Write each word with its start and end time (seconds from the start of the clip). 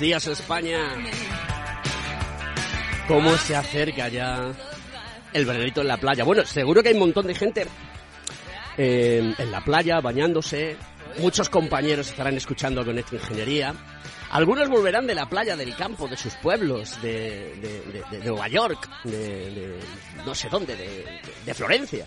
Días 0.00 0.26
España. 0.26 0.96
¿Cómo 3.06 3.36
se 3.36 3.54
acerca 3.54 4.08
ya 4.08 4.50
el 5.32 5.44
veranito 5.44 5.82
en 5.82 5.88
la 5.88 5.98
playa? 5.98 6.24
Bueno, 6.24 6.44
seguro 6.46 6.82
que 6.82 6.88
hay 6.88 6.94
un 6.94 7.00
montón 7.00 7.26
de 7.26 7.34
gente 7.34 7.66
eh, 8.78 9.34
en 9.36 9.50
la 9.50 9.62
playa 9.62 10.00
bañándose. 10.00 10.76
Muchos 11.18 11.50
compañeros 11.50 12.08
estarán 12.08 12.36
escuchando 12.36 12.84
con 12.84 12.98
esta 12.98 13.16
ingeniería. 13.16 13.74
Algunos 14.30 14.68
volverán 14.68 15.06
de 15.06 15.14
la 15.14 15.28
playa, 15.28 15.54
del 15.54 15.76
campo, 15.76 16.08
de 16.08 16.16
sus 16.16 16.34
pueblos, 16.36 17.00
de, 17.02 18.02
Nueva 18.24 18.48
York, 18.48 18.88
de, 19.04 19.78
no 20.24 20.34
sé 20.34 20.48
dónde, 20.48 20.76
de, 21.44 21.54
Florencia, 21.54 22.06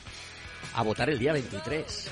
a 0.74 0.82
votar 0.84 1.10
el 1.10 1.20
día 1.20 1.34
23. 1.34 2.10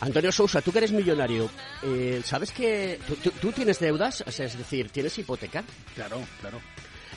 Antonio 0.00 0.32
Sousa, 0.32 0.62
tú 0.62 0.72
que 0.72 0.78
eres 0.78 0.92
millonario, 0.92 1.50
eh, 1.82 2.22
¿sabes 2.24 2.52
que 2.52 2.98
tú, 3.40 3.52
tienes 3.52 3.78
deudas? 3.78 4.24
es 4.26 4.56
decir, 4.56 4.90
¿tienes 4.90 5.18
hipoteca? 5.18 5.64
Claro, 5.94 6.22
claro. 6.40 6.60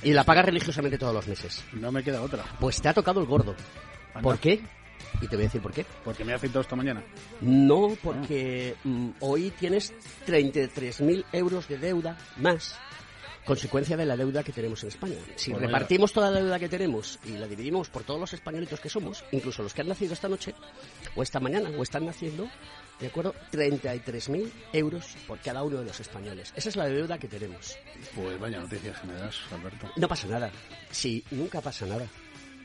Y 0.01 0.11
la 0.11 0.23
pagas 0.23 0.45
religiosamente 0.45 0.97
todos 0.97 1.13
los 1.13 1.27
meses. 1.27 1.63
No 1.73 1.91
me 1.91 2.03
queda 2.03 2.21
otra. 2.21 2.43
Pues 2.59 2.81
te 2.81 2.89
ha 2.89 2.93
tocado 2.93 3.21
el 3.21 3.25
gordo. 3.25 3.55
¿Por 4.21 4.37
qué? 4.37 4.61
Y 5.21 5.27
te 5.27 5.35
voy 5.35 5.45
a 5.45 5.47
decir 5.47 5.61
por 5.61 5.71
qué. 5.71 5.85
Porque 6.03 6.25
me 6.25 6.33
ha 6.33 6.35
afeitado 6.35 6.61
esta 6.61 6.75
mañana. 6.75 7.03
No, 7.41 7.95
porque 8.01 8.75
mm, 8.83 9.09
hoy 9.21 9.51
tienes 9.51 9.93
33.000 10.27 11.23
euros 11.31 11.67
de 11.67 11.77
deuda 11.77 12.17
más 12.37 12.75
consecuencia 13.45 13.97
de 13.97 14.05
la 14.05 14.15
deuda 14.15 14.43
que 14.43 14.51
tenemos 14.51 14.81
en 14.83 14.89
España. 14.89 15.15
Si 15.35 15.53
repartimos 15.53 16.13
toda 16.13 16.31
la 16.31 16.39
deuda 16.39 16.59
que 16.59 16.69
tenemos 16.69 17.19
y 17.25 17.31
la 17.31 17.47
dividimos 17.47 17.89
por 17.89 18.03
todos 18.03 18.19
los 18.19 18.33
españolitos 18.33 18.79
que 18.79 18.89
somos, 18.89 19.23
incluso 19.31 19.63
los 19.63 19.73
que 19.73 19.81
han 19.81 19.87
nacido 19.87 20.13
esta 20.13 20.29
noche, 20.29 20.53
o 21.15 21.23
esta 21.23 21.39
mañana, 21.39 21.69
o 21.77 21.83
están 21.83 22.05
naciendo, 22.05 22.47
de 22.99 23.07
acuerdo, 23.07 23.33
33.000 23.51 24.51
euros 24.73 25.15
por 25.27 25.39
cada 25.39 25.63
uno 25.63 25.79
de 25.79 25.85
los 25.85 25.99
españoles. 25.99 26.53
Esa 26.55 26.69
es 26.69 26.75
la 26.75 26.85
deuda 26.85 27.17
que 27.17 27.27
tenemos. 27.27 27.75
Pues 28.15 28.39
vaya 28.39 28.59
noticias 28.59 28.99
que 28.99 29.07
me 29.07 29.13
das, 29.13 29.39
Alberto. 29.51 29.89
No 29.97 30.07
pasa 30.07 30.27
nada. 30.27 30.51
Si 30.91 31.23
nunca 31.31 31.61
pasa 31.61 31.85
nada. 31.85 32.07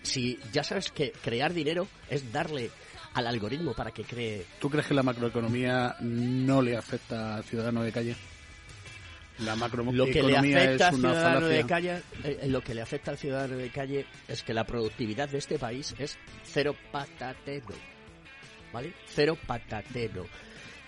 Si 0.02 0.38
ya 0.52 0.62
sabes 0.62 0.90
que 0.92 1.12
crear 1.12 1.52
dinero 1.52 1.88
es 2.08 2.32
darle 2.32 2.70
al 3.14 3.26
algoritmo 3.26 3.74
para 3.74 3.90
que 3.90 4.04
cree. 4.04 4.46
¿Tú 4.60 4.70
crees 4.70 4.86
que 4.86 4.94
la 4.94 5.02
macroeconomía 5.02 5.96
no 6.00 6.62
le 6.62 6.76
afecta 6.76 7.36
al 7.36 7.44
ciudadano 7.44 7.82
de 7.82 7.92
calle? 7.92 8.16
La 9.40 9.54
lo 9.54 10.06
que 10.06 10.22
le 10.22 10.36
afecta 10.36 10.88
al 10.88 10.96
ciudadano 10.96 11.46
de 11.46 11.64
calle, 11.64 12.02
eh, 12.24 12.46
lo 12.48 12.60
que 12.60 12.74
le 12.74 12.82
afecta 12.82 13.10
al 13.12 13.18
ciudadano 13.18 13.56
de 13.56 13.70
calle 13.70 14.06
es 14.26 14.42
que 14.42 14.52
la 14.52 14.64
productividad 14.64 15.28
de 15.28 15.38
este 15.38 15.58
país 15.58 15.94
es 15.98 16.18
cero 16.42 16.74
patatero, 16.90 17.74
¿vale? 18.72 18.92
Cero 19.06 19.38
patatero 19.46 20.26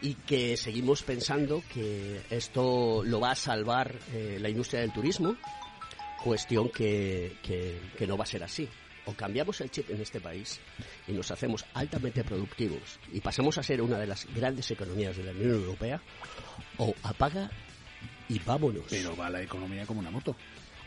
y 0.03 0.15
que 0.15 0.57
seguimos 0.57 1.03
pensando 1.03 1.63
que 1.73 2.23
esto 2.31 3.03
lo 3.05 3.21
va 3.21 3.33
a 3.33 3.37
salvar 3.37 3.99
eh, 4.13 4.39
la 4.41 4.49
industria 4.49 4.81
del 4.81 4.93
turismo, 4.93 5.37
cuestión 6.23 6.71
que, 6.71 7.37
que, 7.43 8.07
no 8.07 8.17
va 8.17 8.25
a 8.25 8.27
ser 8.27 8.43
así. 8.43 8.69
O 9.07 9.15
cambiamos 9.15 9.61
el 9.61 9.71
chip 9.71 9.91
en 9.91 10.01
este 10.01 10.21
país 10.21 10.61
y 11.09 11.13
nos 11.13 11.31
hacemos 11.31 11.65
altamente 11.75 12.23
productivos 12.23 12.99
y 13.13 13.21
pasamos 13.21 13.57
a 13.59 13.63
ser 13.63 13.81
una 13.81 13.99
de 13.99 14.07
las 14.07 14.27
grandes 14.35 14.71
economías 14.71 15.17
de 15.17 15.25
la 15.25 15.33
Unión 15.33 15.53
Europea, 15.53 16.01
o 16.77 16.95
apaga 17.03 17.51
y 18.31 18.39
vámonos. 18.39 18.85
Pero 18.89 19.17
va 19.17 19.29
la 19.29 19.43
economía 19.43 19.85
como 19.85 20.01
una 20.01 20.11
moto. 20.11 20.37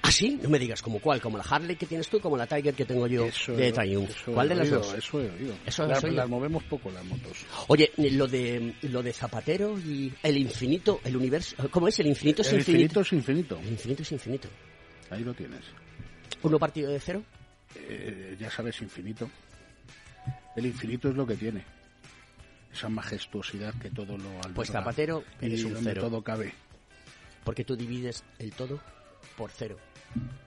¿Ah, 0.01 0.11
sí? 0.11 0.37
No 0.41 0.49
me 0.49 0.59
digas, 0.59 0.81
¿como 0.81 0.99
cuál? 0.99 1.21
¿Como 1.21 1.37
la 1.37 1.45
Harley 1.45 1.77
que 1.77 1.85
tienes 1.85 2.09
tú? 2.09 2.19
¿Como 2.19 2.35
la 2.35 2.45
Tiger 2.45 2.73
que 2.73 2.83
tengo 2.83 3.07
yo 3.07 3.25
de 3.47 3.71
Triumph? 3.71 4.11
¿Cuál 4.25 4.49
de 4.49 4.55
las 4.55 4.69
dos? 4.69 4.93
Eso 4.93 5.21
he 5.21 5.29
oído. 5.29 5.55
Eso 5.65 5.87
las, 5.87 6.03
las 6.03 6.29
movemos 6.29 6.63
poco 6.65 6.91
las 6.91 7.05
motos. 7.05 7.45
Oye, 7.67 7.89
lo 7.97 8.27
de, 8.27 8.75
lo 8.81 9.01
de 9.01 9.13
Zapatero 9.13 9.79
y 9.79 10.11
el 10.21 10.37
infinito, 10.37 10.99
el 11.05 11.15
universo... 11.15 11.55
¿Cómo 11.71 11.87
es? 11.87 11.97
¿El 11.99 12.07
infinito 12.07 12.41
es 12.41 12.49
el 12.49 12.59
infinito? 12.59 12.99
infinito 12.99 13.01
es 13.01 13.13
infinito. 13.13 13.59
El 13.59 13.69
infinito 13.69 14.01
es 14.01 14.11
infinito. 14.11 14.49
Ahí 15.09 15.23
lo 15.23 15.33
tienes. 15.33 15.61
¿Uno 16.41 16.59
partido 16.59 16.91
de 16.91 16.99
cero? 16.99 17.23
Eh, 17.75 18.35
ya 18.37 18.51
sabes, 18.51 18.81
infinito. 18.81 19.29
El 20.57 20.65
infinito 20.65 21.09
es 21.09 21.15
lo 21.15 21.25
que 21.25 21.35
tiene. 21.35 21.63
Esa 22.73 22.89
majestuosidad 22.89 23.73
que 23.75 23.89
todo 23.89 24.17
lo... 24.17 24.29
Pues 24.53 24.69
Zapatero 24.69 25.23
es 25.39 25.63
un 25.63 25.77
cero. 25.81 26.01
todo 26.01 26.21
cabe 26.21 26.53
porque 27.43 27.63
tú 27.63 27.75
divides 27.75 28.23
el 28.39 28.53
todo 28.53 28.79
por 29.37 29.51
cero. 29.51 29.77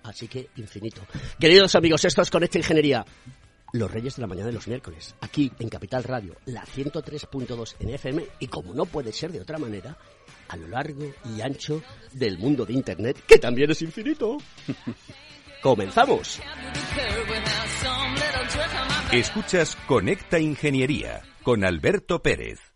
Así 0.02 0.28
que 0.28 0.50
infinito. 0.56 1.02
Queridos 1.38 1.74
amigos, 1.74 2.04
esto 2.04 2.22
es 2.22 2.30
Conecta 2.30 2.58
Ingeniería. 2.58 3.04
Los 3.72 3.90
Reyes 3.90 4.16
de 4.16 4.22
la 4.22 4.28
Mañana 4.28 4.46
de 4.46 4.54
los 4.54 4.68
miércoles, 4.68 5.16
aquí 5.20 5.50
en 5.58 5.68
Capital 5.68 6.04
Radio, 6.04 6.36
la 6.46 6.64
103.2 6.64 7.74
en 7.80 7.90
FM 7.90 8.24
y 8.38 8.46
como 8.46 8.72
no 8.72 8.86
puede 8.86 9.12
ser 9.12 9.32
de 9.32 9.40
otra 9.40 9.58
manera, 9.58 9.98
a 10.48 10.56
lo 10.56 10.68
largo 10.68 11.12
y 11.36 11.40
ancho 11.40 11.82
del 12.12 12.38
mundo 12.38 12.64
de 12.64 12.74
Internet, 12.74 13.22
que 13.26 13.38
también 13.38 13.70
es 13.70 13.82
infinito. 13.82 14.38
¡Comenzamos! 15.62 16.40
Escuchas 19.12 19.76
Conecta 19.88 20.38
Ingeniería 20.38 21.22
con 21.42 21.64
Alberto 21.64 22.22
Pérez. 22.22 22.75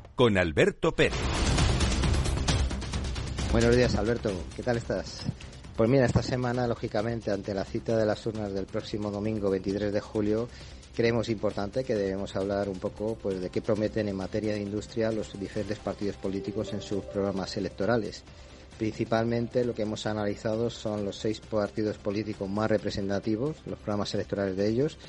con 0.21 0.37
Alberto 0.37 0.91
Pérez. 0.91 1.17
Buenos 3.51 3.75
días, 3.75 3.95
Alberto. 3.95 4.31
¿Qué 4.55 4.61
tal 4.61 4.77
estás? 4.77 5.23
Pues 5.75 5.89
mira, 5.89 6.05
esta 6.05 6.21
semana, 6.21 6.67
lógicamente, 6.67 7.31
ante 7.31 7.55
la 7.55 7.65
cita 7.65 7.97
de 7.97 8.05
las 8.05 8.23
urnas 8.27 8.53
del 8.53 8.67
próximo 8.67 9.09
domingo 9.09 9.49
23 9.49 9.91
de 9.91 9.99
julio, 9.99 10.47
creemos 10.95 11.27
importante 11.29 11.83
que 11.83 11.95
debemos 11.95 12.35
hablar 12.35 12.69
un 12.69 12.77
poco 12.77 13.17
pues, 13.19 13.41
de 13.41 13.49
qué 13.49 13.63
prometen 13.63 14.09
en 14.09 14.15
materia 14.15 14.53
de 14.53 14.61
industria 14.61 15.11
los 15.11 15.39
diferentes 15.39 15.79
partidos 15.79 16.17
políticos 16.17 16.71
en 16.73 16.83
sus 16.83 17.03
programas 17.05 17.57
electorales. 17.57 18.23
Principalmente 18.77 19.65
lo 19.65 19.73
que 19.73 19.81
hemos 19.81 20.05
analizado 20.05 20.69
son 20.69 21.03
los 21.03 21.17
seis 21.17 21.39
partidos 21.39 21.97
políticos 21.97 22.47
más 22.47 22.69
representativos, 22.69 23.55
los 23.65 23.79
programas 23.79 24.13
electorales 24.13 24.55
de 24.55 24.67
ellos, 24.67 24.99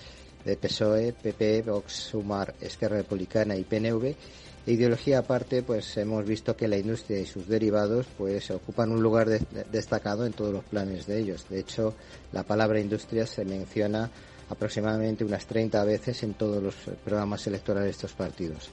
de 0.46 0.56
PSOE, 0.56 1.12
PP, 1.12 1.64
Vox, 1.66 1.92
Sumar, 1.92 2.54
Esquerra 2.62 2.96
Republicana 2.96 3.56
y 3.56 3.64
PNV. 3.64 4.14
De 4.64 4.72
ideología 4.72 5.18
aparte, 5.18 5.62
pues 5.64 5.96
hemos 5.96 6.24
visto 6.24 6.56
que 6.56 6.68
la 6.68 6.78
industria 6.78 7.18
y 7.18 7.26
sus 7.26 7.48
derivados 7.48 8.06
pues 8.16 8.48
ocupan 8.52 8.92
un 8.92 9.02
lugar 9.02 9.28
destacado 9.72 10.24
en 10.24 10.32
todos 10.32 10.52
los 10.52 10.64
planes 10.64 11.06
de 11.06 11.18
ellos. 11.18 11.46
De 11.48 11.58
hecho, 11.58 11.94
la 12.32 12.44
palabra 12.44 12.78
industria 12.78 13.26
se 13.26 13.44
menciona 13.44 14.08
aproximadamente 14.48 15.24
unas 15.24 15.46
30 15.46 15.82
veces 15.84 16.22
en 16.22 16.34
todos 16.34 16.62
los 16.62 16.76
programas 17.04 17.44
electorales 17.48 17.86
de 17.86 17.90
estos 17.90 18.12
partidos. 18.12 18.70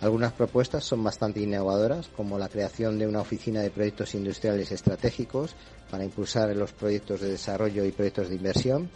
Algunas 0.00 0.32
propuestas 0.32 0.82
son 0.82 1.04
bastante 1.04 1.40
innovadoras, 1.40 2.08
como 2.08 2.38
la 2.38 2.48
creación 2.48 2.98
de 2.98 3.06
una 3.06 3.20
oficina 3.20 3.60
de 3.60 3.70
proyectos 3.70 4.14
industriales 4.14 4.72
estratégicos 4.72 5.54
para 5.90 6.04
impulsar 6.04 6.56
los 6.56 6.72
proyectos 6.72 7.20
de 7.20 7.32
desarrollo 7.32 7.84
y 7.84 7.92
proyectos 7.92 8.30
de 8.30 8.36
inversión. 8.36 8.90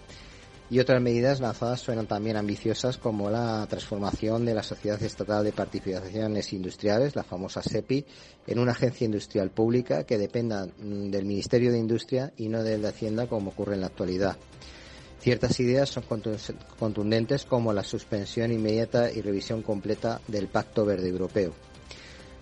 Y 0.74 0.80
otras 0.80 1.00
medidas 1.00 1.38
lanzadas 1.38 1.82
suenan 1.82 2.08
también 2.08 2.36
ambiciosas, 2.36 2.98
como 2.98 3.30
la 3.30 3.64
transformación 3.70 4.44
de 4.44 4.54
la 4.54 4.64
Sociedad 4.64 5.00
Estatal 5.00 5.44
de 5.44 5.52
Participaciones 5.52 6.52
Industriales, 6.52 7.14
la 7.14 7.22
famosa 7.22 7.62
SEPI, 7.62 8.04
en 8.48 8.58
una 8.58 8.72
agencia 8.72 9.04
industrial 9.04 9.52
pública 9.52 10.02
que 10.02 10.18
dependa 10.18 10.66
mm, 10.66 11.10
del 11.10 11.26
Ministerio 11.26 11.70
de 11.70 11.78
Industria 11.78 12.32
y 12.36 12.48
no 12.48 12.64
del 12.64 12.82
de 12.82 12.88
Hacienda, 12.88 13.28
como 13.28 13.50
ocurre 13.50 13.74
en 13.74 13.82
la 13.82 13.86
actualidad. 13.86 14.36
Ciertas 15.20 15.60
ideas 15.60 15.90
son 15.90 16.02
contundentes 16.76 17.44
como 17.44 17.72
la 17.72 17.84
suspensión 17.84 18.50
inmediata 18.50 19.12
y 19.12 19.22
revisión 19.22 19.62
completa 19.62 20.20
del 20.26 20.48
Pacto 20.48 20.84
Verde 20.84 21.08
Europeo. 21.08 21.54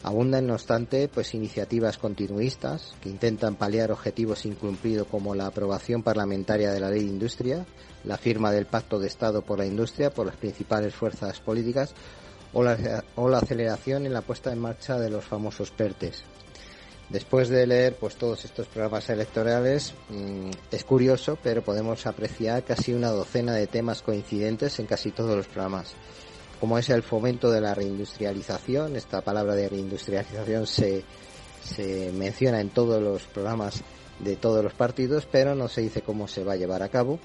Abundan, 0.05 0.47
no 0.47 0.55
obstante, 0.55 1.07
pues 1.07 1.35
iniciativas 1.35 1.99
continuistas 1.99 2.95
que 3.03 3.09
intentan 3.09 3.57
paliar 3.57 3.93
objetivos 3.93 4.47
incumplidos 4.47 5.07
como 5.07 5.35
la 5.35 5.47
aprobación 5.47 6.03
parlamentaria 6.03 6.73
de 6.73 6.81
la 6.81 6.91
Ley 6.91 7.05
de 7.05 7.11
Industria, 7.11 7.67
la 8.05 8.19
firma 8.19 8.51
del 8.51 8.67
Pacto 8.67 8.99
de 8.99 9.09
Estado 9.09 9.43
por 9.43 9.59
la 9.59 9.67
Industria 9.67 10.11
por 10.11 10.27
las 10.27 10.37
principales 10.37 10.95
fuerzas 10.95 11.41
políticas 11.41 11.95
o 12.53 12.63
la, 12.63 13.05
o 13.17 13.29
la 13.29 13.39
aceleración 13.39 14.07
en 14.07 14.13
la 14.13 14.23
puesta 14.23 14.53
en 14.53 14.59
marcha 14.59 14.99
de 14.99 15.11
los 15.11 15.25
famosos 15.25 15.71
PERTES, 15.71 16.25
Después 17.13 17.51
de 17.51 17.67
leer 17.67 17.97
pues 17.97 18.17
todos 18.17 18.47
estos 18.47 18.69
programas 18.69 19.11
electorales, 19.11 19.93
mm, 20.09 20.49
es 20.71 20.83
curioso, 20.83 21.37
pero 21.43 21.63
podemos 21.63 22.07
apreciar 22.07 22.65
casi 22.65 22.95
una 22.95 23.11
docena 23.11 23.53
de 23.53 23.67
temas 23.67 24.01
coincidentes 24.01 24.79
en 24.79 24.87
casi 24.87 25.11
todos 25.11 25.37
los 25.37 25.47
programas, 25.47 25.93
como 26.59 26.79
es 26.79 26.89
el 26.89 27.03
fomento 27.03 27.51
de 27.51 27.61
la 27.61 27.75
reindustrialización. 27.75 28.97
Esta 28.97 29.21
palabra 29.21 29.55
de 29.55 29.69
reindustrialización 29.69 30.67
se, 30.67 31.05
se 31.63 32.11
menciona 32.13 32.63
en 32.63 32.71
todos 32.71 33.03
los 33.03 33.25
programas 33.25 33.83
de 34.19 34.37
todos 34.37 34.65
los 34.65 34.73
partidos, 34.73 35.29
pero 35.31 35.55
no 35.55 35.69
se 35.69 35.83
dice 35.83 36.01
cómo 36.01 36.27
se 36.29 36.45
va 36.45 36.55
a 36.55 36.57
llevar 36.57 36.83
a 36.83 36.89
cabo. 36.89 37.19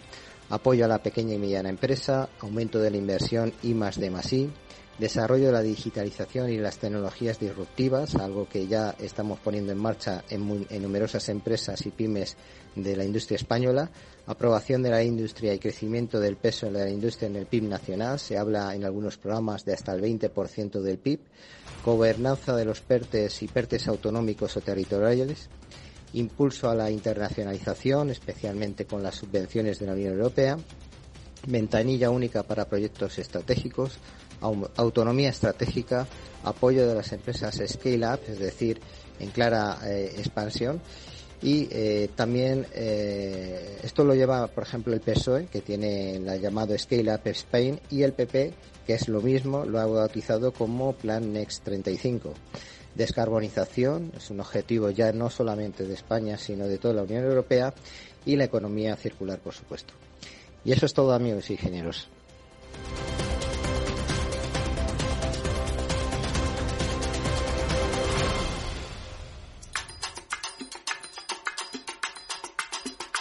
Apoyo 0.49 0.85
a 0.85 0.87
la 0.87 1.03
pequeña 1.03 1.33
y 1.33 1.39
mediana 1.39 1.69
empresa, 1.69 2.29
aumento 2.39 2.79
de 2.79 2.89
la 2.89 2.97
inversión 2.97 3.53
y 3.63 3.73
más 3.73 3.99
de 3.99 4.09
más 4.09 4.31
I, 4.31 4.49
desarrollo 4.97 5.47
de 5.47 5.51
la 5.51 5.61
digitalización 5.61 6.49
y 6.49 6.57
las 6.57 6.77
tecnologías 6.77 7.37
disruptivas, 7.37 8.15
algo 8.15 8.47
que 8.47 8.65
ya 8.65 8.95
estamos 8.97 9.39
poniendo 9.39 9.73
en 9.73 9.77
marcha 9.77 10.23
en, 10.29 10.47
numerosas 10.81 11.27
empresas 11.27 11.85
y 11.85 11.91
pymes 11.91 12.37
de 12.75 12.95
la 12.95 13.03
industria 13.03 13.35
española, 13.35 13.91
aprobación 14.25 14.81
de 14.83 14.89
la 14.89 15.03
industria 15.03 15.53
y 15.53 15.59
crecimiento 15.59 16.17
del 16.19 16.37
peso 16.37 16.71
de 16.71 16.85
la 16.85 16.89
industria 16.89 17.27
en 17.27 17.35
el 17.35 17.45
PIB 17.45 17.63
nacional, 17.63 18.17
se 18.17 18.37
habla 18.37 18.73
en 18.73 18.85
algunos 18.85 19.17
programas 19.17 19.65
de 19.65 19.73
hasta 19.73 19.93
el 19.93 20.01
20% 20.01 20.81
del 20.81 20.97
PIB, 20.97 21.19
gobernanza 21.83 22.55
de 22.55 22.65
los 22.65 22.79
PERTES 22.81 23.43
y 23.43 23.47
PERTES 23.47 23.89
autonómicos 23.89 24.55
o 24.55 24.61
territoriales, 24.61 25.49
impulso 26.13 26.69
a 26.69 26.75
la 26.75 26.89
internacionalización, 26.89 28.09
especialmente 28.09 28.85
con 28.85 29.03
las 29.03 29.15
subvenciones 29.15 29.79
de 29.79 29.85
la 29.85 29.93
Unión 29.93 30.13
Europea, 30.13 30.57
ventanilla 31.47 32.09
única 32.09 32.43
para 32.43 32.65
proyectos 32.65 33.19
estratégicos, 33.19 33.97
autonomía 34.41 35.29
estratégica, 35.29 36.07
apoyo 36.43 36.87
de 36.87 36.95
las 36.95 37.11
empresas 37.11 37.61
scale 37.67 38.07
up, 38.07 38.19
es 38.27 38.39
decir, 38.39 38.79
en 39.19 39.29
clara 39.31 39.79
eh, 39.85 40.13
expansión. 40.17 40.81
Y 41.41 41.67
eh, 41.69 42.09
también 42.15 42.65
eh, 42.73 43.79
esto 43.83 44.03
lo 44.03 44.15
lleva, 44.15 44.47
por 44.47 44.63
ejemplo, 44.63 44.93
el 44.93 45.01
PSOE, 45.01 45.45
que 45.45 45.61
tiene 45.61 46.19
la 46.19 46.35
llamado 46.35 46.75
Scale 46.77 47.13
Up 47.13 47.21
Spain, 47.25 47.79
y 47.91 48.01
el 48.01 48.13
PP, 48.13 48.53
que 48.87 48.93
es 48.93 49.07
lo 49.07 49.21
mismo, 49.21 49.63
lo 49.63 49.79
ha 49.79 49.85
bautizado 49.85 50.51
como 50.51 50.93
Plan 50.93 51.31
Next 51.31 51.63
35. 51.63 52.33
Descarbonización 52.97 54.11
es 54.17 54.31
un 54.31 54.39
objetivo 54.39 54.89
ya 54.89 55.13
no 55.13 55.29
solamente 55.29 55.85
de 55.85 55.93
España, 55.93 56.35
sino 56.35 56.67
de 56.67 56.79
toda 56.79 56.95
la 56.95 57.03
Unión 57.03 57.23
Europea, 57.23 57.71
y 58.25 58.35
la 58.35 58.45
economía 58.45 58.95
circular, 58.95 59.37
por 59.37 59.53
supuesto. 59.53 59.93
Y 60.65 60.71
eso 60.71 60.87
es 60.87 60.95
todo, 60.95 61.13
amigos 61.13 61.47
ingenieros. 61.51 62.09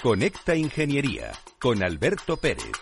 Conecta 0.03 0.55
Ingeniería 0.55 1.33
con 1.61 1.83
Alberto 1.83 2.39
Pérez. 2.39 2.73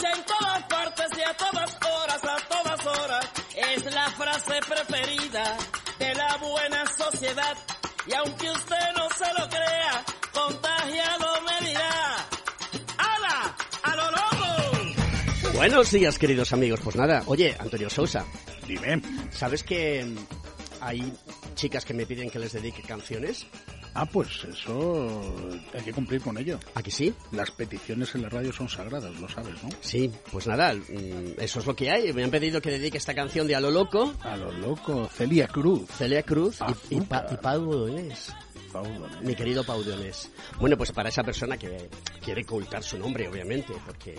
Escucha 0.00 0.16
en 0.16 0.24
todas 0.24 0.62
partes 0.64 1.18
y 1.18 1.22
a 1.22 1.36
todas 1.36 1.78
horas, 1.82 2.20
a 2.24 2.48
todas 2.48 2.86
horas. 2.86 3.30
Es 3.56 3.94
la 3.94 4.10
frase 4.10 4.60
preferida 4.68 5.56
de 5.98 6.14
la 6.14 6.36
buena 6.38 6.84
sociedad 6.86 7.56
y 8.06 8.14
aunque 8.14 8.50
usted 8.50 8.76
no 8.96 9.08
se 9.10 9.40
lo 9.40 9.48
crea, 9.48 10.04
contagiado 10.32 11.26
me 11.42 11.68
dirá. 11.68 12.28
¡Hala! 12.98 13.56
¡A 13.82 13.96
lo 13.96 14.10
loco! 14.10 15.52
Buenos 15.54 15.90
días, 15.90 16.18
queridos 16.18 16.52
amigos. 16.52 16.80
Pues 16.82 16.96
nada, 16.96 17.22
oye, 17.26 17.56
Antonio 17.58 17.90
Sousa, 17.90 18.24
Dime. 18.66 19.02
¿Sabes 19.30 19.62
que 19.62 20.06
hay 20.80 21.12
chicas 21.54 21.84
que 21.84 21.92
me 21.92 22.06
piden 22.06 22.30
que 22.30 22.38
les 22.38 22.52
dedique 22.52 22.82
canciones? 22.82 23.46
Ah, 23.94 24.06
pues 24.06 24.44
eso 24.44 25.20
hay 25.74 25.82
que 25.82 25.92
cumplir 25.92 26.20
con 26.20 26.38
ello. 26.38 26.58
¿Aquí 26.74 26.90
sí? 26.90 27.12
Las 27.32 27.50
peticiones 27.50 28.14
en 28.14 28.22
la 28.22 28.28
radio 28.28 28.52
son 28.52 28.68
sagradas, 28.68 29.14
lo 29.20 29.28
sabes, 29.28 29.62
¿no? 29.62 29.68
Sí, 29.80 30.10
pues 30.30 30.46
nada, 30.46 30.74
mm, 30.74 31.40
eso 31.40 31.60
es 31.60 31.66
lo 31.66 31.74
que 31.74 31.90
hay. 31.90 32.12
Me 32.12 32.24
han 32.24 32.30
pedido 32.30 32.60
que 32.60 32.70
dedique 32.70 32.98
esta 32.98 33.14
canción 33.14 33.46
de 33.46 33.56
A 33.56 33.60
lo 33.60 33.70
loco. 33.70 34.14
A 34.22 34.36
lo 34.36 34.52
loco, 34.52 35.08
Celia 35.08 35.48
Cruz. 35.48 35.88
Celia 35.90 36.22
Cruz 36.22 36.58
y, 36.90 36.96
y, 36.96 37.00
pa, 37.00 37.26
y 37.30 37.36
Pau 37.36 37.88
Mi 39.22 39.34
querido 39.34 39.64
Pau 39.64 39.82
Bueno, 40.60 40.76
pues 40.76 40.92
para 40.92 41.08
esa 41.08 41.22
persona 41.22 41.56
que 41.56 41.88
quiere 42.22 42.42
ocultar 42.42 42.82
su 42.82 42.96
nombre, 42.98 43.28
obviamente, 43.28 43.74
porque 43.84 44.14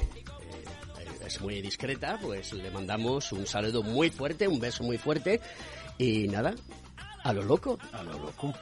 es 1.25 1.40
muy 1.40 1.62
discreta, 1.62 2.20
pues 2.22 2.51
le 2.54 2.70
mandamos 2.72 3.32
un 3.32 3.48
saludo 3.48 3.84
muy 3.84 4.10
fuerte, 4.10 4.48
un 4.48 4.60
beso 4.60 4.84
muy 4.84 4.98
fuerte 4.98 5.40
y 5.98 6.28
nada, 6.28 6.54
a 7.24 7.34
lo 7.34 7.44
loco. 7.44 7.78
A 7.94 8.04
lo 8.04 8.13
loco. 8.20 8.54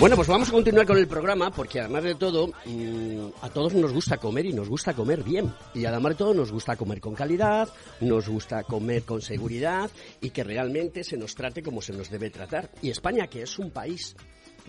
Bueno, 0.00 0.16
pues 0.16 0.28
vamos 0.28 0.48
a 0.48 0.52
continuar 0.52 0.86
con 0.86 0.96
el 0.96 1.06
programa 1.06 1.50
porque 1.50 1.78
además 1.78 2.02
de 2.04 2.14
todo, 2.14 2.46
mm, 2.64 3.32
a 3.42 3.50
todos 3.50 3.74
nos 3.74 3.92
gusta 3.92 4.16
comer 4.16 4.46
y 4.46 4.54
nos 4.54 4.66
gusta 4.66 4.94
comer 4.94 5.22
bien. 5.22 5.52
Y 5.74 5.84
además 5.84 6.12
de 6.12 6.16
todo 6.16 6.32
nos 6.32 6.50
gusta 6.50 6.74
comer 6.74 7.02
con 7.02 7.14
calidad, 7.14 7.68
nos 8.00 8.26
gusta 8.26 8.62
comer 8.62 9.02
con 9.02 9.20
seguridad 9.20 9.90
y 10.22 10.30
que 10.30 10.42
realmente 10.42 11.04
se 11.04 11.18
nos 11.18 11.34
trate 11.34 11.62
como 11.62 11.82
se 11.82 11.92
nos 11.92 12.08
debe 12.08 12.30
tratar. 12.30 12.70
Y 12.80 12.88
España, 12.88 13.26
que 13.26 13.42
es 13.42 13.58
un 13.58 13.72
país 13.72 14.16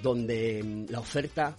donde 0.04 0.62
mm, 0.62 0.92
la 0.92 1.00
oferta 1.00 1.56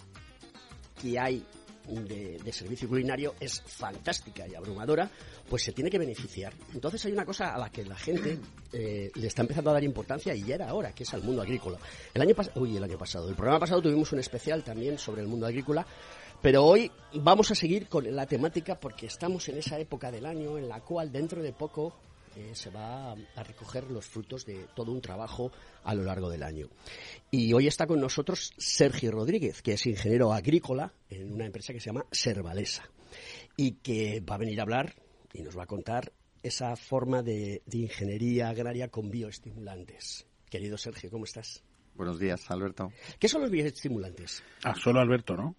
que 1.01 1.17
hay 1.17 1.43
de, 1.87 2.51
servicio 2.51 2.87
culinario 2.87 3.35
es 3.39 3.61
fantástica 3.65 4.47
y 4.47 4.55
abrumadora, 4.55 5.09
pues 5.49 5.63
se 5.63 5.71
tiene 5.71 5.89
que 5.89 5.97
beneficiar. 5.97 6.53
Entonces 6.73 7.03
hay 7.05 7.11
una 7.11 7.25
cosa 7.25 7.53
a 7.53 7.57
la 7.57 7.69
que 7.69 7.85
la 7.85 7.95
gente 7.95 8.39
eh, 8.71 9.11
le 9.13 9.27
está 9.27 9.41
empezando 9.41 9.69
a 9.71 9.73
dar 9.73 9.83
importancia 9.83 10.33
y 10.35 10.43
ya 10.43 10.55
era 10.55 10.69
ahora, 10.69 10.93
que 10.93 11.03
es 11.03 11.13
al 11.13 11.23
mundo 11.23 11.41
agrícola. 11.41 11.77
El 12.13 12.21
año 12.21 12.35
uy, 12.55 12.77
el 12.77 12.83
año 12.83 12.97
pasado, 12.97 13.29
el 13.29 13.35
programa 13.35 13.59
pasado 13.59 13.81
tuvimos 13.81 14.11
un 14.11 14.19
especial 14.19 14.63
también 14.63 14.97
sobre 14.97 15.21
el 15.21 15.27
mundo 15.27 15.45
agrícola, 15.45 15.85
pero 16.41 16.65
hoy 16.65 16.91
vamos 17.13 17.51
a 17.51 17.55
seguir 17.55 17.87
con 17.87 18.13
la 18.15 18.25
temática 18.25 18.79
porque 18.79 19.07
estamos 19.07 19.47
en 19.49 19.57
esa 19.57 19.79
época 19.79 20.11
del 20.11 20.25
año 20.25 20.57
en 20.57 20.67
la 20.67 20.81
cual 20.81 21.11
dentro 21.11 21.41
de 21.41 21.53
poco 21.53 21.95
eh, 22.35 22.51
se 22.53 22.69
va 22.69 23.11
a 23.11 23.43
recoger 23.43 23.89
los 23.91 24.05
frutos 24.05 24.45
de 24.45 24.67
todo 24.75 24.91
un 24.91 25.01
trabajo 25.01 25.51
a 25.83 25.93
lo 25.93 26.03
largo 26.03 26.29
del 26.29 26.43
año. 26.43 26.67
Y 27.31 27.53
hoy 27.53 27.67
está 27.67 27.87
con 27.87 27.99
nosotros 27.99 28.53
Sergio 28.57 29.11
Rodríguez, 29.11 29.61
que 29.61 29.73
es 29.73 29.85
ingeniero 29.85 30.33
agrícola 30.33 30.93
en 31.09 31.33
una 31.33 31.45
empresa 31.45 31.73
que 31.73 31.79
se 31.79 31.87
llama 31.87 32.05
Servalesa 32.11 32.89
y 33.55 33.73
que 33.73 34.21
va 34.21 34.35
a 34.35 34.39
venir 34.39 34.59
a 34.59 34.63
hablar 34.63 34.95
y 35.33 35.41
nos 35.41 35.57
va 35.57 35.63
a 35.63 35.67
contar 35.67 36.11
esa 36.41 36.75
forma 36.75 37.23
de, 37.23 37.61
ingeniería 37.71 38.49
agraria 38.49 38.89
con 38.89 39.09
bioestimulantes. 39.09 40.27
Querido 40.49 40.77
Sergio, 40.77 41.09
¿cómo 41.09 41.25
estás? 41.25 41.63
Buenos 41.95 42.19
días, 42.19 42.49
Alberto. 42.51 42.91
¿Qué 43.19 43.27
son 43.27 43.41
los 43.41 43.51
bioestimulantes? 43.51 44.43
Ah, 44.63 44.75
solo 44.75 44.99
Alberto, 44.99 45.35
¿no? 45.35 45.55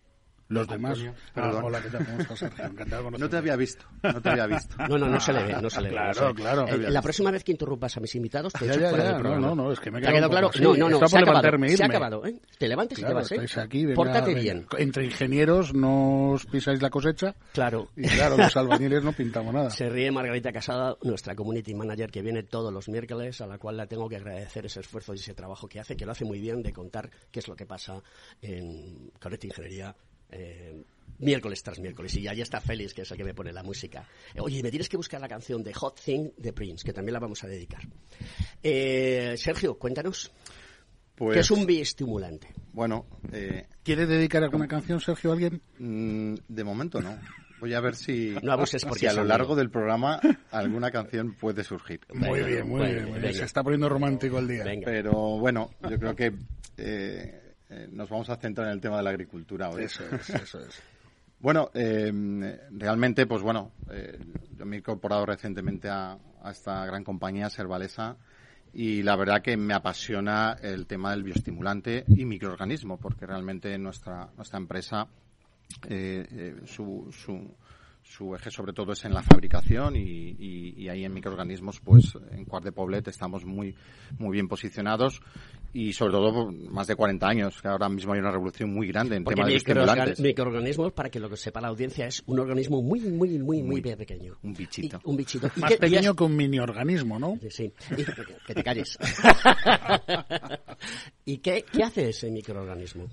Los 0.48 0.68
demás. 0.68 0.98
Ah, 1.34 1.60
hola, 1.62 1.80
¿qué 1.80 1.88
tal? 1.88 2.04
¿Cómo 2.04 2.18
estás, 2.20 2.38
Sergio? 2.38 2.64
Encantado 2.66 3.10
No 3.10 3.28
te 3.30 3.36
había 3.38 3.56
visto. 3.56 3.86
No 4.02 4.20
te 4.20 4.28
había 4.28 4.46
visto. 4.46 4.76
No, 4.88 4.98
no, 4.98 5.06
no 5.08 5.18
se 5.18 5.32
le 5.32 5.42
ve. 5.42 5.56
No 5.62 5.70
se 5.70 5.80
le 5.80 5.88
ve. 5.88 5.94
Claro, 5.94 6.34
claro. 6.34 6.68
Eh, 6.68 6.90
la 6.90 7.00
próxima 7.00 7.30
vez 7.30 7.42
que 7.42 7.52
interrumpas 7.52 7.96
a 7.96 8.00
mis 8.00 8.14
invitados, 8.14 8.52
te 8.52 8.66
Ya, 8.66 8.72
echo 8.72 8.80
ya, 8.82 8.88
fuera 8.90 9.04
ya. 9.04 9.08
del 9.10 9.16
No, 9.16 9.22
programa. 9.22 9.46
no, 9.48 9.54
no, 9.54 9.72
es 9.72 9.80
que 9.80 9.90
me 9.90 9.98
he 9.98 10.02
¿Te 10.02 10.08
ha 10.08 10.12
quedado 10.12 10.30
claro? 10.30 10.50
No, 10.60 10.76
no, 10.76 10.88
no. 10.90 11.08
Se 11.08 11.16
ha 11.16 11.20
acabado. 11.20 11.68
Se 11.76 11.82
ha 11.82 11.86
acabado. 11.86 12.26
¿eh? 12.26 12.36
Te 12.58 12.68
levantas 12.68 12.98
y 12.98 13.00
te 13.00 13.06
Claro, 13.06 13.14
vas, 13.16 13.32
¿eh? 13.32 13.34
estáis 13.36 13.56
aquí, 13.58 13.84
venga, 13.86 13.94
Pórtate 13.96 14.26
venga. 14.34 14.40
bien. 14.42 14.66
Entre 14.78 15.04
ingenieros 15.06 15.72
no 15.74 16.30
os 16.32 16.44
pisáis 16.46 16.82
la 16.82 16.90
cosecha 16.90 17.34
Claro. 17.52 17.88
y 17.96 18.06
claro, 18.06 18.36
los 18.36 18.54
albañiles 18.56 19.02
no 19.02 19.12
pintamos 19.12 19.54
nada. 19.54 19.70
Se 19.70 19.88
ríe 19.88 20.10
Margarita 20.12 20.52
Casada, 20.52 20.96
nuestra 21.02 21.34
community 21.34 21.74
manager 21.74 22.10
que 22.10 22.20
viene 22.20 22.42
todos 22.42 22.70
los 22.72 22.88
miércoles, 22.90 23.40
a 23.40 23.46
la 23.46 23.56
cual 23.58 23.78
la 23.78 23.86
tengo 23.86 24.08
que 24.10 24.16
agradecer 24.16 24.66
ese 24.66 24.80
esfuerzo 24.80 25.14
y 25.14 25.16
ese 25.16 25.32
trabajo 25.34 25.66
que 25.68 25.80
hace, 25.80 25.96
que 25.96 26.04
lo 26.04 26.12
hace 26.12 26.24
muy 26.26 26.38
bien 26.38 26.62
de 26.62 26.72
contar 26.72 27.10
qué 27.30 27.38
es 27.40 27.48
lo 27.48 27.56
que 27.56 27.64
pasa 27.64 28.02
en 28.42 29.10
Conecta 29.20 29.46
Ingeniería. 29.46 29.96
Eh, 30.34 30.82
miércoles 31.18 31.62
tras 31.62 31.78
miércoles 31.78 32.14
y 32.16 32.26
ahí 32.28 32.40
está 32.40 32.60
Félix 32.60 32.92
que 32.92 33.02
es 33.02 33.10
el 33.10 33.16
que 33.16 33.24
me 33.24 33.34
pone 33.34 33.52
la 33.52 33.62
música 33.62 34.06
Eh, 34.34 34.40
oye 34.40 34.62
me 34.62 34.70
tienes 34.70 34.88
que 34.88 34.96
buscar 34.96 35.20
la 35.20 35.28
canción 35.28 35.62
de 35.62 35.72
Hot 35.72 36.00
Thing 36.04 36.30
de 36.36 36.52
Prince 36.52 36.84
que 36.84 36.92
también 36.92 37.12
la 37.14 37.20
vamos 37.20 37.42
a 37.44 37.46
dedicar 37.46 37.82
Eh, 38.62 39.34
Sergio 39.38 39.78
cuéntanos 39.78 40.32
Pues, 41.14 41.34
qué 41.34 41.40
es 41.40 41.50
un 41.50 41.64
bioestimulante 41.66 42.48
Bueno, 42.72 43.06
eh, 43.32 43.66
¿Quiere 43.82 44.06
dedicar 44.06 44.42
alguna 44.42 44.66
canción, 44.66 45.00
Sergio, 45.00 45.30
a 45.30 45.34
alguien? 45.34 45.62
mm, 45.78 46.34
de 46.48 46.64
momento 46.64 47.00
no. 47.00 47.16
Voy 47.60 47.72
a 47.72 47.80
ver 47.80 47.94
si, 47.94 48.34
No 48.42 48.52
abuses 48.52 48.84
porque 48.84 49.00
si 49.00 49.06
a 49.06 49.12
lo 49.12 49.20
amigo. 49.20 49.28
largo 49.38 49.56
del 49.56 49.70
programa 49.70 50.20
alguna 50.50 50.90
canción 50.90 51.34
puede 51.34 51.62
surgir. 51.64 52.00
Muy 52.12 52.42
bien, 52.42 52.68
muy 52.68 52.80
bueno, 52.80 52.92
bien. 52.92 53.04
muy 53.04 53.12
bien. 53.12 53.22
venga. 53.22 53.38
Se 53.38 53.44
está 53.44 53.62
poniendo 53.62 53.88
romántico 53.88 54.38
el 54.40 54.48
día. 54.48 54.64
venga 54.64 54.84
Pero 54.84 55.12
bueno, 55.38 55.70
yo 55.88 55.98
creo 55.98 56.14
que 56.14 56.32
eh, 56.76 57.43
eh, 57.74 57.88
nos 57.90 58.08
vamos 58.08 58.30
a 58.30 58.36
centrar 58.36 58.68
en 58.68 58.74
el 58.74 58.80
tema 58.80 58.98
de 58.98 59.02
la 59.02 59.10
agricultura 59.10 59.70
hoy. 59.70 59.84
Eso 59.84 60.04
es, 60.14 60.30
eso 60.30 60.60
es. 60.60 60.82
Bueno, 61.40 61.70
eh, 61.74 62.10
realmente, 62.70 63.26
pues 63.26 63.42
bueno, 63.42 63.72
eh, 63.90 64.18
yo 64.56 64.64
me 64.64 64.76
he 64.76 64.78
incorporado 64.78 65.26
recientemente 65.26 65.90
a, 65.90 66.16
a 66.42 66.50
esta 66.50 66.86
gran 66.86 67.04
compañía 67.04 67.50
Servalesa 67.50 68.16
y 68.72 69.02
la 69.02 69.14
verdad 69.14 69.40
que 69.40 69.56
me 69.56 69.72
apasiona 69.72 70.56
el 70.60 70.86
tema 70.86 71.12
del 71.12 71.22
bioestimulante 71.22 72.04
y 72.08 72.24
microorganismo, 72.24 72.98
porque 72.98 73.24
realmente 73.24 73.76
nuestra, 73.78 74.30
nuestra 74.36 74.58
empresa, 74.58 75.06
eh, 75.88 76.56
su, 76.66 77.08
su, 77.12 77.54
su 78.06 78.34
eje 78.34 78.50
sobre 78.50 78.72
todo 78.74 78.92
es 78.92 79.04
en 79.06 79.14
la 79.14 79.22
fabricación 79.22 79.96
y, 79.96 80.00
y- 80.38 80.74
y 80.76 80.88
ahí 80.88 81.04
en 81.04 81.12
microorganismos, 81.14 81.80
pues 81.80 82.12
en 82.32 82.44
Quart 82.44 82.64
de 82.64 82.70
Poblet 82.72 83.08
estamos 83.08 83.44
muy, 83.46 83.74
muy 84.18 84.32
bien 84.34 84.46
posicionados 84.46 85.20
y 85.72 85.92
sobre 85.94 86.12
todo 86.12 86.52
más 86.52 86.86
de 86.86 86.94
40 86.96 87.26
años, 87.26 87.60
que 87.60 87.66
ahora 87.68 87.88
mismo 87.88 88.12
hay 88.12 88.20
una 88.20 88.30
revolución 88.30 88.72
muy 88.72 88.88
grande 88.88 89.16
en 89.16 89.24
porque 89.24 89.36
tema 89.36 89.48
de 89.48 89.54
microorgan- 89.56 89.74
bioestimulantes. 89.74 90.20
microorganismos 90.20 90.92
para 90.92 91.08
que 91.10 91.18
lo 91.18 91.28
que 91.30 91.36
sepa 91.38 91.60
la 91.62 91.68
audiencia 91.68 92.06
es 92.06 92.22
un 92.26 92.38
organismo 92.38 92.82
muy 92.82 93.00
muy 93.00 93.38
muy 93.38 93.62
muy, 93.62 93.62
Muy- 93.62 93.80
pequeño 93.96 94.36
un 94.42 94.52
bichito. 94.52 95.00
Y- 95.04 95.08
un 95.10 95.16
bichito 95.16 95.50
¿Y 95.56 95.60
Más 95.60 95.72
pequeño 95.76 96.10
es- 96.10 96.16
que 96.16 96.24
un 96.24 96.36
mini 96.36 96.58
organismo, 96.60 97.18
¿no? 97.18 97.38
Sí, 97.48 97.72
y- 97.96 98.04
que 98.46 98.54
te 98.54 98.62
calles. 98.62 98.98
¿Y 101.24 101.38
qué, 101.38 101.64
qué 101.72 101.82
hace 101.82 102.10
ese 102.10 102.30
microorganismo? 102.30 103.06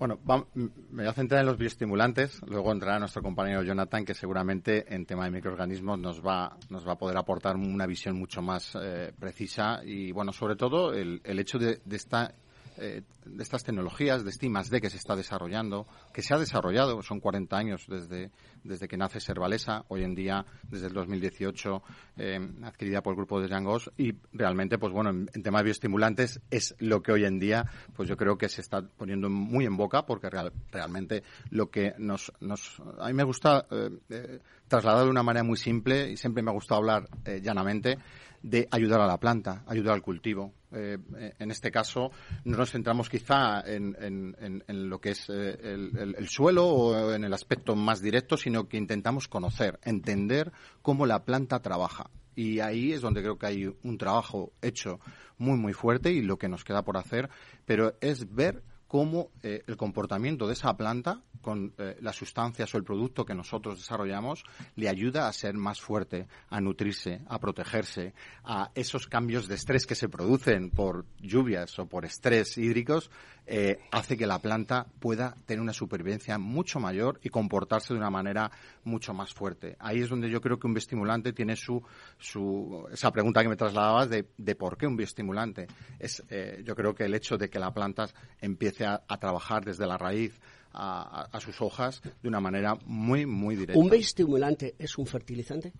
Bueno, 0.00 0.18
va- 0.28 0.46
me 0.54 1.02
voy 1.02 1.06
a 1.06 1.12
centrar 1.12 1.42
en 1.42 1.46
los 1.46 1.58
bioestimulantes. 1.58 2.40
Luego 2.46 2.72
entrará 2.72 2.98
nuestro 2.98 3.20
compañero 3.22 3.62
Jonathan, 3.62 4.06
que 4.06 4.14
seguramente 4.14 4.92
en 4.94 5.04
tema 5.04 5.26
de 5.26 5.30
microorganismos 5.30 5.98
nos 5.98 6.26
va, 6.26 6.56
nos 6.70 6.88
va 6.88 6.92
a 6.92 6.98
poder 6.98 7.18
aportar 7.18 7.54
una 7.56 7.86
visión 7.86 8.16
mucho 8.18 8.40
más 8.40 8.76
eh, 8.80 9.12
precisa 9.20 9.82
y, 9.84 10.10
bueno, 10.10 10.32
sobre 10.32 10.56
todo 10.56 10.94
el, 10.94 11.20
el 11.22 11.38
hecho 11.38 11.58
de, 11.58 11.80
de 11.84 11.96
esta 11.96 12.34
eh, 12.80 13.02
de 13.24 13.42
estas 13.42 13.62
tecnologías, 13.62 14.24
de 14.24 14.30
este 14.30 14.46
I+D 14.46 14.80
que 14.80 14.90
se 14.90 14.96
está 14.96 15.14
desarrollando, 15.14 15.86
que 16.12 16.22
se 16.22 16.34
ha 16.34 16.38
desarrollado, 16.38 17.02
son 17.02 17.20
40 17.20 17.56
años 17.56 17.84
desde, 17.86 18.30
desde 18.64 18.88
que 18.88 18.96
nace 18.96 19.20
Servalesa, 19.20 19.84
hoy 19.88 20.02
en 20.04 20.14
día, 20.14 20.44
desde 20.68 20.86
el 20.88 20.92
2018, 20.94 21.82
eh, 22.16 22.40
adquirida 22.64 23.02
por 23.02 23.12
el 23.12 23.16
grupo 23.18 23.40
de 23.40 23.48
Yangos, 23.48 23.90
y 23.96 24.14
realmente, 24.32 24.78
pues 24.78 24.92
bueno, 24.92 25.10
en, 25.10 25.30
en 25.34 25.42
de 25.42 25.50
bioestimulantes 25.50 26.40
es 26.50 26.74
lo 26.78 27.02
que 27.02 27.12
hoy 27.12 27.24
en 27.24 27.38
día, 27.38 27.64
pues 27.94 28.08
yo 28.08 28.16
creo 28.16 28.38
que 28.38 28.48
se 28.48 28.60
está 28.62 28.82
poniendo 28.82 29.28
muy 29.28 29.66
en 29.66 29.76
boca, 29.76 30.06
porque 30.06 30.30
real- 30.30 30.52
realmente 30.72 31.22
lo 31.50 31.70
que 31.70 31.94
nos, 31.98 32.32
nos, 32.40 32.80
a 32.98 33.06
mí 33.08 33.12
me 33.14 33.24
gusta 33.24 33.66
eh, 33.70 33.90
eh, 34.08 34.38
trasladar 34.68 35.04
de 35.04 35.10
una 35.10 35.22
manera 35.22 35.44
muy 35.44 35.56
simple, 35.56 36.10
y 36.10 36.16
siempre 36.16 36.42
me 36.42 36.50
ha 36.50 36.54
gustado 36.54 36.80
hablar 36.80 37.08
llanamente, 37.42 37.98
de 38.42 38.68
ayudar 38.70 39.00
a 39.00 39.06
la 39.06 39.18
planta, 39.18 39.64
ayudar 39.66 39.94
al 39.94 40.02
cultivo. 40.02 40.54
Eh, 40.72 40.98
eh, 41.18 41.34
en 41.38 41.50
este 41.50 41.70
caso, 41.70 42.10
no 42.44 42.56
nos 42.56 42.70
centramos 42.70 43.08
quizá 43.08 43.60
en, 43.66 43.96
en- 44.00 44.88
lo 44.88 45.00
que 45.00 45.10
es 45.10 45.28
eh, 45.28 45.58
el 45.60 46.28
suelo 46.28 46.66
o 46.66 47.12
en 47.12 47.24
el 47.24 47.34
aspecto 47.34 47.74
más 47.76 48.00
directo, 48.00 48.36
sino 48.36 48.68
que 48.68 48.76
intentamos 48.76 49.28
conocer, 49.28 49.78
entender 49.82 50.52
cómo 50.82 51.06
la 51.06 51.24
planta 51.24 51.60
trabaja. 51.60 52.08
Y 52.36 52.60
ahí 52.60 52.92
es 52.92 53.00
donde 53.02 53.20
creo 53.22 53.36
que 53.38 53.46
hay 53.46 53.76
un 53.82 53.98
trabajo 53.98 54.52
hecho 54.62 55.00
muy, 55.36 55.58
muy 55.58 55.72
fuerte 55.72 56.12
y 56.12 56.22
lo 56.22 56.38
que 56.38 56.48
nos 56.48 56.64
queda 56.64 56.82
por 56.82 56.96
hacer, 56.96 57.28
pero 57.66 57.94
es 58.00 58.32
ver 58.32 58.62
cómo 58.90 59.30
eh, 59.44 59.62
el 59.68 59.76
comportamiento 59.76 60.48
de 60.48 60.54
esa 60.54 60.76
planta 60.76 61.22
con 61.42 61.72
eh, 61.78 61.96
las 62.00 62.16
sustancias 62.16 62.74
o 62.74 62.76
el 62.76 62.82
producto 62.82 63.24
que 63.24 63.36
nosotros 63.36 63.78
desarrollamos 63.78 64.42
le 64.74 64.88
ayuda 64.88 65.28
a 65.28 65.32
ser 65.32 65.54
más 65.54 65.80
fuerte, 65.80 66.26
a 66.48 66.60
nutrirse, 66.60 67.20
a 67.28 67.38
protegerse, 67.38 68.14
a 68.42 68.72
esos 68.74 69.06
cambios 69.06 69.46
de 69.46 69.54
estrés 69.54 69.86
que 69.86 69.94
se 69.94 70.08
producen 70.08 70.70
por 70.70 71.06
lluvias 71.20 71.78
o 71.78 71.86
por 71.86 72.04
estrés 72.04 72.58
hídricos, 72.58 73.12
eh, 73.52 73.80
hace 73.90 74.16
que 74.16 74.28
la 74.28 74.38
planta 74.38 74.86
pueda 75.00 75.34
tener 75.44 75.60
una 75.60 75.72
supervivencia 75.72 76.38
mucho 76.38 76.78
mayor 76.78 77.18
y 77.22 77.30
comportarse 77.30 77.92
de 77.92 77.98
una 77.98 78.08
manera 78.10 78.48
mucho 78.84 79.12
más 79.12 79.34
fuerte. 79.34 79.74
Ahí 79.80 79.98
es 80.00 80.08
donde 80.08 80.30
yo 80.30 80.40
creo 80.40 80.58
que 80.60 80.68
un 80.68 80.74
bioestimulante 80.74 81.32
tiene 81.32 81.56
su, 81.56 81.82
su 82.18 82.86
esa 82.92 83.10
pregunta 83.10 83.42
que 83.42 83.48
me 83.48 83.56
trasladabas 83.56 84.08
de, 84.08 84.26
de 84.38 84.54
por 84.54 84.78
qué 84.78 84.86
un 84.86 84.96
bioestimulante. 84.96 85.66
Es, 85.98 86.22
eh, 86.30 86.62
yo 86.64 86.76
creo 86.76 86.94
que 86.94 87.04
el 87.04 87.14
hecho 87.14 87.36
de 87.36 87.50
que 87.50 87.58
la 87.58 87.72
planta 87.74 88.08
empiece 88.40 88.86
a, 88.86 89.02
trabajar 89.18 89.64
desde 89.64 89.86
la 89.86 89.98
raíz 89.98 90.38
a, 90.72 91.22
a- 91.22 91.36
a 91.36 91.40
sus 91.40 91.60
hojas 91.60 92.00
de 92.22 92.28
una 92.28 92.38
manera 92.40 92.76
muy, 92.86 93.26
muy 93.26 93.56
directa. 93.56 93.78
¿Un 93.80 93.90
bioestimulante 93.90 94.76
es 94.78 94.96
un 94.96 95.06
fertilizante? 95.06 95.72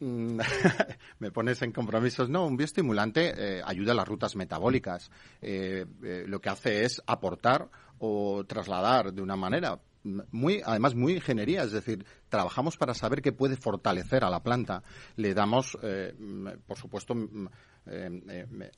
Me 1.18 1.30
pones 1.30 1.60
en 1.62 1.72
compromisos. 1.72 2.28
No, 2.28 2.46
un 2.46 2.56
bioestimulante 2.56 3.34
eh, 3.36 3.62
ayuda 3.64 3.92
a 3.92 3.96
las 3.96 4.08
rutas 4.08 4.34
metabólicas. 4.34 5.10
Eh, 5.42 5.84
eh, 6.02 6.24
lo 6.26 6.40
que 6.40 6.48
hace 6.48 6.84
es 6.84 7.02
aportar 7.06 7.68
o 7.98 8.44
trasladar 8.44 9.12
de 9.12 9.22
una 9.22 9.36
manera 9.36 9.78
muy, 10.02 10.62
además 10.64 10.94
muy 10.94 11.14
ingeniería, 11.14 11.62
es 11.62 11.72
decir, 11.72 12.06
trabajamos 12.28 12.76
para 12.76 12.94
saber 12.94 13.20
qué 13.20 13.32
puede 13.32 13.56
fortalecer 13.56 14.24
a 14.24 14.30
la 14.30 14.42
planta. 14.42 14.82
Le 15.16 15.34
damos, 15.34 15.76
eh, 15.82 16.14
por 16.66 16.78
supuesto, 16.78 17.14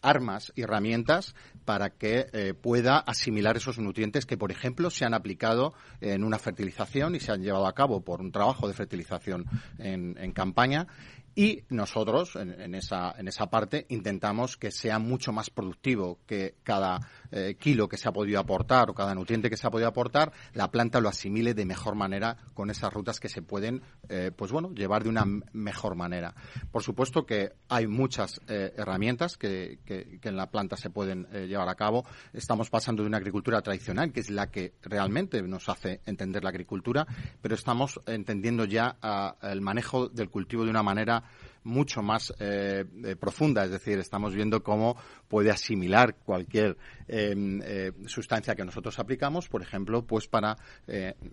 armas 0.01 0.53
y 0.55 0.63
herramientas 0.63 1.35
para 1.65 1.91
que 1.91 2.27
eh, 2.33 2.55
pueda 2.55 2.99
asimilar 2.99 3.57
esos 3.57 3.79
nutrientes 3.79 4.27
que, 4.27 4.37
por 4.37 4.51
ejemplo, 4.51 4.91
se 4.91 5.05
han 5.05 5.15
aplicado 5.15 5.75
en 6.01 6.25
una 6.25 6.39
fertilización 6.39 7.15
y 7.15 7.21
se 7.21 7.33
han 7.33 7.43
llevado 7.43 7.67
a 7.67 7.75
cabo 7.75 8.03
por 8.03 8.21
un 8.21 8.33
trabajo 8.33 8.69
de 8.69 8.75
fertilización 8.75 9.47
en, 9.79 10.17
en 10.19 10.33
campaña. 10.33 10.87
Y 11.35 11.63
nosotros, 11.71 12.37
en, 12.37 12.61
en 12.61 12.75
esa, 12.75 13.15
en 13.17 13.27
esa 13.27 13.47
parte, 13.47 13.87
intentamos 13.89 14.59
que 14.59 14.71
sea 14.71 14.99
mucho 14.99 15.33
más 15.33 15.49
productivo, 15.49 16.19
que 16.27 16.57
cada 16.63 17.01
eh, 17.33 17.57
kilo 17.59 17.89
que 17.89 17.97
se 17.97 18.09
ha 18.09 18.13
podido 18.13 18.39
aportar 18.39 18.91
o 18.91 18.95
cada 18.95 19.15
nutriente 19.15 19.51
que 19.51 19.57
se 19.57 19.67
ha 19.67 19.71
podido 19.71 19.89
aportar, 19.89 20.33
la 20.55 20.71
planta 20.71 21.01
lo 21.01 21.09
asimile 21.09 21.55
de 21.55 21.65
mejor 21.67 21.95
manera 21.97 22.37
con 22.55 22.71
esas 22.71 22.93
rutas 22.93 23.19
que 23.19 23.29
se 23.29 23.43
pueden, 23.43 23.83
eh, 24.09 24.31
pues 24.37 24.53
bueno, 24.53 24.71
llevar 24.75 25.03
de 25.03 25.09
una 25.09 25.25
mejor 25.53 25.97
manera. 25.97 26.35
Por 26.71 26.83
supuesto 26.83 27.27
que 27.27 27.53
hay 27.69 27.87
muchas 27.87 28.41
eh, 28.49 28.73
herramientas 28.77 29.37
que, 29.37 29.81
que- 29.85 30.21
en 30.23 30.37
la 30.37 30.51
planta 30.51 30.77
se 30.77 30.89
pueden 30.91 31.27
llevar 31.49 31.69
a 31.69 31.75
cabo. 31.75 32.05
Estamos 32.33 32.71
pasando 32.71 33.03
de 33.03 33.09
una 33.09 33.17
agricultura 33.17 33.61
tradicional, 33.63 34.13
que 34.13 34.21
es 34.21 34.31
la 34.31 34.51
que 34.51 34.75
realmente 34.83 35.43
nos 35.43 35.69
hace 35.69 36.01
entender 36.07 36.45
la 36.45 36.51
agricultura, 36.51 37.07
pero 37.41 37.55
estamos 37.55 38.01
entendiendo 38.07 38.65
ya 38.65 38.97
ah, 39.03 39.37
el 39.43 39.61
manejo 39.63 40.09
del 40.09 40.31
cultivo 40.31 40.65
de 40.65 40.71
una 40.71 40.83
manera 40.83 41.25
mucho 41.65 42.03
más 42.03 42.33
eh, 42.39 42.85
eh, 43.05 43.17
profunda, 43.17 43.65
es 43.65 43.71
decir, 43.71 43.99
estamos 43.99 44.35
viendo 44.35 44.63
cómo 44.63 44.97
puede 45.29 45.51
asimilar 45.51 46.17
cualquier 46.17 46.77
eh, 47.09 47.35
eh, 47.65 47.93
sustancia 48.07 48.55
que 48.55 48.65
nosotros 48.65 48.99
aplicamos, 48.99 49.49
por 49.49 49.63
ejemplo, 49.63 50.05
pues 50.07 50.29
para 50.29 50.57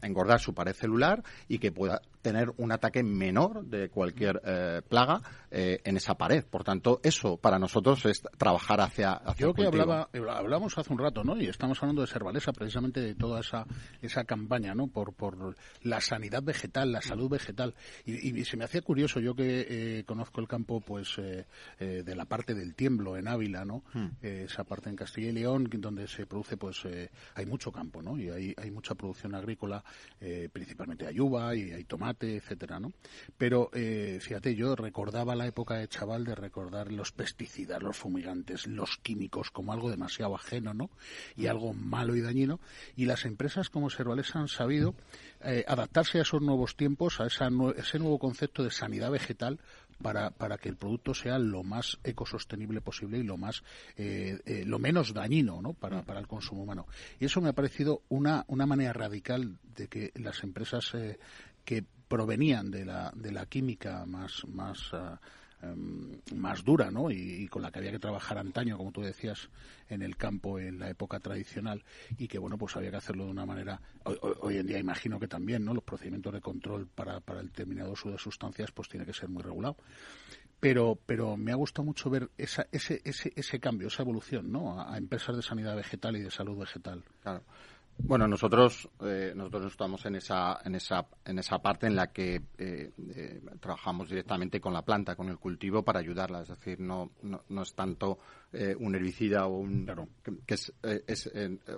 engordar 0.01 0.39
su 0.39 0.53
pared 0.53 0.73
celular 0.73 1.23
y 1.47 1.59
que 1.59 1.71
pueda 1.71 2.01
tener 2.21 2.51
un 2.57 2.71
ataque 2.71 3.03
menor 3.03 3.65
de 3.65 3.89
cualquier 3.89 4.41
plaga 4.87 5.21
eh, 5.51 5.81
en 5.83 5.97
esa 5.97 6.15
pared. 6.15 6.45
Por 6.45 6.63
tanto, 6.63 6.99
eso 7.03 7.37
para 7.37 7.59
nosotros 7.59 8.05
es 8.05 8.21
trabajar 8.37 8.81
hacia, 8.81 9.13
hacia 9.13 9.43
Yo 9.43 9.49
el 9.49 9.55
que 9.55 9.67
hablaba, 9.67 10.09
eh, 10.13 10.21
hablamos 10.29 10.77
hace 10.77 10.93
un 10.93 10.99
rato, 10.99 11.23
¿no? 11.23 11.35
Y 11.37 11.47
estamos 11.47 11.81
hablando 11.81 12.01
de 12.01 12.07
Servalesa, 12.07 12.53
precisamente 12.53 13.01
de 13.01 13.15
toda 13.15 13.41
esa, 13.41 13.65
esa 14.01 14.23
campaña, 14.23 14.73
¿no? 14.73 14.87
Por, 14.87 15.13
por 15.13 15.55
la 15.81 16.01
sanidad 16.01 16.43
vegetal, 16.43 16.91
la 16.91 17.01
salud 17.01 17.29
vegetal. 17.29 17.75
Y, 18.05 18.39
y 18.39 18.45
se 18.45 18.57
me 18.57 18.65
hacía 18.65 18.81
curioso, 18.81 19.19
yo 19.19 19.35
que 19.35 19.65
eh, 19.69 20.03
conozco 20.05 20.19
conozco 20.19 20.41
el 20.41 20.47
campo 20.49 20.81
pues 20.81 21.17
eh, 21.17 21.45
eh, 21.79 22.03
de 22.03 22.15
la 22.15 22.25
parte 22.25 22.53
del 22.53 22.75
tiemblo 22.75 23.15
en 23.15 23.29
Ávila, 23.29 23.63
¿no? 23.63 23.83
Hmm. 23.93 24.09
esa 24.21 24.65
parte 24.65 24.89
en 24.89 24.97
Castilla 24.97 25.29
y 25.29 25.31
León 25.31 25.69
donde 25.71 26.07
se 26.07 26.25
produce 26.25 26.57
pues 26.57 26.83
hay 27.35 27.45
mucho 27.45 27.71
campo, 27.71 28.01
¿no? 28.01 28.19
Y 28.19 28.29
hay, 28.29 28.53
hay 28.57 28.69
mucha 28.69 28.95
producción 28.95 29.33
agrícola, 29.33 29.81
principalmente 30.51 31.07
hay 31.07 31.19
uva 31.19 31.55
y 31.55 31.71
hay 31.71 31.85
tomate, 31.85 32.35
etcétera, 32.35 32.79
¿no? 32.79 32.91
Pero 33.37 33.71
fíjate, 33.73 34.55
yo 34.55 34.75
recordaba 34.75 35.35
la 35.39 35.47
época 35.47 35.75
de 35.75 35.87
chaval 35.87 36.23
de 36.23 36.35
recordar 36.35 36.91
los 36.91 37.11
pesticidas, 37.11 37.81
los 37.81 37.97
fumigantes, 37.97 38.67
los 38.67 38.97
químicos 38.97 39.49
como 39.49 39.73
algo 39.73 39.89
demasiado 39.89 40.35
ajeno, 40.35 40.73
¿no? 40.73 40.91
Y 41.35 41.47
algo 41.47 41.73
malo 41.73 42.15
y 42.15 42.21
dañino. 42.21 42.59
Y 42.95 43.05
las 43.05 43.25
empresas 43.25 43.69
como 43.69 43.89
Servales 43.89 44.35
han 44.35 44.47
sabido 44.47 44.93
adaptarse 45.67 46.19
a 46.19 46.21
esos 46.21 46.41
nuevos 46.41 46.75
tiempos, 46.75 47.19
a 47.19 47.25
esa, 47.25 47.49
ese 47.77 47.99
nuevo 47.99 48.19
concepto 48.19 48.63
de 48.63 48.71
sanidad 48.71 49.09
vegetal 49.09 49.59
para, 50.01 50.31
para 50.31 50.57
que 50.57 50.69
el 50.69 50.77
producto 50.77 51.13
sea 51.13 51.37
lo 51.37 51.63
más 51.63 51.99
ecosostenible 52.03 52.81
posible 52.81 53.17
y 53.17 53.23
lo 53.23 53.37
más 53.37 53.63
eh, 53.97 54.39
eh, 54.45 54.63
lo 54.65 54.79
menos 54.79 55.13
dañino 55.13 55.61
¿no? 55.61 55.73
para, 55.73 56.03
para 56.03 56.19
el 56.19 56.27
consumo 56.27 56.63
humano. 56.63 56.87
Y 57.19 57.25
eso 57.25 57.41
me 57.41 57.49
ha 57.49 57.53
parecido 57.53 58.03
una, 58.09 58.45
una 58.47 58.65
manera 58.65 58.93
radical 58.93 59.57
de 59.75 59.87
que 59.87 60.11
las 60.15 60.43
empresas 60.43 60.93
eh, 60.93 61.19
que 61.65 61.85
provenían 62.09 62.71
de 62.71 62.83
la, 62.83 63.13
de 63.15 63.31
la 63.31 63.45
química 63.45 64.05
más, 64.05 64.43
más 64.49 64.91
Em, 65.61 66.21
más 66.35 66.63
dura, 66.63 66.89
¿no? 66.89 67.11
Y, 67.11 67.45
con 67.49 67.61
la 67.61 67.69
que 67.69 67.79
había 67.79 67.91
que 67.91 67.99
trabajar 67.99 68.37
antaño, 68.37 68.77
como 68.77 68.93
tú 68.93 69.01
decías, 69.01 69.49
en 69.89 70.01
el 70.01 70.15
campo 70.15 70.57
en 70.57 70.79
la 70.79 70.89
época 70.89 71.19
tradicional 71.19 71.83
y 72.17 72.29
que, 72.29 72.39
bueno, 72.39 72.57
pues 72.57 72.77
había 72.77 72.91
que 72.91 72.97
hacerlo 72.97 73.25
de 73.25 73.31
una 73.31 73.45
manera. 73.45 73.81
Hoy, 74.05 74.57
en 74.57 74.67
día 74.67 74.79
imagino 74.79 75.19
que 75.19 75.27
también, 75.27 75.65
¿no? 75.65 75.73
Los 75.73 75.83
procedimientos 75.83 76.33
de 76.33 76.39
control 76.39 76.87
para, 76.87 77.19
para 77.19 77.41
el 77.41 77.47
determinado 77.47 77.91
uso 77.91 78.09
de 78.09 78.17
sustancias, 78.17 78.71
pues 78.71 78.87
tiene 78.87 79.05
que 79.05 79.13
ser 79.13 79.27
muy 79.27 79.43
regulado. 79.43 79.75
Pero, 80.61 80.97
pero 81.05 81.35
me 81.35 81.51
ha 81.51 81.55
gustado 81.55 81.85
mucho 81.85 82.09
ver 82.09 82.29
esa, 82.37 82.67
ese, 82.71 83.01
ese, 83.03 83.33
ese 83.35 83.59
cambio, 83.59 83.89
esa 83.89 84.03
evolución, 84.03 84.51
¿no? 84.51 84.79
A, 84.79 84.93
a 84.93 84.97
empresas 84.97 85.35
de 85.35 85.41
sanidad 85.41 85.75
vegetal 85.75 86.15
y 86.15 86.21
de 86.21 86.31
salud 86.31 86.57
vegetal. 86.57 87.03
Claro. 87.21 87.43
Bueno, 88.01 88.27
nosotros 88.27 88.89
eh, 89.01 89.33
nosotros 89.35 89.71
estamos 89.71 90.05
en 90.05 90.15
esa 90.15 90.59
en 90.63 90.75
esa 90.75 91.05
en 91.25 91.37
esa 91.37 91.59
parte 91.59 91.85
en 91.85 91.95
la 91.95 92.07
que 92.11 92.41
eh, 92.57 92.91
eh, 92.97 93.41
trabajamos 93.59 94.09
directamente 94.09 94.59
con 94.59 94.73
la 94.73 94.83
planta, 94.83 95.15
con 95.15 95.29
el 95.29 95.37
cultivo 95.37 95.83
para 95.83 95.99
ayudarla. 95.99 96.41
Es 96.41 96.49
decir, 96.49 96.79
no 96.79 97.11
no, 97.21 97.43
no 97.49 97.61
es 97.61 97.73
tanto 97.75 98.17
un 98.79 98.95
herbicida 98.95 99.45
o 99.45 99.59
un 99.59 99.87
que, 100.45 100.53
es, 100.53 100.73
es 101.07 101.31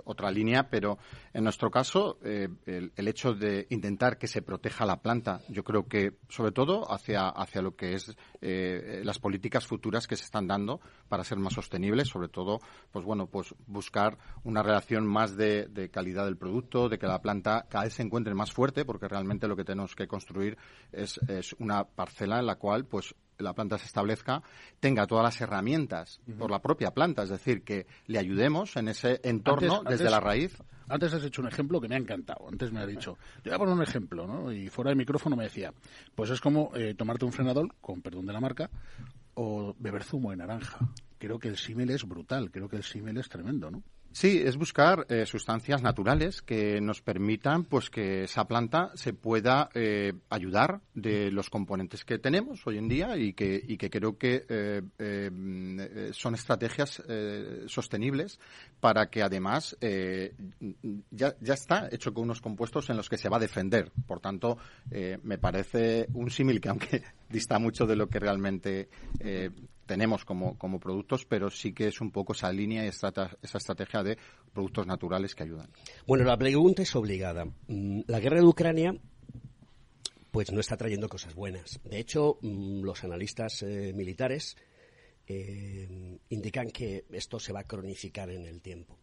otra 0.05 0.31
línea, 0.31 0.69
pero 0.69 0.97
en 1.33 1.43
nuestro 1.43 1.69
caso 1.69 2.17
el, 2.23 2.91
el, 2.95 3.07
hecho 3.07 3.33
de 3.33 3.67
intentar 3.69 4.17
que 4.17 4.27
se 4.27 4.41
proteja 4.41 4.85
la 4.85 5.01
planta, 5.01 5.41
yo 5.49 5.63
creo 5.63 5.87
que 5.87 6.17
sobre 6.29 6.51
todo 6.51 6.91
hacia 6.91 7.27
hacia 7.27 7.61
lo 7.61 7.75
que 7.75 7.93
es 7.93 8.15
las 8.41 9.19
políticas 9.19 9.67
futuras 9.67 10.07
que 10.07 10.15
se 10.15 10.23
están 10.23 10.47
dando 10.47 10.79
para 11.09 11.23
ser 11.23 11.37
más 11.39 11.53
sostenibles, 11.53 12.07
sobre 12.07 12.29
todo, 12.29 12.61
pues 12.91 13.03
bueno, 13.05 13.27
pues 13.27 13.53
buscar 13.67 14.17
una 14.43 14.63
relación 14.63 15.05
más 15.05 15.35
de, 15.35 15.67
de 15.67 15.89
calidad 15.89 16.25
del 16.25 16.37
producto, 16.37 16.87
de 16.87 16.97
que 16.97 17.07
la 17.07 17.21
planta 17.21 17.65
cada 17.69 17.85
vez 17.85 17.93
se 17.93 18.03
encuentre 18.03 18.33
más 18.33 18.51
fuerte, 18.51 18.85
porque 18.85 19.07
realmente 19.07 19.47
lo 19.47 19.55
que 19.55 19.63
tenemos 19.63 19.95
que 19.95 20.07
construir 20.07 20.57
es, 20.91 21.19
una 21.59 21.83
parcela 21.83 22.39
en 22.39 22.45
la 22.45 22.55
cual, 22.55 22.85
pues, 22.85 23.15
la 23.41 23.53
planta 23.53 23.77
se 23.77 23.85
establezca, 23.85 24.41
tenga 24.79 25.07
todas 25.07 25.23
las 25.23 25.41
herramientas 25.41 26.19
por 26.37 26.51
la 26.51 26.59
propia 26.59 26.91
planta, 26.91 27.23
es 27.23 27.29
decir, 27.29 27.63
que 27.63 27.87
le 28.07 28.19
ayudemos 28.19 28.75
en 28.77 28.87
ese 28.89 29.19
entorno 29.23 29.83
desde 29.83 30.09
la 30.09 30.19
raíz. 30.19 30.61
Antes 30.87 31.13
has 31.13 31.23
hecho 31.23 31.41
un 31.41 31.47
ejemplo 31.47 31.79
que 31.79 31.87
me 31.87 31.95
ha 31.95 31.97
encantado. 31.97 32.49
Antes 32.49 32.71
me 32.71 32.81
ha 32.81 32.85
dicho, 32.85 33.17
yo 33.43 33.51
voy 33.51 33.53
a 33.53 33.57
poner 33.59 33.75
un 33.75 33.81
ejemplo, 33.81 34.27
¿no? 34.27 34.51
Y 34.51 34.67
fuera 34.67 34.89
del 34.89 34.97
micrófono 34.97 35.37
me 35.37 35.45
decía, 35.45 35.73
pues 36.13 36.29
es 36.31 36.41
como 36.41 36.71
eh, 36.75 36.95
tomarte 36.95 37.23
un 37.23 37.31
frenador, 37.31 37.73
con 37.79 38.01
perdón 38.01 38.25
de 38.25 38.33
la 38.33 38.41
marca, 38.41 38.69
o 39.35 39.73
beber 39.79 40.03
zumo 40.03 40.31
de 40.31 40.37
naranja. 40.37 40.79
Creo 41.17 41.39
que 41.39 41.47
el 41.47 41.57
símil 41.57 41.91
es 41.91 42.05
brutal, 42.05 42.51
creo 42.51 42.67
que 42.67 42.75
el 42.75 42.83
símil 42.83 43.17
es 43.17 43.29
tremendo, 43.29 43.71
¿no? 43.71 43.83
Sí, 44.13 44.41
es 44.43 44.57
buscar 44.57 45.05
eh, 45.07 45.25
sustancias 45.25 45.81
naturales 45.81 46.41
que 46.41 46.81
nos 46.81 47.01
permitan 47.01 47.63
pues 47.63 47.89
que 47.89 48.23
esa 48.23 48.45
planta 48.45 48.91
se 48.93 49.13
pueda 49.13 49.69
eh, 49.73 50.13
ayudar 50.29 50.81
de 50.93 51.31
los 51.31 51.49
componentes 51.49 52.03
que 52.03 52.19
tenemos 52.19 52.65
hoy 52.67 52.77
en 52.77 52.89
día 52.89 53.15
y 53.15 53.31
que, 53.31 53.63
y 53.65 53.77
que 53.77 53.89
creo 53.89 54.17
que 54.17 54.45
eh, 54.49 56.11
son 56.11 56.35
estrategias 56.35 57.01
sostenibles 57.67 58.39
para 58.79 59.09
que 59.09 59.23
además 59.23 59.77
ya, 59.79 61.35
ya 61.39 61.53
está 61.53 61.87
hecho 61.91 62.13
con 62.13 62.25
unos 62.25 62.41
compuestos 62.41 62.89
en 62.89 62.97
los 62.97 63.09
que 63.09 63.17
se 63.17 63.29
va 63.29 63.37
a 63.37 63.39
defender. 63.39 63.91
Por 64.05 64.19
tanto, 64.19 64.57
me 65.23 65.37
parece 65.37 66.07
un 66.13 66.29
símil 66.29 66.59
que 66.59 66.69
aunque 66.69 67.03
dista 67.29 67.59
mucho 67.59 67.85
de 67.85 67.95
lo 67.95 68.07
que 68.07 68.19
realmente 68.19 68.89
tenemos 69.91 70.23
como, 70.23 70.57
como 70.57 70.79
productos, 70.79 71.25
pero 71.25 71.49
sí 71.49 71.73
que 71.73 71.89
es 71.89 71.99
un 71.99 72.11
poco 72.11 72.31
esa 72.31 72.49
línea 72.49 72.85
y 72.85 72.87
esa 72.87 73.11
estrategia 73.41 74.01
de 74.01 74.17
productos 74.53 74.87
naturales 74.87 75.35
que 75.35 75.43
ayudan. 75.43 75.69
Bueno, 76.07 76.23
la 76.23 76.37
pregunta 76.37 76.81
es 76.81 76.95
obligada. 76.95 77.43
Mm, 77.67 78.03
la 78.07 78.21
guerra 78.21 78.37
de 78.37 78.45
Ucrania 78.45 78.95
pues 80.31 80.49
no 80.53 80.61
está 80.61 80.77
trayendo 80.77 81.09
cosas 81.09 81.35
buenas. 81.35 81.81
De 81.83 81.99
hecho, 81.99 82.37
mm, 82.41 82.83
los 82.83 83.03
analistas 83.03 83.63
eh, 83.63 83.91
militares 83.93 84.55
eh, 85.27 86.17
indican 86.29 86.69
que 86.69 87.03
esto 87.11 87.37
se 87.37 87.51
va 87.51 87.59
a 87.59 87.67
cronificar 87.67 88.29
en 88.29 88.45
el 88.45 88.61
tiempo. 88.61 88.97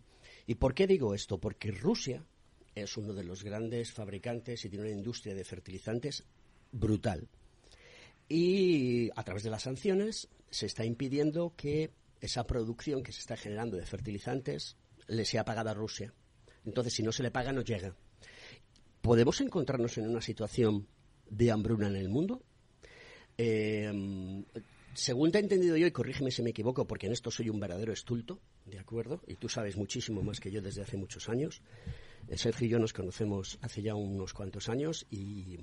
¿Y 0.47 0.55
por 0.55 0.73
qué 0.73 0.87
digo 0.87 1.13
esto? 1.13 1.37
Porque 1.37 1.71
Rusia 1.71 2.25
es 2.75 2.97
uno 2.97 3.13
de 3.13 3.25
los 3.25 3.45
grandes 3.45 3.93
fabricantes 3.93 4.65
y 4.65 4.71
tiene 4.71 4.87
una 4.87 4.95
industria 4.95 5.35
de 5.35 5.45
fertilizantes 5.45 6.25
brutal. 6.73 7.29
Y 8.27 9.11
a 9.15 9.23
través 9.23 9.43
de 9.43 9.51
las 9.51 9.65
sanciones 9.65 10.31
se 10.51 10.67
está 10.67 10.85
impidiendo 10.85 11.55
que 11.57 11.91
esa 12.21 12.47
producción 12.47 13.03
que 13.03 13.13
se 13.13 13.21
está 13.21 13.37
generando 13.37 13.77
de 13.77 13.87
fertilizantes 13.87 14.77
le 15.07 15.25
sea 15.25 15.45
pagada 15.45 15.71
a 15.73 15.75
Rusia. 15.75 16.13
Entonces, 16.65 16.95
si 16.95 17.03
no 17.03 17.13
se 17.13 17.23
le 17.23 17.31
paga, 17.31 17.53
no 17.53 17.63
llega. 17.63 17.95
¿Podemos 19.01 19.41
encontrarnos 19.41 19.97
en 19.99 20.09
una 20.09 20.21
situación 20.21 20.87
de 21.31 21.51
hambruna 21.51 21.89
en 21.89 21.97
el 21.97 22.09
mundo? 22.09 22.43
Eh, 23.39 24.45
según 24.95 25.31
te 25.31 25.39
he 25.39 25.41
entendido 25.41 25.77
yo, 25.77 25.87
y 25.87 25.93
corrígeme 25.93 26.31
si 26.31 26.43
me 26.43 26.51
equivoco, 26.51 26.87
porque 26.87 27.07
en 27.07 27.13
esto 27.13 27.31
soy 27.31 27.49
un 27.49 27.61
verdadero 27.61 27.93
estulto, 27.93 28.41
¿de 28.67 28.79
acuerdo? 28.79 29.23
Y 29.27 29.37
tú 29.37 29.49
sabes 29.49 29.77
muchísimo 29.77 30.23
más 30.23 30.41
que 30.41 30.51
yo 30.51 30.61
desde 30.61 30.83
hace 30.83 30.97
muchos 30.97 31.29
años. 31.29 31.63
Eh, 32.29 32.37
Sergio 32.37 32.67
y 32.67 32.71
yo 32.71 32.79
nos 32.79 32.93
conocemos 32.93 33.59
hace 33.63 33.81
ya 33.81 33.95
unos 33.95 34.35
cuantos 34.35 34.69
años 34.69 35.07
y 35.09 35.59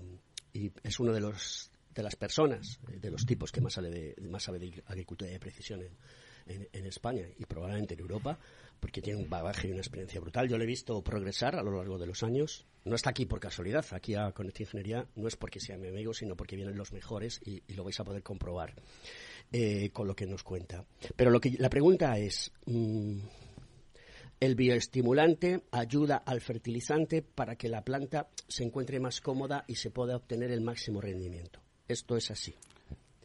es 0.54 1.00
uno 1.00 1.12
de 1.12 1.20
los 1.20 1.70
de 1.96 2.04
las 2.04 2.16
personas, 2.16 2.80
eh, 2.92 3.00
de 3.00 3.10
los 3.10 3.26
tipos 3.26 3.52
que 3.52 3.62
más, 3.62 3.74
sabe 3.74 3.90
de, 3.90 4.16
más 4.30 4.44
sabe 4.44 4.60
de 4.60 4.84
agricultura 4.88 5.32
de 5.32 5.40
precisión 5.40 5.82
en, 5.82 6.86
España 6.86 7.26
y 7.40 7.46
probablemente 7.46 7.96
en 7.96 8.02
Europa, 8.02 8.38
porque 8.80 9.02
tiene 9.02 9.20
un 9.20 9.28
bagaje 9.28 9.68
y 9.68 9.72
una 9.72 9.80
experiencia 9.80 10.22
brutal. 10.22 10.48
Yo 10.48 10.60
le 10.60 10.66
he 10.66 10.68
visto 10.68 11.02
progresar 11.02 11.56
a 11.56 11.64
lo 11.64 11.76
largo 11.76 11.98
de 11.98 12.06
los 12.06 12.22
años. 12.22 12.68
No 12.84 12.96
está 12.96 13.10
aquí 13.10 13.26
por 13.26 13.40
casualidad, 13.40 13.84
aquí 13.92 14.14
a 14.14 14.32
Conecta 14.32 14.62
Ingeniería 14.62 15.08
no 15.16 15.28
es 15.28 15.36
porque 15.36 15.60
sea 15.60 15.78
mi 15.78 15.88
amigo, 15.88 16.14
sino 16.14 16.36
porque 16.36 16.56
vienen 16.56 16.78
los 16.78 16.94
mejores 16.94 17.42
y, 17.44 17.64
lo 17.74 17.84
vais 17.84 18.00
a 18.00 18.04
poder 18.04 18.22
comprobar 18.22 18.76
eh, 19.52 19.90
con 19.92 20.08
lo 20.08 20.16
que 20.16 20.28
nos 20.28 20.44
cuenta. 20.44 20.86
Pero 21.16 21.32
lo 21.32 21.40
que, 21.40 21.52
la 21.58 21.70
pregunta 21.70 22.18
es... 22.20 22.52
Mm, 22.66 23.20
el 24.38 24.56
bioestimulante 24.56 25.64
ayuda 25.72 26.18
al 26.18 26.42
fertilizante 26.42 27.22
para 27.22 27.56
que 27.56 27.70
la 27.70 27.86
planta 27.86 28.28
se 28.50 28.66
encuentre 28.66 29.00
más 29.00 29.22
cómoda 29.22 29.64
y 29.66 29.76
se 29.76 29.92
pueda 29.92 30.18
obtener 30.18 30.52
el 30.52 30.60
máximo 30.60 31.00
rendimiento 31.00 31.65
esto 31.88 32.18
es 32.18 32.32
así. 32.32 32.56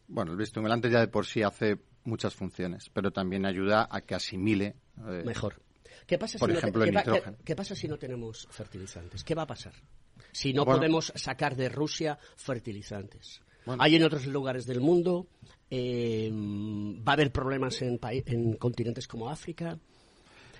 Bueno, 0.08 0.32
el 0.32 0.36
bioestimulante 0.36 0.90
ya 0.90 1.00
de 1.00 1.08
por 1.08 1.26
sí 1.26 1.42
hace 1.42 1.78
muchas 2.04 2.34
funciones, 2.34 2.90
pero 2.92 3.12
también 3.12 3.46
ayuda 3.46 3.88
a 3.90 4.00
que 4.00 4.14
asimile 4.14 4.76
eh, 5.06 5.22
mejor. 5.24 5.62
¿Qué 6.06 6.18
pasa, 6.18 6.38
por 6.38 6.50
si 6.50 6.56
ejemplo, 6.56 6.84
no 6.86 7.02
¿qué, 7.44 7.54
pasa 7.54 7.74
si 7.74 7.86
no 7.86 7.96
tenemos 7.96 8.48
fertilizantes? 8.50 9.22
¿Qué 9.22 9.34
va 9.34 9.42
a 9.42 9.46
pasar? 9.46 9.72
Si 10.32 10.52
no 10.52 10.64
podemos 10.64 11.12
sacar 11.14 11.54
de 11.54 11.68
Rusia 11.68 12.18
fertilizantes. 12.36 13.40
Hay 13.78 13.96
en 13.96 14.02
otros 14.02 14.26
lugares 14.26 14.66
del 14.66 14.80
mundo, 14.80 15.28
eh, 15.70 16.30
va 16.32 17.12
a 17.12 17.14
haber 17.14 17.30
problemas 17.30 17.80
en, 17.82 18.00
en 18.02 18.54
continentes 18.54 19.06
como 19.06 19.28
África. 19.28 19.78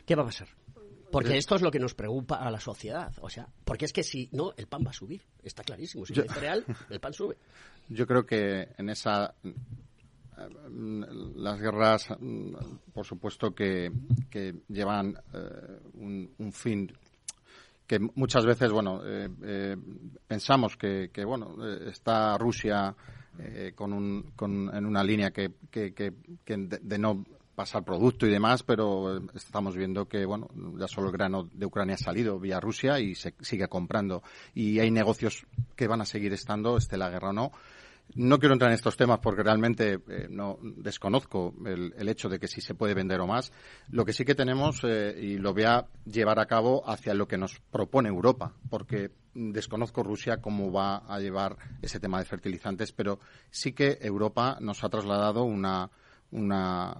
¿Qué 0.07 0.15
va 0.15 0.23
a 0.23 0.27
pasar? 0.27 0.49
Porque 1.11 1.37
esto 1.37 1.57
es 1.57 1.63
lo 1.63 1.71
que 1.71 1.79
nos 1.79 1.95
preocupa 1.95 2.37
a 2.37 2.51
la 2.51 2.61
sociedad. 2.61 3.13
O 3.21 3.29
sea, 3.29 3.49
porque 3.65 3.85
es 3.85 3.93
que 3.93 4.03
si 4.03 4.29
no, 4.33 4.53
el 4.57 4.67
pan 4.67 4.85
va 4.87 4.91
a 4.91 4.95
subir. 4.95 5.23
Está 5.43 5.63
clarísimo. 5.63 6.07
Si 6.07 6.15
no 6.15 6.23
hay 6.23 6.29
cereal, 6.29 6.65
el 6.91 7.01
pan 7.01 7.13
sube. 7.13 7.37
Yo 7.89 8.07
creo 8.07 8.25
que 8.25 8.69
en 8.77 8.89
esa. 8.89 9.35
Las 11.37 11.61
guerras, 11.61 12.09
por 12.95 13.05
supuesto, 13.05 13.55
que, 13.55 13.93
llevan 14.69 15.15
eh, 15.35 15.81
un, 15.95 16.53
fin 16.53 16.91
que 17.87 17.99
muchas 17.99 18.47
veces, 18.47 18.71
bueno, 18.73 19.03
eh, 19.05 19.29
eh, 19.43 19.77
pensamos 20.27 20.79
que, 20.79 21.11
bueno, 21.27 21.57
está 21.87 22.39
Rusia 22.39 22.95
con 23.75 23.93
un, 23.93 24.33
con, 24.35 24.75
en 24.75 24.87
una 24.87 25.05
línea 25.05 25.31
que, 25.31 25.53
que, 25.71 25.93
que 25.93 26.13
de, 26.57 26.99
no 26.99 27.23
pasar 27.61 27.85
producto 27.85 28.27
y 28.27 28.31
demás, 28.31 28.63
pero 28.63 29.19
eh, 29.19 29.21
estamos 29.35 29.77
viendo 29.77 30.09
que, 30.09 30.25
bueno, 30.25 30.49
ya 30.79 30.89
solo 30.89 31.09
el 31.09 31.13
grano 31.13 31.47
de 31.53 31.67
Ucrania 31.67 31.97
ha 31.97 31.99
salido 31.99 32.41
vía 32.41 32.59
Rusia 32.59 32.99
y 33.01 33.15
se 33.15 33.35
sigue 33.41 33.69
comprando. 33.69 34.23
Y 34.55 34.79
hay 34.79 34.91
negocios 34.91 35.45
que 35.77 35.87
van 35.87 36.01
a 36.01 36.07
seguir 36.07 36.33
estando, 36.33 36.79
esté 36.79 36.97
la 36.97 37.11
guerra 37.11 37.29
o 37.29 37.33
no. 37.35 37.53
No 38.15 38.39
quiero 38.39 38.55
entrar 38.55 38.71
en 38.71 38.77
estos 38.77 38.97
temas 38.97 39.19
porque 39.19 39.43
realmente 39.43 40.01
eh, 40.09 40.27
no 40.31 40.59
desconozco 40.63 41.55
el, 41.67 42.09
hecho 42.09 42.31
de 42.31 42.41
que 42.41 42.49
si 42.49 42.63
se 42.63 42.75
puede 42.75 42.95
vender 42.95 43.21
o 43.21 43.27
más. 43.27 43.53
Lo 43.91 44.07
que 44.07 44.15
sí 44.15 44.25
que 44.25 44.35
tenemos, 44.35 44.81
eh, 44.83 45.15
y 45.21 45.37
lo 45.37 45.53
voy 45.53 45.65
a 45.65 45.87
llevar 46.07 46.41
a 46.41 46.47
cabo 46.47 46.89
hacia 46.89 47.13
lo 47.13 47.29
que 47.29 47.37
nos 47.37 47.61
propone 47.71 48.09
Europa, 48.09 48.55
porque 48.71 49.11
desconozco 49.35 50.03
Rusia 50.03 50.41
cómo 50.41 50.73
va 50.73 51.05
a 51.07 51.21
llevar 51.21 51.59
ese 51.83 52.01
tema 52.01 52.21
de 52.21 52.25
fertilizantes, 52.25 52.91
pero 52.93 53.21
sí 53.51 53.75
que 53.75 53.99
Europa 54.01 54.57
nos 54.63 54.83
ha 54.83 54.89
trasladado 54.89 55.45
una, 55.45 55.91
una, 56.31 56.97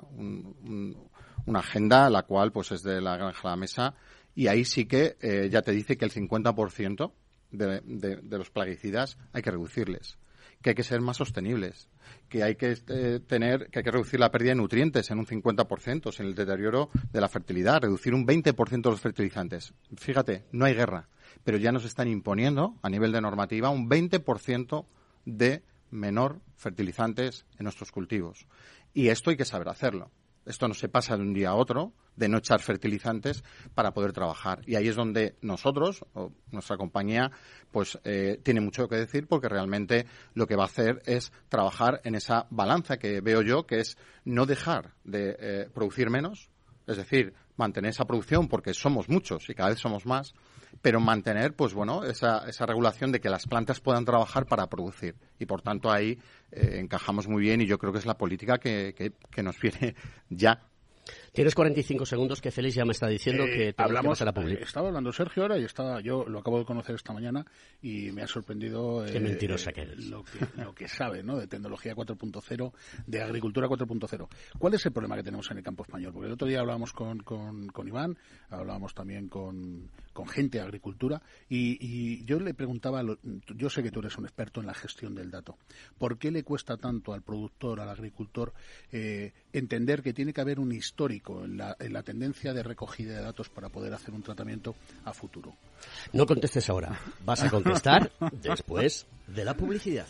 una 1.47 1.59
agenda, 1.59 2.11
la 2.11 2.23
cual 2.23 2.53
pues 2.53 2.73
es 2.73 2.83
de 2.83 3.01
la 3.01 3.17
granja 3.17 3.49
a 3.49 3.51
la 3.53 3.57
mesa, 3.57 3.95
y 4.35 4.47
ahí 4.47 4.65
sí 4.65 4.87
que 4.87 5.17
eh, 5.21 5.49
ya 5.51 5.63
te 5.63 5.73
dice 5.73 5.97
que 5.97 6.05
el 6.05 6.13
50% 6.13 7.13
de, 7.51 7.81
de 7.81 8.39
los 8.39 8.51
plaguicidas 8.51 9.19
hay 9.33 9.43
que 9.43 9.51
reducirles 9.51 10.19
que 10.63 10.71
hay 10.71 10.77
que 10.77 10.83
ser 10.83 11.01
más 11.01 11.17
sostenibles, 11.17 11.89
que 12.29 12.43
hay 12.43 12.57
que 12.57 12.77
eh, 12.89 13.21
tener, 13.27 13.69
que 13.71 13.79
hay 13.79 13.85
que 13.85 13.91
reducir 13.91 14.21
la 14.21 14.31
pérdida 14.31 14.51
de 14.51 14.57
nutrientes 14.57 15.11
en 15.11 15.19
un 15.19 15.27
50%, 15.27 16.21
en 16.21 16.27
el 16.27 16.35
deterioro 16.35 16.91
de 17.13 17.21
la 17.21 17.29
fertilidad, 17.29 17.81
reducir 17.81 18.15
un 18.15 18.27
20% 18.27 18.83
de 18.83 18.91
los 18.91 19.01
fertilizantes. 19.01 19.73
Fíjate, 19.97 20.45
no 20.53 20.67
hay 20.67 20.75
guerra, 20.75 21.09
pero 21.45 21.57
ya 21.57 21.73
nos 21.73 21.85
están 21.85 22.09
imponiendo 22.09 22.77
a 22.83 22.91
nivel 22.91 23.13
de 23.13 23.21
normativa 23.21 23.71
un 23.71 23.89
20% 23.89 24.87
de 25.25 25.63
menor 25.91 26.41
fertilizantes 26.57 27.47
en 27.59 27.65
nuestros 27.65 27.91
cultivos. 27.91 28.47
Y 28.93 29.09
esto 29.09 29.31
hay 29.31 29.37
que 29.37 29.45
saber 29.45 29.69
hacerlo. 29.69 30.11
Esto 30.47 30.67
no 30.67 30.75
se 30.75 30.89
pasa 30.89 31.17
de 31.17 31.23
un 31.23 31.35
día 31.35 31.51
a 31.51 31.55
otro, 31.55 31.93
de 32.17 32.29
no 32.29 32.39
echar 32.39 32.61
fertilizantes 32.61 33.45
para 33.75 33.93
poder 33.93 34.13
trabajar. 34.13 34.63
Y 34.67 34.75
ahí 34.75 34.89
es 34.89 34.97
donde 34.97 35.37
nosotros, 35.43 36.05
o 36.15 36.33
nuestra 36.51 36.77
compañía, 36.77 37.31
pues 37.71 37.99
eh, 38.05 38.41
tiene 38.43 38.61
mucho 38.61 38.89
que 38.89 38.97
decir 38.97 39.27
porque 39.29 39.49
realmente 39.49 40.07
lo 40.35 40.47
que 40.47 40.57
va 40.57 40.65
a 40.65 40.67
hacer 40.67 41.03
es 41.05 41.31
trabajar 41.49 42.01
en 42.05 42.15
esa 42.15 42.47
balanza 42.51 42.99
que 42.99 43.21
veo 43.21 43.43
yo, 43.43 43.67
que 43.67 43.81
es 43.81 43.97
no 44.25 44.47
dejar 44.47 44.95
de 45.05 45.37
eh, 45.39 45.69
producir 45.73 46.11
menos, 46.11 46.51
es 46.87 46.97
decir, 46.97 47.35
mantener 47.57 47.91
esa 47.91 48.07
producción 48.07 48.49
porque 48.49 48.75
somos 48.75 49.09
muchos 49.09 49.49
y 49.51 49.55
cada 49.55 49.71
vez 49.71 49.79
somos 49.79 50.07
más, 50.07 50.35
pero 50.83 51.01
mantener, 51.01 51.55
pues 51.55 51.75
bueno, 51.75 52.05
esa, 52.05 52.49
esa 52.49 52.67
regulación 52.67 53.13
de 53.13 53.21
que 53.21 53.29
las 53.29 53.47
plantas 53.47 53.81
puedan 53.81 54.05
trabajar 54.05 54.47
para 54.47 54.69
producir. 54.69 55.15
Y 55.39 55.47
por 55.47 55.63
tanto 55.63 55.91
ahí 55.91 56.19
eh, 56.53 56.79
encajamos 56.81 57.29
muy 57.29 57.43
bien 57.43 57.61
y 57.61 57.67
yo 57.67 57.79
creo 57.79 57.93
que 57.93 57.99
es 57.99 58.07
la 58.07 58.17
política 58.17 58.59
que, 58.59 58.95
que 59.31 59.43
nos 59.43 59.59
viene 59.61 59.95
ya 60.29 60.71
Tienes 61.33 61.55
45 61.55 62.07
segundos 62.07 62.41
que 62.41 62.51
Félix 62.51 62.75
ya 62.75 62.85
me 62.85 62.91
está 62.91 63.07
diciendo 63.07 63.45
eh, 63.45 63.51
que 63.57 63.73
te 63.73 63.83
hablamos, 63.83 64.21
a 64.21 64.25
la 64.25 64.33
pública. 64.33 64.65
Estaba 64.65 64.89
hablando 64.89 65.13
Sergio 65.13 65.45
ahora 65.45 65.59
y 65.59 65.65
estaba, 65.65 66.01
yo 66.01 66.25
lo 66.27 66.41
acabo 66.41 66.59
de 66.59 66.65
conocer 66.65 66.97
esta 66.97 67.13
mañana 67.13 67.47
y 67.81 68.11
me 68.11 68.23
ha 68.23 68.27
sorprendido 68.27 69.05
Qué 69.07 69.21
mentirosa 69.21 69.71
que 69.73 69.83
eres. 69.83 70.07
Lo, 70.07 70.25
que, 70.75 70.89
sabe 70.89 71.23
¿no? 71.23 71.39
de 71.39 71.47
tecnología 71.47 71.95
4.0, 71.95 72.73
de 73.07 73.23
agricultura 73.23 73.69
4.0. 73.69 74.29
¿Cuál 74.59 74.75
es 74.75 74.85
el 74.87 74.93
problema 74.93 75.15
que 75.17 75.23
tenemos 75.23 75.49
en 75.53 75.59
el 75.59 75.63
campo 75.63 75.85
español? 75.85 76.13
Porque 76.13 76.27
el 76.27 76.33
otro 76.33 76.49
día 76.49 76.61
hablábamos 76.61 76.93
con, 76.93 77.21
con, 77.21 77.69
con 77.69 77.87
Iván, 77.87 78.19
hablábamos 78.49 78.93
también 78.93 79.29
con, 79.29 79.89
con 80.13 80.27
gente 80.27 80.59
de 80.59 80.65
agricultura 80.65 81.23
y, 81.49 81.79
y 81.81 82.25
yo 82.25 82.41
le 82.41 82.55
preguntaba, 82.55 83.03
yo 83.55 83.71
sé 83.71 83.85
que 83.85 83.93
tú 83.93 84.01
eres 84.01 84.19
un 84.19 84.25
experto 84.25 84.61
en 84.61 84.67
la 84.67 84.75
gestión 84.75 85.15
del 85.15 85.31
dato, 85.31 85.59
¿por 85.97 86.19
qué 86.19 86.33
le 86.33 86.43
cuesta 86.43 86.77
tanto 86.77 87.13
al 87.13 87.23
productor, 87.23 87.81
al 87.81 87.89
agricultor, 87.89 88.53
eh, 88.91 89.33
entender 89.53 90.03
que 90.03 90.13
tiene 90.13 90.33
que 90.33 90.41
haber 90.41 90.59
un 90.59 90.73
histórico 90.73 91.20
en 91.29 91.57
la, 91.57 91.77
en 91.79 91.93
la 91.93 92.03
tendencia 92.03 92.53
de 92.53 92.63
recogida 92.63 93.15
de 93.17 93.23
datos 93.23 93.49
para 93.49 93.69
poder 93.69 93.93
hacer 93.95 94.15
un 94.15 94.23
tratamiento 94.23 94.75
a 95.05 95.13
futuro? 95.13 95.55
No 96.13 96.27
contestes 96.27 96.69
ahora, 96.69 96.99
vas 97.25 97.43
a 97.43 97.51
contestar 97.51 98.11
después 98.43 99.07
de 99.27 99.45
la 99.45 99.55
publicidad. 99.55 100.07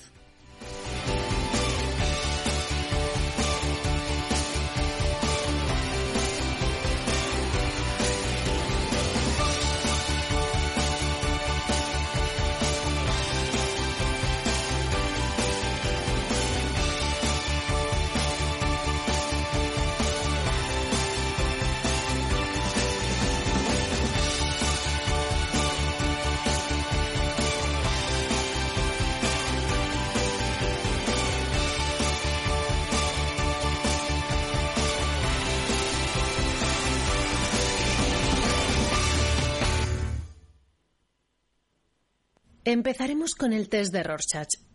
Empezaremos 42.80 43.34
con 43.34 43.52
el 43.52 43.68
test 43.68 43.92
de 43.92 44.02
Rorschach. 44.02 44.69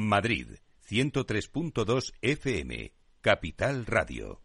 Madrid, 0.00 0.46
103.2 0.88 2.12
FM, 2.22 2.92
Capital 3.20 3.84
Radio. 3.84 4.40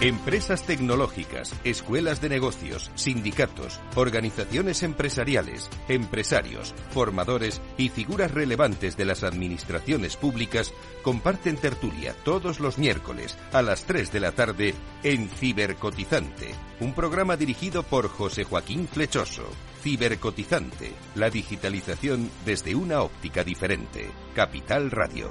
Empresas 0.00 0.66
tecnológicas, 0.66 1.54
escuelas 1.62 2.20
de 2.20 2.28
negocios, 2.28 2.90
sindicatos, 2.96 3.80
organizaciones 3.94 4.82
empresariales, 4.82 5.70
empresarios, 5.88 6.74
formadores 6.90 7.62
y 7.78 7.88
figuras 7.88 8.32
relevantes 8.32 8.96
de 8.96 9.04
las 9.04 9.22
administraciones 9.22 10.16
públicas 10.16 10.74
comparten 11.02 11.56
tertulia 11.56 12.16
todos 12.24 12.58
los 12.58 12.78
miércoles 12.78 13.38
a 13.52 13.62
las 13.62 13.84
3 13.84 14.10
de 14.10 14.20
la 14.20 14.32
tarde 14.32 14.74
en 15.04 15.28
Cibercotizante, 15.28 16.52
un 16.80 16.94
programa 16.94 17.36
dirigido 17.36 17.84
por 17.84 18.08
José 18.08 18.42
Joaquín 18.42 18.88
Flechoso. 18.88 19.48
Cibercotizante, 19.86 20.94
la 21.14 21.30
digitalización 21.30 22.28
desde 22.44 22.74
una 22.74 23.02
óptica 23.02 23.44
diferente. 23.44 24.10
Capital 24.34 24.90
Radio. 24.90 25.30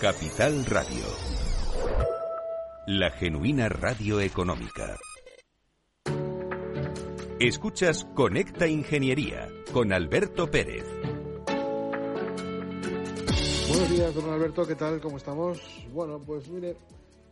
Capital 0.00 0.66
Radio. 0.66 1.04
La 2.88 3.12
genuina 3.12 3.68
radio 3.68 4.18
económica. 4.18 4.96
Escuchas 7.38 8.04
Conecta 8.16 8.66
Ingeniería 8.66 9.48
con 9.72 9.92
Alberto 9.92 10.50
Pérez. 10.50 10.84
Buenos 13.68 13.90
días, 13.90 14.12
don 14.12 14.28
Alberto, 14.30 14.66
¿qué 14.66 14.74
tal? 14.74 15.00
¿Cómo 15.00 15.18
estamos? 15.18 15.86
Bueno, 15.92 16.18
pues 16.18 16.48
mire, 16.48 16.74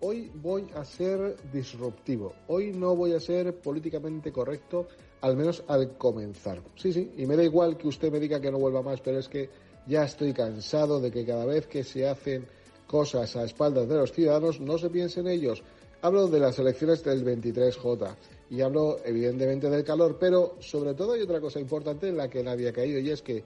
hoy 0.01 0.31
voy 0.33 0.69
a 0.77 0.85
ser 0.85 1.35
disruptivo. 1.53 2.35
Hoy 2.47 2.71
no 2.71 2.95
voy 2.95 3.15
a 3.15 3.21
ser 3.21 3.61
políticamente 3.61 4.31
correcto, 4.31 4.87
al 5.23 5.37
menos 5.37 5.65
al 5.67 5.99
comenzar. 5.99 6.63
Sí, 6.77 6.93
sí, 6.93 7.15
y 7.17 7.27
me 7.27 7.35
da 7.35 7.43
igual 7.43 7.77
que 7.77 7.89
usted 7.89 8.13
me 8.13 8.21
diga 8.21 8.41
que 8.41 8.53
no 8.53 8.61
vuelva 8.61 8.81
más, 8.81 9.01
pero 9.01 9.19
es 9.19 9.29
que 9.29 9.72
ya 9.87 10.05
estoy 10.05 10.33
cansado 10.33 11.01
de 11.01 11.11
que 11.11 11.25
cada 11.25 11.45
vez 11.45 11.67
que 11.67 11.85
se 11.85 12.09
hacen 12.09 12.47
cosas 12.87 13.37
a 13.37 13.45
espaldas 13.45 13.89
de 13.89 13.97
los 13.97 14.13
ciudadanos 14.13 14.61
no 14.61 14.79
se 14.79 14.91
piense 14.91 15.21
en 15.21 15.29
ellos. 15.29 15.63
Hablo 16.03 16.29
de 16.29 16.41
las 16.41 16.59
elecciones 16.59 17.03
del 17.05 17.25
23J 17.25 18.15
y 18.51 18.61
hablo 18.61 18.99
evidentemente 19.05 19.71
del 19.71 19.85
calor, 19.85 20.19
pero 20.19 20.57
sobre 20.61 20.95
todo 20.95 21.13
hay 21.13 21.23
otra 21.23 21.41
cosa 21.41 21.61
importante 21.61 22.09
en 22.09 22.17
la 22.17 22.29
que 22.29 22.43
nadie 22.43 22.69
ha 22.69 22.73
caído 22.73 22.99
y 22.99 23.11
es 23.11 23.23
que 23.23 23.45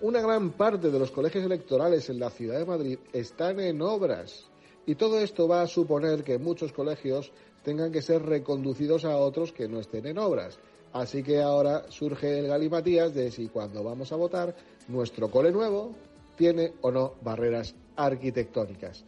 una 0.00 0.20
gran 0.20 0.52
parte 0.52 0.90
de 0.90 0.98
los 0.98 1.10
colegios 1.10 1.44
electorales 1.44 2.08
en 2.08 2.18
la 2.18 2.30
ciudad 2.30 2.58
de 2.58 2.64
Madrid 2.64 2.98
están 3.12 3.60
en 3.60 3.82
obras 3.82 4.46
y 4.86 4.94
todo 4.94 5.20
esto 5.20 5.46
va 5.46 5.62
a 5.62 5.66
suponer 5.66 6.24
que 6.24 6.38
muchos 6.38 6.72
colegios 6.72 7.30
tengan 7.62 7.92
que 7.92 8.02
ser 8.02 8.22
reconducidos 8.22 9.04
a 9.04 9.16
otros 9.16 9.52
que 9.52 9.68
no 9.68 9.78
estén 9.78 10.06
en 10.06 10.18
obras. 10.18 10.58
Así 10.92 11.22
que 11.22 11.40
ahora 11.40 11.84
surge 11.90 12.38
el 12.38 12.48
galimatías 12.48 13.14
de 13.14 13.30
si 13.30 13.48
cuando 13.48 13.84
vamos 13.84 14.10
a 14.12 14.16
votar 14.16 14.54
nuestro 14.88 15.30
cole 15.30 15.52
nuevo 15.52 15.94
tiene 16.36 16.72
o 16.80 16.90
no 16.90 17.14
barreras 17.22 17.74
arquitectónicas. 17.96 19.04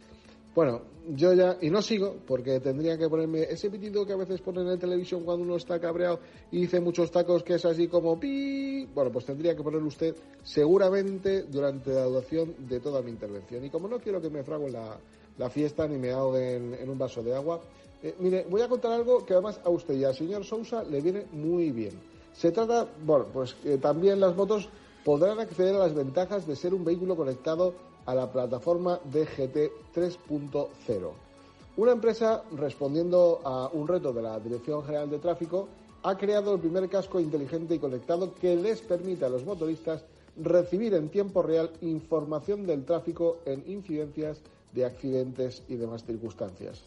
Bueno, 0.55 0.81
yo 1.09 1.33
ya, 1.33 1.57
y 1.61 1.71
no 1.71 1.81
sigo, 1.81 2.17
porque 2.27 2.59
tendría 2.59 2.95
que 2.95 3.09
ponerme 3.09 3.41
ese 3.41 3.71
pitido 3.71 4.05
que 4.05 4.13
a 4.13 4.17
veces 4.17 4.39
ponen 4.39 4.67
en 4.67 4.77
televisión 4.77 5.23
cuando 5.23 5.43
uno 5.43 5.55
está 5.55 5.79
cabreado 5.79 6.19
y 6.51 6.61
dice 6.61 6.79
muchos 6.79 7.09
tacos 7.09 7.43
que 7.43 7.55
es 7.55 7.65
así 7.65 7.87
como 7.87 8.19
pi. 8.19 8.85
Bueno, 8.93 9.11
pues 9.11 9.25
tendría 9.25 9.55
que 9.55 9.63
poner 9.63 9.81
usted 9.81 10.15
seguramente 10.43 11.43
durante 11.43 11.91
la 11.91 12.03
duración 12.03 12.53
de 12.69 12.79
toda 12.79 13.01
mi 13.01 13.09
intervención. 13.09 13.65
Y 13.65 13.71
como 13.71 13.87
no 13.87 13.99
quiero 13.99 14.21
que 14.21 14.29
me 14.29 14.43
fraguen 14.43 14.73
la, 14.73 15.49
fiesta 15.49 15.87
ni 15.87 15.97
me 15.97 16.11
ahoguen 16.11 16.75
en 16.79 16.87
un 16.87 16.99
vaso 16.99 17.23
de 17.23 17.35
agua, 17.35 17.59
eh, 18.03 18.15
mire, 18.19 18.45
voy 18.49 18.61
a 18.61 18.67
contar 18.67 18.91
algo 18.91 19.25
que 19.25 19.33
además 19.33 19.59
a 19.63 19.69
usted 19.69 19.95
y 19.95 20.03
al 20.03 20.13
señor 20.13 20.43
Sousa 20.43 20.83
le 20.83 20.99
viene 20.99 21.25
muy 21.31 21.71
bien. 21.71 21.93
Se 22.33 22.51
trata, 22.51 22.85
bueno, 23.05 23.27
pues 23.31 23.53
que 23.53 23.77
también 23.77 24.19
las 24.19 24.35
motos 24.35 24.67
podrán 25.05 25.39
acceder 25.39 25.75
a 25.75 25.79
las 25.79 25.93
ventajas 25.93 26.45
de 26.45 26.55
ser 26.55 26.73
un 26.73 26.83
vehículo 26.83 27.15
conectado 27.15 27.73
a 28.05 28.13
la 28.13 28.29
plataforma 28.29 28.99
DGT 29.05 29.95
3.0. 29.95 31.11
Una 31.77 31.91
empresa, 31.93 32.43
respondiendo 32.57 33.39
a 33.43 33.69
un 33.71 33.87
reto 33.87 34.11
de 34.11 34.21
la 34.21 34.39
Dirección 34.39 34.83
General 34.83 35.09
de 35.09 35.19
Tráfico, 35.19 35.69
ha 36.03 36.17
creado 36.17 36.53
el 36.53 36.59
primer 36.59 36.89
casco 36.89 37.19
inteligente 37.19 37.75
y 37.75 37.79
conectado 37.79 38.33
que 38.35 38.55
les 38.55 38.81
permite 38.81 39.25
a 39.25 39.29
los 39.29 39.45
motoristas 39.45 40.03
recibir 40.35 40.93
en 40.93 41.09
tiempo 41.09 41.41
real 41.41 41.71
información 41.81 42.65
del 42.65 42.83
tráfico 42.83 43.37
en 43.45 43.63
incidencias 43.67 44.41
de 44.73 44.85
accidentes 44.85 45.63
y 45.69 45.75
demás 45.75 46.03
circunstancias. 46.03 46.81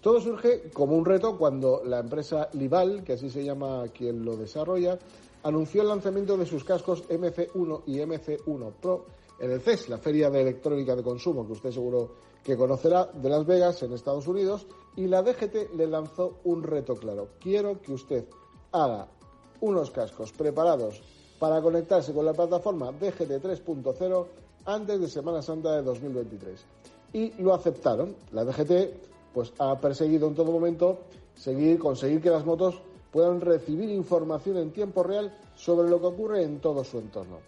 Todo 0.00 0.18
surge 0.20 0.70
como 0.72 0.96
un 0.96 1.04
reto 1.04 1.36
cuando 1.36 1.82
la 1.84 1.98
empresa 1.98 2.48
Lival, 2.54 3.04
que 3.04 3.14
así 3.14 3.28
se 3.28 3.44
llama 3.44 3.84
quien 3.88 4.24
lo 4.24 4.34
desarrolla, 4.34 4.98
anunció 5.42 5.82
el 5.82 5.88
lanzamiento 5.88 6.38
de 6.38 6.46
sus 6.46 6.64
cascos 6.64 7.06
MC1 7.08 7.82
y 7.86 7.98
MC1 7.98 8.72
Pro 8.80 9.04
en 9.38 9.50
el 9.50 9.60
CES, 9.60 9.90
la 9.90 9.98
Feria 9.98 10.30
de 10.30 10.40
Electrónica 10.40 10.96
de 10.96 11.02
Consumo, 11.02 11.46
que 11.46 11.52
usted 11.52 11.70
seguro 11.70 12.12
que 12.42 12.56
conocerá, 12.56 13.06
de 13.12 13.28
Las 13.28 13.44
Vegas, 13.46 13.82
en 13.82 13.92
Estados 13.92 14.26
Unidos, 14.26 14.66
y 14.96 15.06
la 15.06 15.22
DGT 15.22 15.74
le 15.76 15.86
lanzó 15.86 16.38
un 16.44 16.62
reto 16.62 16.94
claro. 16.94 17.28
Quiero 17.38 17.80
que 17.80 17.92
usted 17.92 18.24
haga 18.72 19.06
unos 19.60 19.90
cascos 19.90 20.32
preparados 20.32 21.02
para 21.38 21.60
conectarse 21.60 22.14
con 22.14 22.24
la 22.24 22.32
plataforma 22.32 22.92
DGT 22.92 23.42
3.0 23.42 24.26
antes 24.64 25.00
de 25.00 25.08
Semana 25.08 25.42
Santa 25.42 25.76
de 25.76 25.82
2023. 25.82 26.60
Y 27.12 27.42
lo 27.42 27.54
aceptaron. 27.54 28.14
La 28.32 28.44
DGT 28.44 29.09
pues 29.32 29.52
ha 29.58 29.78
perseguido 29.80 30.28
en 30.28 30.34
todo 30.34 30.52
momento 30.52 30.98
seguir, 31.34 31.78
conseguir 31.78 32.20
que 32.20 32.30
las 32.30 32.44
motos 32.44 32.80
puedan 33.10 33.40
recibir 33.40 33.90
información 33.90 34.58
en 34.58 34.70
tiempo 34.70 35.02
real 35.02 35.36
sobre 35.56 35.88
lo 35.88 36.00
que 36.00 36.06
ocurre 36.06 36.42
en 36.42 36.60
todo 36.60 36.84
su 36.84 36.98
entorno. 36.98 37.38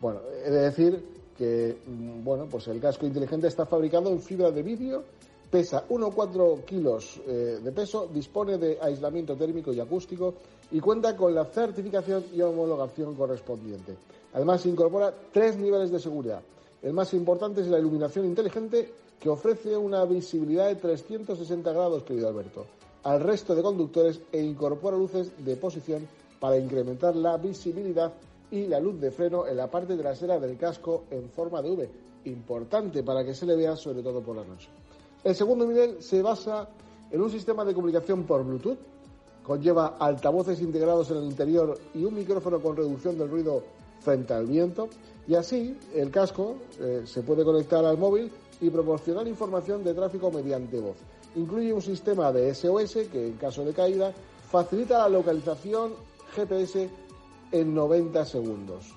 Bueno, 0.00 0.20
he 0.44 0.50
de 0.50 0.62
decir 0.62 1.04
que 1.36 1.78
mm, 1.86 2.24
bueno, 2.24 2.46
pues 2.50 2.68
el 2.68 2.80
casco 2.80 3.06
inteligente 3.06 3.46
está 3.46 3.66
fabricado 3.66 4.10
en 4.10 4.20
fibra 4.20 4.50
de 4.50 4.62
vidrio, 4.62 5.04
pesa 5.50 5.86
1,4 5.88 6.64
kilos 6.64 7.20
eh, 7.26 7.60
de 7.62 7.72
peso, 7.72 8.08
dispone 8.12 8.56
de 8.58 8.78
aislamiento 8.80 9.36
térmico 9.36 9.72
y 9.72 9.80
acústico 9.80 10.34
y 10.70 10.80
cuenta 10.80 11.14
con 11.14 11.34
la 11.34 11.44
certificación 11.44 12.24
y 12.32 12.40
homologación 12.40 13.14
correspondiente. 13.14 13.96
Además, 14.32 14.64
incorpora 14.64 15.12
tres 15.30 15.58
niveles 15.58 15.90
de 15.90 16.00
seguridad. 16.00 16.40
El 16.82 16.94
más 16.94 17.12
importante 17.12 17.60
es 17.60 17.68
la 17.68 17.78
iluminación 17.78 18.24
inteligente 18.24 18.90
que 19.22 19.28
ofrece 19.28 19.76
una 19.76 20.04
visibilidad 20.04 20.66
de 20.66 20.74
360 20.74 21.72
grados, 21.72 22.02
querido 22.02 22.26
Alberto, 22.26 22.66
al 23.04 23.20
resto 23.20 23.54
de 23.54 23.62
conductores 23.62 24.20
e 24.32 24.42
incorpora 24.42 24.96
luces 24.96 25.30
de 25.44 25.54
posición 25.54 26.08
para 26.40 26.58
incrementar 26.58 27.14
la 27.14 27.36
visibilidad 27.36 28.12
y 28.50 28.66
la 28.66 28.80
luz 28.80 29.00
de 29.00 29.12
freno 29.12 29.46
en 29.46 29.58
la 29.58 29.70
parte 29.70 29.96
trasera 29.96 30.40
del 30.40 30.56
casco 30.56 31.04
en 31.12 31.30
forma 31.30 31.62
de 31.62 31.70
V, 31.70 31.90
importante 32.24 33.04
para 33.04 33.24
que 33.24 33.32
se 33.32 33.46
le 33.46 33.54
vea 33.54 33.76
sobre 33.76 34.02
todo 34.02 34.20
por 34.22 34.34
la 34.34 34.44
noche. 34.44 34.68
El 35.22 35.36
segundo 35.36 35.64
nivel 35.66 36.02
se 36.02 36.20
basa 36.20 36.68
en 37.08 37.20
un 37.20 37.30
sistema 37.30 37.64
de 37.64 37.74
comunicación 37.74 38.24
por 38.24 38.44
Bluetooth, 38.44 38.78
conlleva 39.44 39.98
altavoces 40.00 40.60
integrados 40.60 41.12
en 41.12 41.18
el 41.18 41.24
interior 41.26 41.78
y 41.94 42.04
un 42.04 42.14
micrófono 42.14 42.58
con 42.58 42.76
reducción 42.76 43.16
del 43.16 43.30
ruido 43.30 43.62
frente 44.00 44.34
al 44.34 44.46
viento, 44.46 44.88
y 45.26 45.34
así 45.34 45.78
el 45.94 46.10
casco 46.10 46.56
eh, 46.80 47.02
se 47.06 47.22
puede 47.22 47.44
conectar 47.44 47.84
al 47.84 47.98
móvil 47.98 48.30
y 48.60 48.70
proporcionar 48.70 49.26
información 49.26 49.84
de 49.84 49.94
tráfico 49.94 50.30
mediante 50.30 50.80
voz. 50.80 50.96
Incluye 51.36 51.72
un 51.72 51.82
sistema 51.82 52.32
de 52.32 52.54
SOS 52.54 53.08
que 53.10 53.26
en 53.26 53.36
caso 53.36 53.64
de 53.64 53.72
caída 53.72 54.12
facilita 54.50 54.98
la 54.98 55.08
localización 55.08 55.94
GPS 56.34 56.88
en 57.52 57.74
90 57.74 58.24
segundos. 58.24 58.94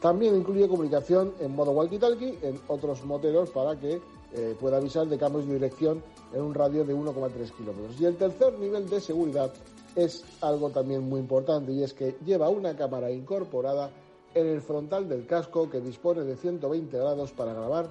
También 0.00 0.36
incluye 0.36 0.68
comunicación 0.68 1.32
en 1.40 1.54
modo 1.54 1.72
walkie-talkie 1.72 2.38
en 2.42 2.60
otros 2.68 3.04
moteros 3.04 3.50
para 3.50 3.78
que 3.78 4.00
eh, 4.34 4.56
pueda 4.58 4.78
avisar 4.78 5.06
de 5.06 5.18
cambios 5.18 5.46
de 5.46 5.54
dirección 5.54 6.02
en 6.32 6.42
un 6.42 6.54
radio 6.54 6.84
de 6.84 6.94
1,3 6.94 7.52
kilómetros. 7.56 8.00
Y 8.00 8.06
el 8.06 8.16
tercer 8.16 8.58
nivel 8.58 8.88
de 8.88 9.00
seguridad 9.00 9.52
es 9.94 10.24
algo 10.40 10.70
también 10.70 11.08
muy 11.08 11.20
importante 11.20 11.72
y 11.72 11.82
es 11.82 11.92
que 11.92 12.16
lleva 12.24 12.48
una 12.48 12.74
cámara 12.76 13.10
incorporada 13.10 13.90
en 14.34 14.46
el 14.46 14.60
frontal 14.60 15.08
del 15.08 15.26
casco 15.26 15.68
que 15.68 15.80
dispone 15.80 16.22
de 16.24 16.36
120 16.36 16.96
grados 16.96 17.32
para 17.32 17.52
grabar 17.52 17.90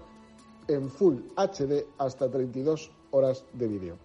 en 0.68 0.90
Full 0.90 1.18
HD 1.36 1.86
hasta 1.98 2.30
32 2.30 2.92
horas 3.12 3.46
de 3.54 3.68
vídeo. 3.68 3.98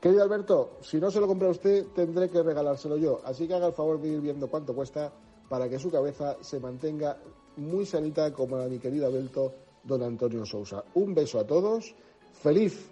Querido 0.00 0.22
Alberto, 0.22 0.78
si 0.80 0.98
no 0.98 1.10
se 1.10 1.20
lo 1.20 1.28
compra 1.28 1.48
usted, 1.48 1.86
tendré 1.94 2.28
que 2.28 2.42
regalárselo 2.42 2.96
yo. 2.96 3.20
Así 3.24 3.46
que 3.46 3.54
haga 3.54 3.68
el 3.68 3.72
favor 3.72 4.00
de 4.00 4.08
ir 4.08 4.20
viendo 4.20 4.48
cuánto 4.48 4.74
cuesta 4.74 5.12
para 5.48 5.68
que 5.68 5.78
su 5.78 5.90
cabeza 5.90 6.36
se 6.40 6.58
mantenga 6.58 7.18
muy 7.56 7.86
sanita 7.86 8.32
como 8.32 8.56
la 8.56 8.64
de 8.64 8.70
mi 8.70 8.78
querido 8.78 9.06
Abelto, 9.06 9.52
don 9.84 10.02
Antonio 10.02 10.44
Sousa. 10.44 10.84
Un 10.94 11.14
beso 11.14 11.38
a 11.38 11.46
todos, 11.46 11.94
feliz 12.32 12.90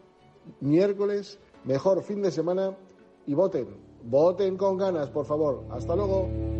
miércoles, 0.60 1.38
mejor 1.64 2.02
fin 2.02 2.22
de 2.22 2.30
semana 2.30 2.76
y 3.26 3.34
voten, 3.34 3.68
voten 4.04 4.56
con 4.56 4.76
ganas, 4.76 5.10
por 5.10 5.26
favor. 5.26 5.64
Hasta 5.70 5.96
luego. 5.96 6.59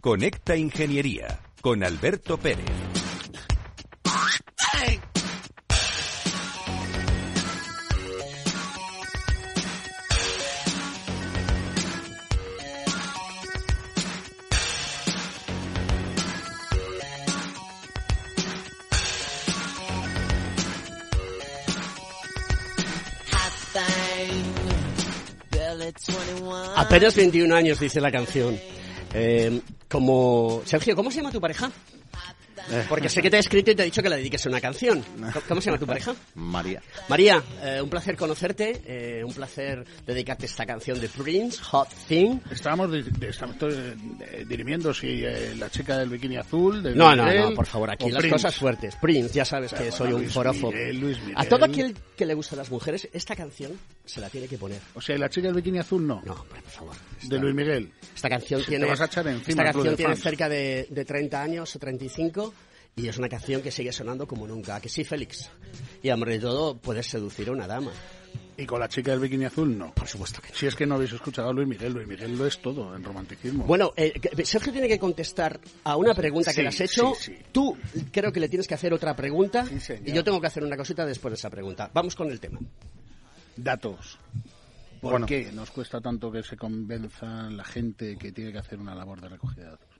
Conecta 0.00 0.54
Ingeniería 0.54 1.40
con 1.60 1.82
Alberto 1.82 2.38
Pérez. 2.38 2.64
Apenas 26.76 27.16
21 27.16 27.54
años, 27.54 27.80
dice 27.80 28.00
la 28.00 28.12
canción. 28.12 28.77
Eh, 29.14 29.60
como 29.88 30.62
Sergio, 30.64 30.94
¿cómo 30.94 31.10
se 31.10 31.18
llama 31.18 31.32
tu 31.32 31.40
pareja? 31.40 31.70
Porque 32.88 33.08
sé 33.08 33.22
que 33.22 33.30
te 33.30 33.36
he 33.36 33.40
escrito 33.40 33.70
y 33.70 33.74
te 33.74 33.82
he 33.82 33.84
dicho 33.86 34.02
que 34.02 34.08
le 34.08 34.16
dediques 34.16 34.44
una 34.46 34.60
canción. 34.60 35.04
¿Cómo 35.48 35.60
se 35.60 35.66
llama 35.66 35.78
tu 35.78 35.86
pareja? 35.86 36.14
María. 36.34 36.82
María, 37.08 37.42
eh, 37.62 37.80
un 37.82 37.88
placer 37.88 38.16
conocerte, 38.16 38.82
eh, 38.84 39.24
un 39.24 39.32
placer 39.32 39.84
dedicarte 40.06 40.46
esta 40.46 40.66
canción 40.66 41.00
de 41.00 41.08
Prince, 41.08 41.62
Hot 41.62 41.88
Thing. 42.06 42.38
Estábamos, 42.50 42.90
dirimiendo 44.46 44.92
si 44.94 45.22
la 45.56 45.70
chica 45.70 45.98
del 45.98 46.08
bikini 46.08 46.36
azul. 46.36 46.82
no, 46.96 47.14
no, 47.14 47.32
no, 47.32 47.54
por 47.54 47.66
favor, 47.66 47.90
aquí 47.90 48.10
las 48.10 48.24
cosas 48.26 48.56
fuertes. 48.56 48.96
Prince, 48.96 49.34
ya 49.34 49.44
sabes 49.44 49.72
que 49.72 49.90
soy 49.90 50.12
un 50.12 50.28
forofo. 50.28 50.72
A 51.34 51.44
todo 51.44 51.64
aquel 51.64 51.96
que 52.16 52.26
le 52.26 52.34
gusta 52.34 52.54
a 52.54 52.58
las 52.58 52.70
mujeres, 52.70 53.08
esta 53.12 53.34
canción 53.36 53.72
se 54.04 54.20
la 54.20 54.28
tiene 54.28 54.48
que 54.48 54.58
poner. 54.58 54.80
O 54.94 55.00
sea, 55.00 55.16
la 55.18 55.28
chica 55.28 55.48
del 55.48 55.56
bikini 55.56 55.78
azul 55.78 56.06
no. 56.06 56.22
No, 56.24 56.34
por 56.44 56.62
favor. 56.62 56.96
De 57.22 57.38
Luis 57.38 57.54
Miguel. 57.54 57.92
Esta 58.14 58.28
canción 58.28 58.62
tiene, 58.64 58.90
esta 58.90 59.08
canción 59.64 59.96
tiene 59.96 60.16
cerca 60.16 60.48
de, 60.48 60.86
de 60.90 61.04
30 61.04 61.42
años 61.42 61.74
o 61.74 61.78
35 61.78 62.54
y 62.96 63.08
es 63.08 63.18
una 63.18 63.28
canción 63.28 63.62
que 63.62 63.70
sigue 63.70 63.92
sonando 63.92 64.26
como 64.26 64.46
nunca. 64.46 64.80
que 64.80 64.88
sí, 64.88 65.04
Félix? 65.04 65.50
Y, 66.02 66.10
hombre, 66.10 66.32
de 66.32 66.40
todo, 66.40 66.76
puedes 66.76 67.06
seducir 67.06 67.48
a 67.48 67.52
una 67.52 67.66
dama. 67.66 67.92
¿Y 68.56 68.66
con 68.66 68.80
la 68.80 68.88
chica 68.88 69.12
del 69.12 69.20
bikini 69.20 69.44
azul 69.44 69.78
no? 69.78 69.94
Por 69.94 70.08
supuesto 70.08 70.42
que 70.42 70.48
no. 70.48 70.54
Si 70.56 70.66
es 70.66 70.74
que 70.74 70.84
no 70.84 70.96
habéis 70.96 71.12
escuchado 71.12 71.50
a 71.50 71.52
Luis 71.52 71.68
Miguel, 71.68 71.92
Luis 71.92 72.08
Miguel 72.08 72.36
lo 72.36 72.44
es 72.44 72.60
todo 72.60 72.94
en 72.96 73.04
romanticismo. 73.04 73.64
Bueno, 73.64 73.92
eh, 73.96 74.12
Sergio 74.42 74.72
tiene 74.72 74.88
que 74.88 74.98
contestar 74.98 75.60
a 75.84 75.96
una 75.96 76.12
pregunta 76.12 76.52
que 76.52 76.62
le 76.62 76.68
has 76.68 76.80
hecho. 76.80 77.12
Tú 77.52 77.78
creo 78.10 78.32
que 78.32 78.40
le 78.40 78.48
tienes 78.48 78.66
que 78.66 78.74
hacer 78.74 78.92
otra 78.92 79.14
pregunta 79.14 79.64
y 80.04 80.12
yo 80.12 80.24
tengo 80.24 80.40
que 80.40 80.48
hacer 80.48 80.64
una 80.64 80.76
cosita 80.76 81.06
después 81.06 81.30
de 81.30 81.36
esa 81.36 81.50
pregunta. 81.50 81.88
Vamos 81.94 82.16
con 82.16 82.30
el 82.30 82.40
tema. 82.40 82.58
Datos. 83.56 84.18
¿Por 85.00 85.24
qué 85.24 85.52
nos 85.52 85.70
cuesta 85.70 86.00
tanto 86.00 86.32
que 86.32 86.42
se 86.42 86.56
convenza 86.56 87.48
la 87.50 87.62
gente 87.62 88.16
que 88.16 88.32
tiene 88.32 88.50
que 88.50 88.58
hacer 88.58 88.80
una 88.80 88.94
labor 88.96 89.20
de 89.20 89.28
recogida 89.28 89.64
de 89.66 89.70
datos? 89.70 89.97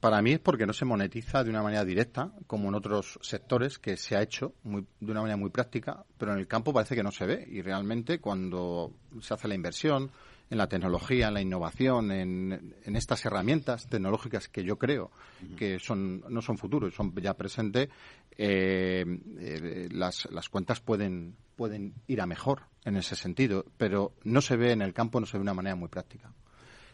Para 0.00 0.20
mí 0.20 0.32
es 0.32 0.38
porque 0.38 0.66
no 0.66 0.74
se 0.74 0.84
monetiza 0.84 1.42
de 1.42 1.48
una 1.48 1.62
manera 1.62 1.84
directa, 1.84 2.30
como 2.46 2.68
en 2.68 2.74
otros 2.74 3.18
sectores, 3.22 3.78
que 3.78 3.96
se 3.96 4.16
ha 4.16 4.22
hecho 4.22 4.54
de 4.64 5.10
una 5.10 5.22
manera 5.22 5.38
muy 5.38 5.48
práctica, 5.48 6.04
pero 6.18 6.34
en 6.34 6.38
el 6.38 6.46
campo 6.46 6.74
parece 6.74 6.94
que 6.94 7.02
no 7.02 7.10
se 7.10 7.24
ve. 7.24 7.46
Y 7.50 7.62
realmente 7.62 8.18
cuando 8.18 8.92
se 9.22 9.32
hace 9.32 9.48
la 9.48 9.54
inversión 9.54 10.10
en 10.50 10.58
la 10.58 10.68
tecnología, 10.68 11.28
en 11.28 11.34
la 11.34 11.40
innovación, 11.40 12.12
en, 12.12 12.74
estas 12.84 13.24
herramientas 13.24 13.88
tecnológicas 13.88 14.48
que 14.48 14.62
yo 14.62 14.76
creo 14.76 15.10
que 15.56 15.78
son 15.78 16.22
no 16.28 16.42
son 16.42 16.58
futuros, 16.58 16.94
son 16.94 17.14
ya 17.14 17.32
presentes, 17.32 17.88
eh, 18.36 19.04
eh, 19.38 19.88
las, 19.90 20.28
las 20.30 20.50
cuentas 20.50 20.80
pueden, 20.80 21.34
pueden 21.56 21.94
ir 22.06 22.20
a 22.20 22.26
mejor 22.26 22.64
en 22.84 22.98
ese 22.98 23.16
sentido, 23.16 23.64
pero 23.78 24.12
no 24.24 24.42
se 24.42 24.56
ve 24.56 24.72
en 24.72 24.82
el 24.82 24.92
campo, 24.92 25.18
no 25.18 25.24
se 25.24 25.38
ve 25.38 25.38
de 25.38 25.44
una 25.44 25.54
manera 25.54 25.76
muy 25.76 25.88
práctica 25.88 26.30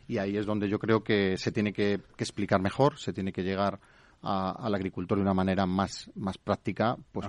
y 0.08 0.18
ahí 0.18 0.36
es 0.36 0.46
donde 0.46 0.68
yo 0.68 0.78
creo 0.78 1.04
que 1.04 1.36
se 1.36 1.52
tiene 1.52 1.72
que, 1.72 2.00
explicar 2.16 2.60
mejor, 2.60 2.98
se 2.98 3.12
tiene 3.12 3.32
que 3.32 3.44
llegar 3.44 3.78
al 4.22 4.74
agricultor 4.74 5.18
de 5.18 5.22
una 5.22 5.34
manera 5.34 5.66
más, 5.66 6.10
más 6.16 6.38
práctica, 6.38 6.96
pues 7.12 7.28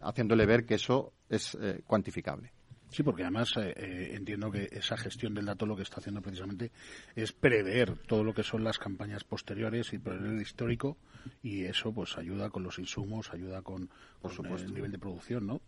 haciéndole 0.00 0.46
ver 0.46 0.64
que 0.66 0.74
eso 0.74 1.12
es 1.28 1.56
eh, 1.60 1.82
cuantificable. 1.86 2.50
Sí, 2.90 3.02
porque 3.02 3.22
además 3.22 3.54
eh, 3.58 3.74
eh, 3.76 4.10
entiendo 4.14 4.50
que 4.50 4.68
esa 4.72 4.96
gestión 4.96 5.34
del 5.34 5.44
dato 5.44 5.66
lo 5.66 5.76
que 5.76 5.82
está 5.82 6.00
haciendo 6.00 6.22
precisamente 6.22 6.72
es 7.14 7.32
prever 7.32 7.98
todo 7.98 8.24
lo 8.24 8.32
que 8.32 8.42
son 8.42 8.64
las 8.64 8.78
campañas 8.78 9.24
posteriores 9.24 9.92
y 9.92 9.98
prever 9.98 10.30
el 10.30 10.40
histórico 10.40 10.96
y 11.42 11.64
eso 11.64 11.92
pues 11.92 12.16
ayuda 12.16 12.48
con 12.48 12.62
los 12.62 12.78
insumos, 12.78 13.30
ayuda 13.32 13.60
con, 13.60 13.90
Por 14.22 14.32
supuesto. 14.32 14.66
el 14.66 14.74
nivel 14.74 14.90
de 14.90 14.98
producción, 14.98 15.46
¿no? 15.46 15.60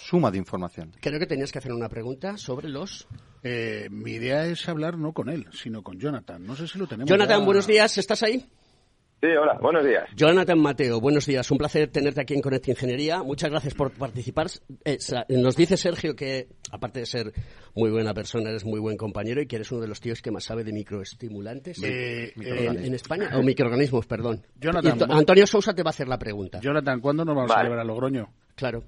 Suma 0.00 0.30
de 0.30 0.38
información. 0.38 0.92
Creo 1.00 1.18
que 1.18 1.26
tenías 1.26 1.52
que 1.52 1.58
hacer 1.58 1.72
una 1.72 1.88
pregunta 1.88 2.36
sobre 2.36 2.68
los... 2.68 3.06
Eh, 3.42 3.88
mi 3.90 4.12
idea 4.12 4.46
es 4.46 4.68
hablar 4.68 4.98
no 4.98 5.12
con 5.12 5.28
él, 5.28 5.46
sino 5.52 5.82
con 5.82 5.98
Jonathan. 5.98 6.44
No 6.44 6.56
sé 6.56 6.66
si 6.66 6.78
lo 6.78 6.86
tenemos. 6.86 7.08
Jonathan, 7.08 7.44
buenos 7.44 7.66
días. 7.66 7.96
¿Estás 7.96 8.22
ahí? 8.22 8.46
Sí, 9.20 9.26
hola, 9.26 9.58
buenos 9.60 9.84
días. 9.84 10.08
Jonathan 10.16 10.58
Mateo, 10.58 10.98
buenos 10.98 11.26
días. 11.26 11.50
Un 11.50 11.58
placer 11.58 11.90
tenerte 11.90 12.22
aquí 12.22 12.32
en 12.32 12.40
Conect 12.40 12.68
Ingeniería. 12.68 13.22
Muchas 13.22 13.50
gracias 13.50 13.74
por 13.74 13.90
participar. 13.90 14.46
Eh, 14.82 14.96
nos 15.28 15.56
dice 15.56 15.76
Sergio 15.76 16.16
que, 16.16 16.48
aparte 16.72 17.00
de 17.00 17.06
ser 17.06 17.32
muy 17.74 17.90
buena 17.90 18.14
persona, 18.14 18.48
eres 18.48 18.64
muy 18.64 18.80
buen 18.80 18.96
compañero 18.96 19.42
y 19.42 19.46
que 19.46 19.56
eres 19.56 19.70
uno 19.72 19.82
de 19.82 19.88
los 19.88 20.00
tíos 20.00 20.22
que 20.22 20.30
más 20.30 20.44
sabe 20.44 20.64
de 20.64 20.72
microestimulantes 20.72 21.82
eh, 21.82 22.32
en, 22.34 22.94
España. 22.94 23.30
O 23.34 23.42
microorganismos, 23.42 24.06
perdón. 24.06 24.42
Jonathan, 24.58 25.12
Antonio 25.12 25.46
Sousa 25.46 25.74
te 25.74 25.82
va 25.82 25.90
a 25.90 25.92
hacer 25.92 26.08
la 26.08 26.18
pregunta. 26.18 26.60
Jonathan, 26.60 27.00
¿cuándo 27.00 27.22
nos 27.22 27.36
vamos 27.36 27.50
a 27.50 27.58
celebrar 27.58 27.80
a 27.80 27.84
Logroño? 27.84 28.32
Claro. 28.54 28.84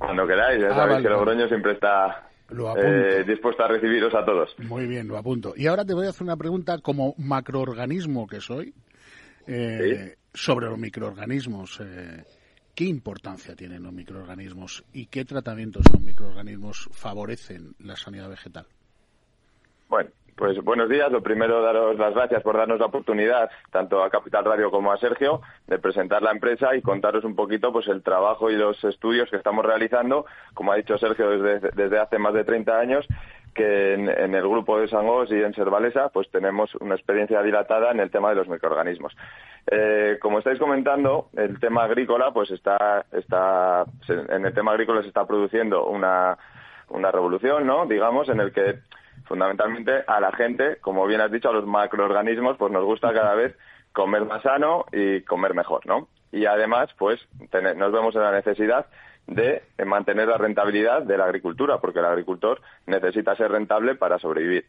Cuando 0.00 0.26
queráis, 0.26 0.62
ya 0.62 0.70
ah, 0.70 0.74
sabéis 0.74 1.02
que 1.02 1.10
Logroño 1.10 1.46
siempre 1.46 1.72
está 1.72 2.30
eh, 2.78 3.22
dispuesto 3.26 3.62
a 3.62 3.68
recibiros 3.68 4.14
a 4.14 4.24
todos. 4.24 4.58
Muy 4.58 4.86
bien, 4.86 5.06
lo 5.06 5.18
apunto. 5.18 5.52
Y 5.54 5.66
ahora 5.66 5.84
te 5.84 5.92
voy 5.92 6.06
a 6.06 6.08
hacer 6.08 6.22
una 6.22 6.38
pregunta 6.38 6.78
como 6.78 7.14
macroorganismo 7.18 8.26
que 8.26 8.40
soy 8.40 8.72
eh, 9.46 10.16
sobre 10.32 10.66
los 10.70 10.78
microorganismos. 10.78 11.80
Eh, 11.84 12.24
¿Qué 12.74 12.84
importancia 12.84 13.54
tienen 13.54 13.82
los 13.82 13.92
microorganismos 13.92 14.82
y 14.94 15.04
qué 15.04 15.26
tratamientos 15.26 15.84
los 15.92 16.00
microorganismos 16.00 16.88
favorecen 16.92 17.74
la 17.80 17.94
sanidad 17.94 18.30
vegetal? 18.30 18.66
Bueno, 19.86 20.08
pues 20.40 20.58
buenos 20.64 20.88
días. 20.88 21.12
Lo 21.12 21.22
primero, 21.22 21.60
daros 21.60 21.98
las 21.98 22.14
gracias 22.14 22.42
por 22.42 22.56
darnos 22.56 22.80
la 22.80 22.86
oportunidad, 22.86 23.50
tanto 23.70 24.02
a 24.02 24.08
Capital 24.08 24.46
Radio 24.46 24.70
como 24.70 24.90
a 24.90 24.96
Sergio, 24.96 25.42
de 25.66 25.78
presentar 25.78 26.22
la 26.22 26.30
empresa 26.30 26.74
y 26.74 26.80
contaros 26.80 27.24
un 27.24 27.36
poquito 27.36 27.70
pues 27.72 27.86
el 27.88 28.02
trabajo 28.02 28.50
y 28.50 28.56
los 28.56 28.82
estudios 28.82 29.28
que 29.28 29.36
estamos 29.36 29.66
realizando, 29.66 30.24
como 30.54 30.72
ha 30.72 30.76
dicho 30.76 30.96
Sergio, 30.96 31.28
desde, 31.28 31.70
desde 31.72 31.98
hace 31.98 32.18
más 32.18 32.32
de 32.32 32.44
30 32.44 32.78
años, 32.78 33.06
que 33.54 33.92
en, 33.92 34.34
el 34.34 34.42
grupo 34.48 34.80
de 34.80 34.88
Sangos 34.88 35.30
y 35.30 35.34
en 35.34 35.52
Servalesa 35.52 36.08
pues 36.08 36.30
tenemos 36.30 36.74
una 36.76 36.94
experiencia 36.94 37.42
dilatada 37.42 37.90
en 37.90 38.00
el 38.00 38.10
tema 38.10 38.30
de 38.30 38.36
los 38.36 38.48
microorganismos. 38.48 39.14
Eh, 39.70 40.16
como 40.22 40.38
estáis 40.38 40.58
comentando, 40.58 41.28
el 41.36 41.60
tema 41.60 41.84
agrícola 41.84 42.32
pues 42.32 42.50
está, 42.50 43.04
está 43.12 43.84
en 44.08 44.46
el 44.46 44.54
tema 44.54 44.72
agrícola 44.72 45.02
se 45.02 45.08
está 45.08 45.26
produciendo 45.26 45.84
una, 45.84 46.38
una 46.88 47.10
revolución, 47.10 47.66
¿no? 47.66 47.84
Digamos, 47.84 48.30
en 48.30 48.40
el 48.40 48.52
que 48.52 48.78
fundamentalmente 49.30 50.02
a 50.08 50.18
la 50.18 50.32
gente, 50.32 50.78
como 50.80 51.06
bien 51.06 51.20
has 51.20 51.30
dicho, 51.30 51.48
a 51.50 51.52
los 51.52 51.64
macroorganismos, 51.64 52.56
pues 52.56 52.72
nos 52.72 52.84
gusta 52.84 53.12
cada 53.14 53.36
vez 53.36 53.56
comer 53.92 54.24
más 54.24 54.42
sano 54.42 54.86
y 54.90 55.20
comer 55.20 55.54
mejor, 55.54 55.86
¿no? 55.86 56.08
Y 56.32 56.46
además, 56.46 56.90
pues 56.98 57.20
nos 57.76 57.92
vemos 57.92 58.12
en 58.16 58.22
la 58.22 58.32
necesidad 58.32 58.86
de 59.28 59.62
mantener 59.86 60.26
la 60.26 60.36
rentabilidad 60.36 61.02
de 61.02 61.16
la 61.16 61.26
agricultura, 61.26 61.78
porque 61.78 62.00
el 62.00 62.06
agricultor 62.06 62.60
necesita 62.86 63.36
ser 63.36 63.52
rentable 63.52 63.94
para 63.94 64.18
sobrevivir. 64.18 64.66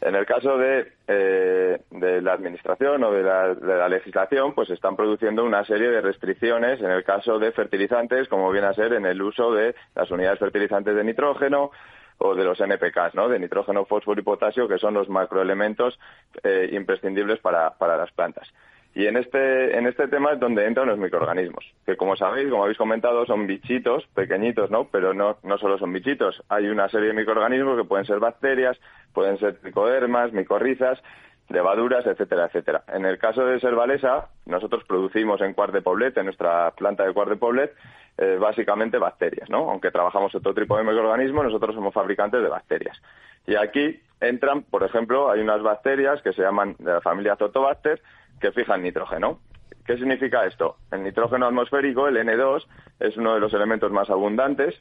En 0.00 0.14
el 0.14 0.26
caso 0.26 0.58
de, 0.58 0.92
eh, 1.08 1.80
de 1.90 2.22
la 2.22 2.34
administración 2.34 3.02
o 3.02 3.10
de 3.10 3.22
la, 3.24 3.52
de 3.52 3.76
la, 3.76 3.88
legislación, 3.88 4.54
pues 4.54 4.70
están 4.70 4.94
produciendo 4.94 5.42
una 5.44 5.64
serie 5.64 5.88
de 5.88 6.00
restricciones 6.00 6.80
en 6.80 6.90
el 6.90 7.02
caso 7.02 7.40
de 7.40 7.50
fertilizantes, 7.50 8.28
como 8.28 8.52
viene 8.52 8.68
a 8.68 8.74
ser 8.74 8.92
en 8.92 9.06
el 9.06 9.20
uso 9.20 9.52
de 9.52 9.74
las 9.96 10.08
unidades 10.12 10.38
fertilizantes 10.38 10.94
de 10.94 11.02
nitrógeno, 11.02 11.72
o 12.18 12.34
de 12.34 12.44
los 12.44 12.60
NPKs, 12.60 13.14
¿no? 13.14 13.28
de 13.28 13.38
nitrógeno, 13.38 13.84
fósforo 13.84 14.20
y 14.20 14.24
potasio, 14.24 14.68
que 14.68 14.78
son 14.78 14.94
los 14.94 15.08
macroelementos 15.08 15.98
eh, 16.42 16.70
imprescindibles 16.72 17.40
para, 17.40 17.70
para 17.78 17.96
las 17.96 18.10
plantas. 18.12 18.48
Y 18.94 19.06
en 19.06 19.16
este, 19.16 19.76
en 19.76 19.88
este 19.88 20.06
tema 20.06 20.32
es 20.32 20.40
donde 20.40 20.66
entran 20.66 20.86
los 20.86 20.98
microorganismos, 20.98 21.64
que 21.84 21.96
como 21.96 22.14
sabéis, 22.14 22.48
como 22.48 22.62
habéis 22.62 22.78
comentado, 22.78 23.26
son 23.26 23.44
bichitos 23.46 24.06
pequeñitos, 24.14 24.70
¿no? 24.70 24.84
Pero 24.84 25.12
no, 25.12 25.38
no 25.42 25.58
solo 25.58 25.78
son 25.78 25.92
bichitos. 25.92 26.40
Hay 26.48 26.68
una 26.68 26.88
serie 26.88 27.08
de 27.08 27.14
microorganismos 27.14 27.76
que 27.76 27.88
pueden 27.88 28.06
ser 28.06 28.20
bacterias, 28.20 28.78
pueden 29.12 29.36
ser 29.38 29.58
tricodermas, 29.58 30.32
micorrizas, 30.32 31.02
levaduras, 31.48 32.06
etcétera, 32.06 32.46
etcétera. 32.46 32.84
En 32.88 33.04
el 33.04 33.18
caso 33.18 33.44
de 33.44 33.60
Servalesa, 33.60 34.28
nosotros 34.46 34.84
producimos 34.84 35.40
en 35.40 35.54
Cuart 35.54 35.72
de 35.72 35.82
Poblet, 35.82 36.16
en 36.16 36.26
nuestra 36.26 36.70
planta 36.72 37.04
de 37.04 37.12
Cuart 37.12 37.30
de 37.30 37.36
Poblet, 37.36 37.74
eh, 38.16 38.38
básicamente 38.40 38.98
bacterias, 38.98 39.50
¿no? 39.50 39.70
Aunque 39.70 39.90
trabajamos 39.90 40.34
otro 40.34 40.54
tipo 40.54 40.76
de 40.76 40.84
microorganismos, 40.84 41.44
nosotros 41.44 41.74
somos 41.74 41.92
fabricantes 41.92 42.42
de 42.42 42.48
bacterias. 42.48 43.00
Y 43.46 43.56
aquí 43.56 44.00
entran, 44.20 44.62
por 44.62 44.84
ejemplo, 44.84 45.30
hay 45.30 45.40
unas 45.40 45.62
bacterias 45.62 46.22
que 46.22 46.32
se 46.32 46.42
llaman 46.42 46.76
de 46.78 46.92
la 46.92 47.00
familia 47.00 47.36
Zotobacter 47.36 48.00
que 48.40 48.52
fijan 48.52 48.82
nitrógeno. 48.82 49.40
¿Qué 49.86 49.96
significa 49.96 50.46
esto? 50.46 50.76
El 50.90 51.02
nitrógeno 51.02 51.46
atmosférico, 51.46 52.08
el 52.08 52.16
N2, 52.16 52.64
es 53.00 53.16
uno 53.16 53.34
de 53.34 53.40
los 53.40 53.52
elementos 53.52 53.92
más 53.92 54.08
abundantes, 54.08 54.80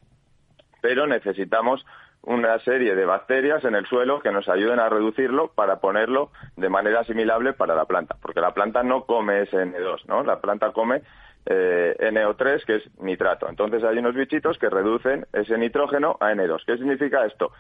pero 0.81 1.07
necesitamos 1.07 1.85
una 2.23 2.57
serie 2.59 2.95
de 2.95 3.05
bacterias 3.05 3.63
en 3.65 3.75
el 3.75 3.85
suelo 3.85 4.21
que 4.21 4.31
nos 4.31 4.47
ayuden 4.47 4.79
a 4.79 4.89
reducirlo 4.89 5.49
para 5.49 5.79
ponerlo 5.79 6.31
de 6.55 6.69
manera 6.69 7.01
asimilable 7.01 7.53
para 7.53 7.75
la 7.75 7.85
planta, 7.85 8.15
porque 8.21 8.39
la 8.39 8.53
planta 8.53 8.81
no 8.81 9.05
come 9.05 9.41
ese 9.41 9.57
N2, 9.57 10.05
¿no? 10.07 10.23
La 10.23 10.39
planta 10.39 10.71
come 10.71 11.01
eh, 11.45 11.95
NO3, 11.99 12.63
que 12.65 12.75
es 12.77 12.99
nitrato. 12.99 13.49
Entonces 13.49 13.83
hay 13.83 13.97
unos 13.97 14.15
bichitos 14.15 14.57
que 14.57 14.69
reducen 14.69 15.25
ese 15.33 15.57
nitrógeno 15.57 16.15
a 16.21 16.31
N2. 16.31 16.63
¿Qué 16.65 16.77
significa 16.77 17.25
esto? 17.25 17.51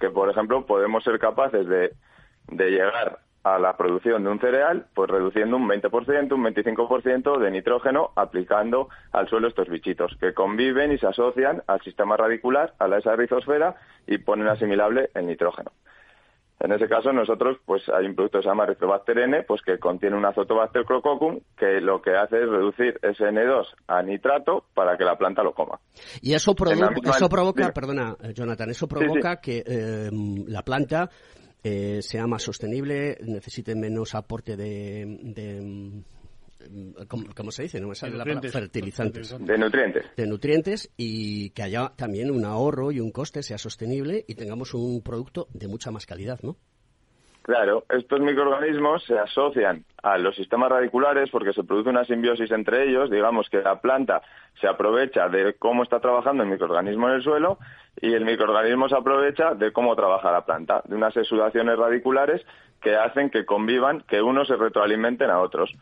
Que, 0.00 0.10
por 0.10 0.28
ejemplo, 0.28 0.66
podemos 0.66 1.04
ser 1.04 1.18
capaces 1.20 1.68
de, 1.68 1.92
de 2.48 2.70
llegar 2.70 3.20
a 3.44 3.58
la 3.58 3.76
producción 3.76 4.24
de 4.24 4.30
un 4.30 4.40
cereal, 4.40 4.86
pues 4.94 5.10
reduciendo 5.10 5.56
un 5.56 5.68
20%, 5.68 6.32
un 6.32 6.44
25% 6.44 7.38
de 7.38 7.50
nitrógeno 7.50 8.10
aplicando 8.16 8.88
al 9.12 9.28
suelo 9.28 9.48
estos 9.48 9.68
bichitos, 9.68 10.16
que 10.20 10.34
conviven 10.34 10.92
y 10.92 10.98
se 10.98 11.06
asocian 11.06 11.62
al 11.66 11.80
sistema 11.82 12.16
radicular, 12.16 12.74
a 12.78 12.88
la 12.88 12.98
esa 12.98 13.16
rizosfera, 13.16 13.76
y 14.06 14.18
ponen 14.18 14.48
asimilable 14.48 15.10
el 15.14 15.26
nitrógeno. 15.26 15.70
En 16.60 16.72
ese 16.72 16.88
caso, 16.88 17.12
nosotros, 17.12 17.58
pues 17.64 17.88
hay 17.88 18.06
un 18.06 18.16
producto 18.16 18.38
que 18.38 18.42
se 18.42 18.48
llama 18.48 18.66
Rizobacter 18.66 19.18
N, 19.20 19.44
pues 19.44 19.62
que 19.62 19.78
contiene 19.78 20.16
un 20.16 20.26
azotobacter 20.26 20.84
crococcum, 20.84 21.38
que 21.56 21.80
lo 21.80 22.02
que 22.02 22.16
hace 22.16 22.42
es 22.42 22.48
reducir 22.48 22.98
ese 23.00 23.26
N2 23.26 23.64
a 23.86 24.02
nitrato 24.02 24.64
para 24.74 24.96
que 24.96 25.04
la 25.04 25.16
planta 25.16 25.44
lo 25.44 25.54
coma. 25.54 25.78
Y 26.20 26.34
eso, 26.34 26.56
eso 27.04 27.28
provoca, 27.28 27.72
perdona, 27.72 28.16
Jonathan, 28.34 28.70
eso 28.70 28.88
provoca 28.88 29.40
que 29.40 29.62
eh, 29.64 30.10
la 30.48 30.62
planta 30.62 31.08
eh, 31.62 32.00
sea 32.02 32.26
más 32.26 32.42
sostenible, 32.42 33.18
necesite 33.22 33.74
menos 33.74 34.14
aporte 34.14 34.56
de 34.56 36.04
¿cómo, 37.34 37.50
se 37.50 37.62
dice? 37.62 37.80
No 37.80 37.88
me 37.88 37.94
sale 37.94 38.16
la 38.16 38.24
palabra, 38.24 38.50
fertilizantes. 38.50 39.36
De 39.38 39.58
nutrientes. 39.58 40.04
De 40.16 40.26
nutrientes 40.26 40.90
y 40.96 41.50
que 41.50 41.62
haya 41.62 41.92
también 41.96 42.30
un 42.30 42.44
ahorro 42.44 42.92
y 42.92 43.00
un 43.00 43.10
coste, 43.10 43.42
sea 43.42 43.58
sostenible 43.58 44.24
y 44.26 44.34
tengamos 44.34 44.74
un 44.74 45.02
producto 45.02 45.48
de 45.52 45.68
mucha 45.68 45.90
más 45.90 46.06
calidad, 46.06 46.40
¿no? 46.42 46.56
Claro, 47.48 47.84
estos 47.88 48.20
microorganismos 48.20 49.02
se 49.04 49.18
asocian 49.18 49.82
a 50.02 50.18
los 50.18 50.36
sistemas 50.36 50.68
radiculares 50.68 51.30
porque 51.30 51.54
se 51.54 51.64
produce 51.64 51.88
una 51.88 52.04
simbiosis 52.04 52.50
entre 52.50 52.86
ellos, 52.86 53.10
digamos 53.10 53.48
que 53.48 53.62
la 53.62 53.80
planta 53.80 54.20
se 54.60 54.68
aprovecha 54.68 55.30
de 55.30 55.54
cómo 55.54 55.82
está 55.82 55.98
trabajando 55.98 56.42
el 56.42 56.50
microorganismo 56.50 57.08
en 57.08 57.14
el 57.14 57.22
suelo 57.22 57.56
y 58.02 58.12
el 58.12 58.26
microorganismo 58.26 58.90
se 58.90 58.96
aprovecha 58.96 59.54
de 59.54 59.72
cómo 59.72 59.96
trabaja 59.96 60.30
la 60.30 60.44
planta, 60.44 60.82
de 60.84 60.94
unas 60.94 61.16
exudaciones 61.16 61.78
radiculares 61.78 62.44
que 62.82 62.96
hacen 62.96 63.30
que 63.30 63.46
convivan, 63.46 64.02
que 64.02 64.20
unos 64.20 64.46
se 64.46 64.56
retroalimenten 64.56 65.30
a 65.30 65.40
otros. 65.40 65.72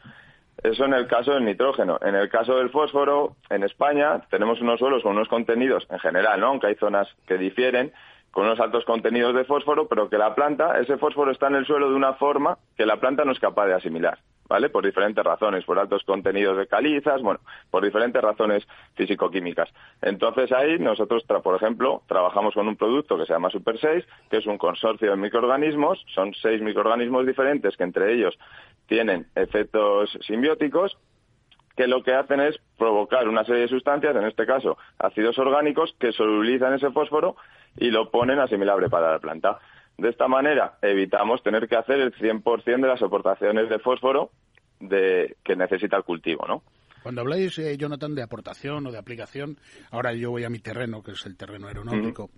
Eso 0.62 0.84
en 0.84 0.94
el 0.94 1.08
caso 1.08 1.32
del 1.32 1.44
nitrógeno. 1.44 1.98
En 2.00 2.14
el 2.14 2.28
caso 2.28 2.58
del 2.58 2.70
fósforo, 2.70 3.34
en 3.50 3.64
España 3.64 4.20
tenemos 4.30 4.60
unos 4.60 4.78
suelos 4.78 5.02
con 5.02 5.16
unos 5.16 5.26
contenidos, 5.26 5.84
en 5.90 5.98
general, 5.98 6.38
¿no? 6.38 6.46
aunque 6.46 6.68
hay 6.68 6.76
zonas 6.76 7.08
que 7.26 7.38
difieren, 7.38 7.92
con 8.36 8.44
unos 8.44 8.60
altos 8.60 8.84
contenidos 8.84 9.34
de 9.34 9.46
fósforo, 9.46 9.88
pero 9.88 10.10
que 10.10 10.18
la 10.18 10.34
planta, 10.34 10.78
ese 10.78 10.98
fósforo 10.98 11.30
está 11.30 11.46
en 11.46 11.54
el 11.54 11.64
suelo 11.64 11.88
de 11.88 11.94
una 11.94 12.12
forma 12.12 12.58
que 12.76 12.84
la 12.84 13.00
planta 13.00 13.24
no 13.24 13.32
es 13.32 13.40
capaz 13.40 13.64
de 13.64 13.72
asimilar, 13.72 14.18
¿vale? 14.46 14.68
Por 14.68 14.84
diferentes 14.84 15.24
razones, 15.24 15.64
por 15.64 15.78
altos 15.78 16.04
contenidos 16.04 16.58
de 16.58 16.66
calizas, 16.66 17.22
bueno, 17.22 17.40
por 17.70 17.82
diferentes 17.82 18.20
razones 18.20 18.68
físico-químicas. 18.94 19.70
Entonces 20.02 20.52
ahí 20.52 20.78
nosotros, 20.78 21.24
por 21.42 21.56
ejemplo, 21.56 22.02
trabajamos 22.08 22.52
con 22.52 22.68
un 22.68 22.76
producto 22.76 23.16
que 23.16 23.24
se 23.24 23.32
llama 23.32 23.48
Super 23.48 23.78
6, 23.80 24.04
que 24.28 24.36
es 24.36 24.46
un 24.46 24.58
consorcio 24.58 25.12
de 25.12 25.16
microorganismos, 25.16 26.04
son 26.14 26.34
seis 26.34 26.60
microorganismos 26.60 27.24
diferentes 27.24 27.74
que 27.74 27.84
entre 27.84 28.12
ellos 28.12 28.38
tienen 28.86 29.28
efectos 29.34 30.10
simbióticos 30.26 30.98
que 31.74 31.86
lo 31.86 32.02
que 32.02 32.14
hacen 32.14 32.40
es 32.40 32.58
provocar 32.78 33.28
una 33.28 33.44
serie 33.44 33.62
de 33.62 33.68
sustancias, 33.68 34.16
en 34.16 34.24
este 34.24 34.46
caso 34.46 34.78
ácidos 34.98 35.38
orgánicos, 35.38 35.94
que 36.00 36.12
solubilizan 36.12 36.74
ese 36.74 36.90
fósforo 36.90 37.36
y 37.76 37.90
lo 37.90 38.10
ponen 38.10 38.38
asimilable 38.38 38.88
para 38.88 39.12
la 39.12 39.18
planta. 39.18 39.58
De 39.98 40.10
esta 40.10 40.28
manera 40.28 40.78
evitamos 40.82 41.42
tener 41.42 41.68
que 41.68 41.76
hacer 41.76 42.00
el 42.00 42.14
100% 42.14 42.64
de 42.64 42.88
las 42.88 43.02
aportaciones 43.02 43.68
de 43.68 43.78
fósforo 43.78 44.30
de, 44.80 45.36
que 45.42 45.56
necesita 45.56 45.96
el 45.96 46.04
cultivo, 46.04 46.46
¿no? 46.46 46.62
Cuando 47.02 47.20
habláis, 47.20 47.56
eh, 47.58 47.76
Jonathan, 47.76 48.16
de 48.16 48.22
aportación 48.22 48.84
o 48.86 48.90
de 48.90 48.98
aplicación, 48.98 49.58
ahora 49.92 50.12
yo 50.12 50.32
voy 50.32 50.42
a 50.42 50.50
mi 50.50 50.58
terreno, 50.58 51.02
que 51.02 51.12
es 51.12 51.24
el 51.24 51.36
terreno 51.36 51.68
aeronáutico. 51.68 52.30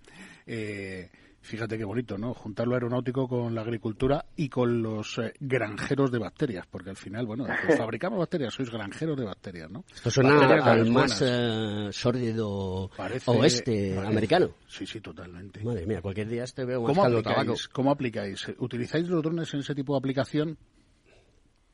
eh, 0.45 1.09
Fíjate 1.41 1.77
qué 1.77 1.83
bonito, 1.83 2.17
¿no? 2.17 2.33
Juntar 2.33 2.67
lo 2.67 2.75
aeronáutico 2.75 3.27
con 3.27 3.55
la 3.55 3.61
agricultura 3.61 4.25
y 4.35 4.49
con 4.49 4.81
los 4.81 5.17
eh, 5.17 5.33
granjeros 5.39 6.11
de 6.11 6.19
bacterias, 6.19 6.65
porque 6.67 6.89
al 6.89 6.97
final, 6.97 7.25
bueno, 7.25 7.45
fabricamos 7.77 8.19
bacterias, 8.19 8.53
sois 8.53 8.69
granjeros 8.69 9.17
de 9.17 9.25
bacterias, 9.25 9.69
¿no? 9.69 9.83
Esto 9.93 10.11
suena 10.11 10.39
al 10.63 10.89
más 10.91 11.21
eh, 11.25 11.89
sórdido 11.91 12.91
oeste 13.25 13.97
americano. 13.97 14.51
Sí, 14.67 14.85
sí, 14.85 15.01
totalmente. 15.01 15.63
Madre 15.63 15.85
mía, 15.85 16.01
cualquier 16.01 16.27
día 16.27 16.45
te 16.45 16.65
veo 16.65 16.83
¿Cómo 16.83 17.03
aplicáis, 17.03 17.67
¿Cómo 17.67 17.91
aplicáis? 17.91 18.47
¿Utilizáis 18.59 19.07
los 19.07 19.23
drones 19.23 19.53
en 19.53 19.61
ese 19.61 19.75
tipo 19.75 19.93
de 19.93 19.99
aplicación? 19.99 20.57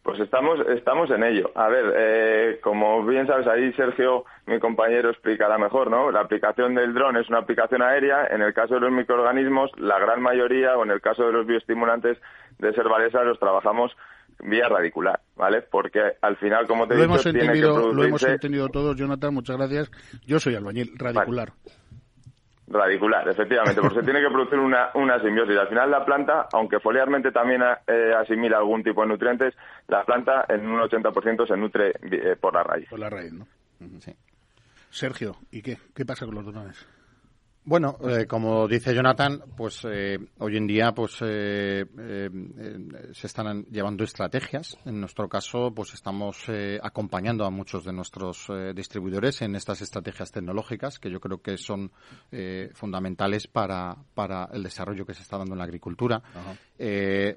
Pues 0.05 0.19
estamos, 0.19 0.59
estamos 0.67 1.09
en 1.09 1.23
ello. 1.23 1.49
A 1.55 1.67
ver, 1.67 1.91
eh, 1.97 2.59
como 2.61 3.03
bien 3.03 3.25
sabes, 3.25 3.47
ahí 3.47 3.73
Sergio, 3.73 4.23
mi 4.45 4.59
compañero, 4.59 5.09
explicará 5.09 5.57
mejor, 5.57 5.89
¿no? 5.89 6.11
La 6.11 6.19
aplicación 6.19 6.75
del 6.75 6.93
dron 6.93 7.17
es 7.17 7.27
una 7.27 7.39
aplicación 7.39 7.81
aérea. 7.81 8.27
En 8.27 8.43
el 8.43 8.53
caso 8.53 8.75
de 8.75 8.81
los 8.81 8.91
microorganismos, 8.91 9.71
la 9.79 9.97
gran 9.97 10.21
mayoría, 10.21 10.77
o 10.77 10.83
en 10.83 10.91
el 10.91 11.01
caso 11.01 11.25
de 11.25 11.31
los 11.31 11.47
bioestimulantes 11.47 12.19
de 12.59 12.71
Servalesa, 12.73 13.23
los 13.23 13.39
trabajamos 13.39 13.97
vía 14.41 14.69
radicular, 14.69 15.21
¿vale? 15.35 15.63
Porque 15.63 15.99
al 16.21 16.37
final, 16.37 16.67
como 16.67 16.87
te 16.87 16.93
he 16.93 16.97
dicho, 16.97 17.23
tiene 17.23 17.53
que 17.53 17.61
producirse... 17.61 17.95
Lo 17.95 18.03
hemos 18.03 18.23
entendido 18.23 18.69
todos, 18.69 18.95
Jonathan, 18.95 19.33
muchas 19.33 19.57
gracias. 19.57 19.89
Yo 20.27 20.39
soy 20.39 20.53
albañil, 20.53 20.91
radicular. 20.99 21.49
Radicular, 22.67 23.27
efectivamente, 23.29 23.79
porque 23.79 23.99
se 23.99 24.03
tiene 24.03 24.21
que 24.21 24.29
producir 24.29 24.57
una, 24.57 24.89
una 24.95 25.19
simbiosis. 25.19 25.55
Al 25.55 25.67
final 25.67 25.91
la 25.91 26.03
planta, 26.03 26.47
aunque 26.51 26.79
foliarmente 26.79 27.31
también 27.31 27.61
eh, 27.85 28.13
asimila 28.19 28.57
algún 28.57 28.83
tipo 28.83 29.01
de 29.01 29.07
nutrientes, 29.07 29.53
la 29.87 30.03
planta 30.03 30.45
en 30.49 30.67
un 30.67 30.79
80% 30.79 31.47
se 31.47 31.57
nutre 31.57 31.93
eh, 32.01 32.35
por 32.39 32.55
la 32.55 32.63
raíz. 32.63 32.89
Por 32.89 32.99
la 32.99 33.09
raíz, 33.09 33.33
¿no? 33.33 33.45
Sí. 33.99 34.15
Sergio, 34.89 35.35
¿y 35.51 35.61
qué? 35.61 35.77
¿Qué 35.93 36.05
pasa 36.05 36.25
con 36.25 36.35
los 36.35 36.45
drones? 36.45 36.87
Bueno, 37.67 37.97
eh, 38.07 38.27
como 38.27 38.67
dice 38.67 38.93
Jonathan, 38.93 39.41
pues 39.57 39.87
eh, 39.89 40.19
hoy 40.37 40.55
en 40.55 40.67
día 40.67 40.91
pues 40.91 41.17
eh, 41.21 41.83
se 43.11 43.25
están 43.25 43.65
llevando 43.71 44.03
estrategias. 44.03 44.77
En 44.85 44.99
nuestro 44.99 45.27
caso, 45.27 45.73
pues 45.73 45.95
estamos 45.95 46.45
acompañando 46.83 47.43
a 47.43 47.49
muchos 47.49 47.83
de 47.83 47.91
nuestros 47.91 48.51
distribuidores 48.75 49.41
en 49.41 49.55
estas 49.55 49.81
estrategias 49.81 50.31
tecnológicas 50.31 50.99
que 50.99 51.09
yo 51.09 51.19
creo 51.19 51.41
que 51.41 51.57
son 51.57 51.91
fundamentales 52.73 53.47
para, 53.47 53.95
para 54.13 54.47
el 54.53 54.61
desarrollo 54.61 55.05
que 55.05 55.15
se 55.15 55.23
está 55.23 55.39
dando 55.39 55.53
en 55.53 55.59
la 55.59 55.63
agricultura. 55.63 56.21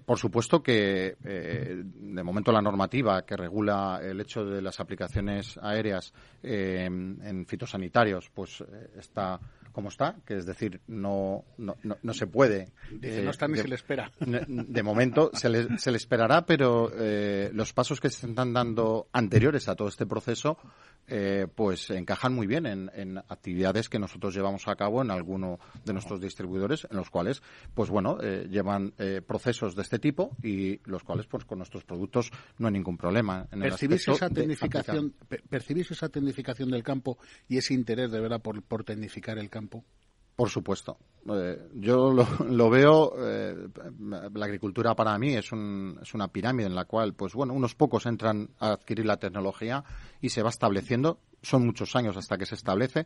por 0.04 0.18
supuesto 0.18 0.62
que 0.62 1.16
de 1.22 2.22
momento 2.22 2.52
la 2.52 2.60
normativa 2.60 3.22
que 3.22 3.36
regula 3.36 4.00
el 4.02 4.20
hecho 4.20 4.44
de 4.44 4.60
las 4.60 4.78
aplicaciones 4.78 5.58
aéreas 5.62 6.12
en 6.42 7.46
fitosanitarios, 7.46 8.28
pues 8.34 8.62
está 8.94 9.40
como 9.72 9.88
está, 9.88 10.16
que 10.26 10.36
es 10.36 10.46
decir, 10.46 10.80
no, 10.86 11.44
no, 11.56 11.76
no, 12.02 12.14
se 12.14 12.26
puede. 12.26 12.68
Eh, 13.02 13.22
no 13.24 13.30
está 13.30 13.48
ni 13.48 13.58
se 13.58 13.68
le 13.68 13.74
espera. 13.74 14.10
De, 14.20 14.82
momento 14.82 15.30
se 15.34 15.48
le, 15.48 15.78
se 15.78 15.90
le 15.90 15.96
esperará, 15.96 16.44
pero 16.46 16.90
eh, 16.94 17.50
los 17.52 17.72
pasos 17.72 18.00
que 18.00 18.10
se 18.10 18.26
están 18.26 18.52
dando 18.52 19.08
anteriores 19.12 19.68
a 19.68 19.74
todo 19.74 19.88
este 19.88 20.06
proceso 20.06 20.58
eh, 21.06 21.46
pues 21.54 21.90
encajan 21.90 22.34
muy 22.34 22.46
bien 22.46 22.66
en, 22.66 23.18
actividades 23.28 23.88
que 23.88 23.98
nosotros 23.98 24.34
llevamos 24.34 24.68
a 24.68 24.76
cabo 24.76 25.00
en 25.02 25.10
alguno 25.10 25.58
de 25.84 25.92
nuestros 25.92 26.20
distribuidores, 26.20 26.86
en 26.90 26.96
los 26.96 27.08
cuales, 27.10 27.42
pues 27.74 27.88
bueno, 27.88 28.18
llevan 28.18 28.92
procesos 29.26 29.74
de 29.74 29.82
este 29.82 29.98
tipo 29.98 30.36
y 30.42 30.80
los 30.84 31.02
cuales, 31.02 31.26
pues 31.26 31.44
con 31.44 31.58
nuestros 31.58 31.84
productos 31.84 32.30
no 32.58 32.66
hay 32.66 32.74
ningún 32.74 32.98
problema. 32.98 33.46
En 33.50 33.60
¿Percibís, 33.60 34.06
esa 34.08 34.28
tecnificación, 34.28 35.14
¿Percibís 35.48 35.90
esa 35.90 36.08
tecnificación 36.08 36.70
del 36.70 36.82
campo 36.82 37.18
y 37.48 37.56
ese 37.56 37.74
interés 37.74 38.10
de 38.10 38.20
verdad 38.20 38.40
por, 38.40 38.62
por 38.62 38.84
tecnificar 38.84 39.38
el 39.38 39.48
campo? 39.48 39.67
Por 40.36 40.50
supuesto. 40.50 40.98
yo 41.74 42.12
lo, 42.12 42.70
veo, 42.70 43.12
la 43.16 44.44
agricultura 44.44 44.94
para 44.94 45.18
mí 45.18 45.34
es, 45.34 45.50
un, 45.50 45.98
es 46.00 46.14
una 46.14 46.28
pirámide 46.28 46.66
en 46.66 46.74
la 46.74 46.84
cual, 46.84 47.14
pues 47.14 47.34
bueno, 47.34 47.54
unos 47.54 47.74
pocos 47.74 48.06
entran 48.06 48.50
a 48.60 48.72
adquirir 48.72 49.04
la 49.04 49.16
tecnología 49.16 49.82
y 50.20 50.28
se 50.28 50.42
va 50.42 50.50
estableciendo. 50.50 51.18
Son 51.42 51.64
muchos 51.64 51.94
años 51.96 52.16
hasta 52.16 52.36
que 52.36 52.46
se 52.46 52.54
establece, 52.54 53.04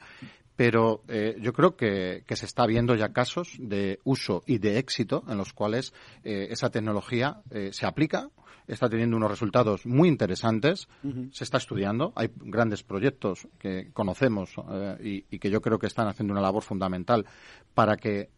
pero 0.56 1.02
eh, 1.08 1.36
yo 1.40 1.52
creo 1.52 1.76
que, 1.76 2.24
se 2.28 2.46
está 2.46 2.66
viendo 2.66 2.94
ya 2.94 3.12
casos 3.12 3.56
de 3.58 3.98
uso 4.04 4.42
y 4.46 4.58
de 4.58 4.78
éxito 4.78 5.22
en 5.28 5.36
los 5.36 5.52
cuales 5.52 5.92
eh, 6.24 6.48
esa 6.50 6.70
tecnología 6.70 7.42
eh, 7.50 7.70
se 7.72 7.86
aplica, 7.86 8.30
está 8.66 8.88
teniendo 8.88 9.16
unos 9.16 9.30
resultados 9.30 9.84
muy 9.86 10.08
interesantes, 10.08 10.88
se 11.32 11.44
está 11.44 11.58
estudiando, 11.58 12.12
hay 12.16 12.30
grandes 12.36 12.82
proyectos 12.82 13.48
que 13.58 13.90
conocemos 13.92 14.54
y, 15.02 15.22
que 15.38 15.50
yo 15.50 15.60
creo 15.60 15.78
que 15.78 15.88
están 15.88 16.06
haciendo 16.06 16.32
una 16.32 16.40
labor 16.40 16.62
fundamental 16.62 17.26
para 17.74 17.96
que 17.96 18.30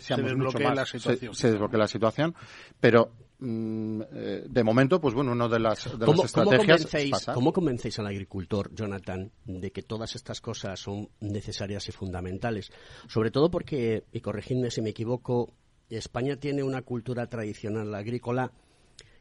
seamos 0.00 0.36
mucho 0.36 0.58
más 0.60 0.88
se 0.88 1.50
desbloquee 1.50 1.76
la 1.76 1.88
situación, 1.88 2.34
pero 2.80 3.10
de 3.40 4.64
momento, 4.64 5.00
pues 5.00 5.14
bueno, 5.14 5.32
una 5.32 5.48
de 5.48 5.60
las, 5.60 5.86
estrategias. 5.86 6.32
¿cómo 6.32 6.52
convencéis, 6.56 7.26
¿Cómo 7.34 7.52
convencéis 7.52 7.98
al 8.00 8.06
agricultor, 8.06 8.74
Jonathan, 8.74 9.30
de 9.44 9.70
que 9.70 9.82
todas 9.82 10.16
estas 10.16 10.40
cosas 10.40 10.80
son 10.80 11.08
necesarias 11.20 11.88
y 11.88 11.92
fundamentales? 11.92 12.72
Sobre 13.06 13.30
todo 13.30 13.50
porque, 13.50 14.04
y 14.12 14.20
corregidme 14.20 14.70
si 14.70 14.82
me 14.82 14.90
equivoco, 14.90 15.52
España 15.88 16.36
tiene 16.36 16.62
una 16.62 16.82
cultura 16.82 17.26
tradicional 17.28 17.94
agrícola 17.94 18.52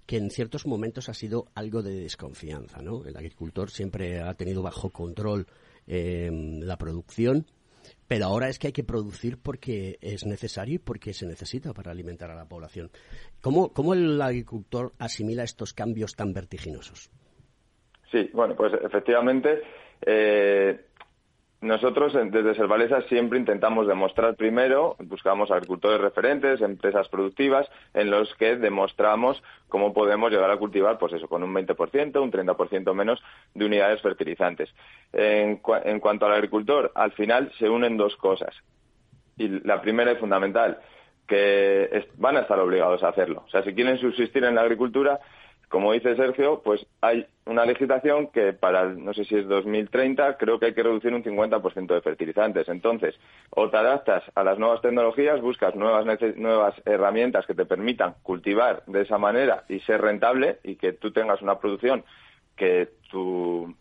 que 0.08 0.18
en 0.18 0.32
ciertos 0.32 0.66
momentos 0.66 1.10
ha 1.10 1.14
sido 1.14 1.48
algo 1.54 1.84
de 1.84 1.94
desconfianza, 1.94 2.82
¿no? 2.82 3.04
El 3.06 3.18
agricultor 3.18 3.70
siempre 3.70 4.22
ha 4.22 4.34
tenido 4.34 4.64
bajo 4.64 4.90
control 4.90 5.48
eh, 5.86 6.32
la 6.62 6.78
producción 6.78 7.46
pero 8.08 8.26
ahora 8.26 8.50
es 8.50 8.60
que 8.60 8.68
hay 8.68 8.74
que 8.74 8.84
producir 8.84 9.38
porque 9.42 9.98
es 10.02 10.26
necesario 10.26 10.76
y 10.76 10.80
porque 10.80 11.14
se 11.14 11.26
necesita 11.26 11.74
para 11.74 11.92
alimentar 11.92 12.32
a 12.32 12.36
la 12.36 12.46
población. 12.46 12.90
¿Cómo, 13.42 13.74
cómo 13.74 13.94
el 13.94 14.22
agricultor 14.22 14.94
asimila 15.00 15.44
estos 15.44 15.74
cambios 15.74 16.16
tan 16.16 16.34
vertiginosos? 16.34 17.12
Sí, 18.12 18.30
bueno, 18.34 18.56
pues 18.56 18.74
efectivamente, 18.82 19.62
eh, 20.06 20.87
nosotros 21.60 22.14
desde 22.14 22.54
Servalesa 22.54 23.02
siempre 23.04 23.40
intentamos 23.40 23.88
demostrar 23.88 24.36
primero, 24.36 24.96
buscamos 25.00 25.50
agricultores 25.50 26.00
referentes, 26.00 26.62
empresas 26.62 27.10
productivas, 27.10 27.68
en 27.96 28.12
los 28.12 28.32
que 28.36 28.58
demostramos 28.58 29.42
cómo 29.68 29.92
podemos 29.92 30.32
llegar 30.32 30.52
a 30.52 30.58
cultivar, 30.58 31.00
pues 31.00 31.14
eso, 31.14 31.28
con 31.28 31.42
un 31.42 31.54
20%, 31.56 32.22
un 32.22 32.32
30% 32.32 32.94
menos 32.94 33.24
de 33.56 33.66
unidades 33.66 34.02
fertilizantes. 34.04 34.70
En, 35.14 35.60
en 35.84 36.00
cuanto 36.00 36.28
al 36.28 36.34
agricultor, 36.34 36.92
al 36.94 37.12
final 37.14 37.52
se 37.58 37.68
unen 37.68 37.98
dos 37.98 38.16
cosas. 38.18 38.56
Y 39.36 39.48
la 39.66 39.82
primera 39.82 40.12
es 40.12 40.20
fundamental, 40.20 40.80
que 41.28 42.08
van 42.18 42.38
a 42.38 42.42
estar 42.42 42.60
obligados 42.60 43.02
a 43.04 43.10
hacerlo. 43.10 43.44
O 43.48 43.50
sea, 43.50 43.64
si 43.64 43.74
quieren 43.74 43.98
subsistir 43.98 44.44
en 44.44 44.56
la 44.56 44.62
agricultura, 44.62 45.20
como 45.70 45.92
dice 45.92 46.16
Sergio, 46.16 46.62
pues 46.64 46.86
hay 47.02 47.26
una 47.46 47.66
legislación 47.66 48.28
que 48.28 48.54
para, 48.54 48.86
no 48.86 49.14
sé 49.14 49.26
si 49.26 49.36
es 49.36 49.48
2030, 49.48 50.38
creo 50.38 50.60
que 50.60 50.68
hay 50.68 50.74
que 50.74 50.84
reducir 50.84 51.14
un 51.14 51.24
50% 51.24 51.94
de 51.94 52.02
fertilizantes. 52.02 52.70
Entonces, 52.70 53.16
o 53.50 53.70
te 53.70 53.76
adaptas 53.76 54.24
a 54.36 54.44
las 54.44 54.58
nuevas 54.58 54.82
tecnologías, 54.82 55.42
buscas 55.42 55.76
nuevas, 55.76 56.06
nuevas 56.38 56.74
herramientas 56.86 57.46
que 57.46 57.54
te 57.54 57.66
permitan 57.66 58.16
cultivar 58.24 58.84
de 58.88 59.02
esa 59.02 59.18
manera 59.18 59.66
y 59.68 59.82
ser 59.82 60.02
rentable 60.02 60.60
y 60.64 60.76
que 60.78 60.94
tú 60.94 61.12
tengas 61.12 61.42
una 61.42 61.60
producción 61.60 62.06
que, 62.56 62.90
tu, 63.12 63.76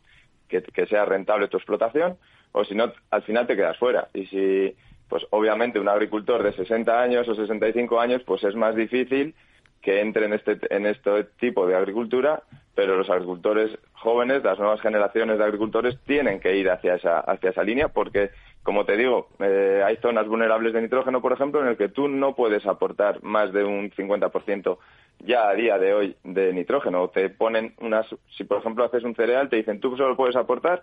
que, 0.49 0.87
sea 0.87 1.05
rentable 1.05 1.49
tu 1.49 1.57
explotación, 1.57 2.19
o 2.51 2.65
si 2.65 2.75
no, 2.75 2.93
al 3.11 3.23
final 3.23 3.47
te 3.47 3.55
quedas 3.55 3.79
fuera. 3.79 4.09
Y 4.13 4.27
si, 4.27 4.77
pues 5.09 5.25
obviamente 5.31 5.79
un 5.79 5.89
agricultor 5.89 6.43
de 6.43 6.53
60 6.53 7.01
años 7.01 7.29
o 7.29 7.35
65 7.37 8.01
años, 8.01 8.23
pues 8.25 8.43
es 8.43 8.57
más 8.57 8.75
difícil 8.75 9.37
que 9.83 10.01
entre 10.01 10.27
en 10.27 10.33
este, 10.33 10.59
en 10.71 10.87
este 10.87 11.25
tipo 11.39 11.67
de 11.67 11.77
agricultura, 11.77 12.43
pero 12.75 12.97
los 12.97 13.09
agricultores 13.09 13.71
jóvenes, 13.93 14.45
las 14.45 14.59
nuevas 14.59 14.81
generaciones 14.81 15.39
de 15.39 15.45
agricultores, 15.45 15.99
tienen 16.05 16.41
que 16.41 16.57
ir 16.57 16.69
hacia 16.71 16.97
esa, 16.97 17.21
hacia 17.21 17.51
esa 17.51 17.63
línea 17.63 17.89
porque, 17.89 18.31
como 18.63 18.85
te 18.85 18.97
digo, 18.97 19.29
eh, 19.39 19.83
hay 19.85 19.97
zonas 19.97 20.27
vulnerables 20.27 20.73
de 20.73 20.83
nitrógeno, 20.83 21.23
por 21.23 21.33
ejemplo, 21.33 21.63
en 21.63 21.69
el 21.69 21.77
que 21.77 21.89
tú 21.89 22.09
no 22.09 22.35
puedes 22.35 22.67
aportar 22.67 23.23
más 23.23 23.53
de 23.53 23.65
un 23.65 23.91
50% 23.91 24.79
ya 25.21 25.49
a 25.49 25.55
día 25.55 25.79
de 25.79 25.95
hoy 25.95 26.17
de 26.25 26.53
nitrógeno. 26.53 27.09
Te 27.09 27.31
ponen 27.31 27.75
unas, 27.81 28.07
si 28.37 28.45
por 28.45 28.59
ejemplo 28.59 28.85
haces 28.85 29.05
un 29.05 29.15
cereal, 29.15 29.49
te 29.49 29.57
dicen 29.57 29.81
tú 29.81 29.97
solo 29.97 30.17
puedes 30.17 30.37
aportar 30.37 30.83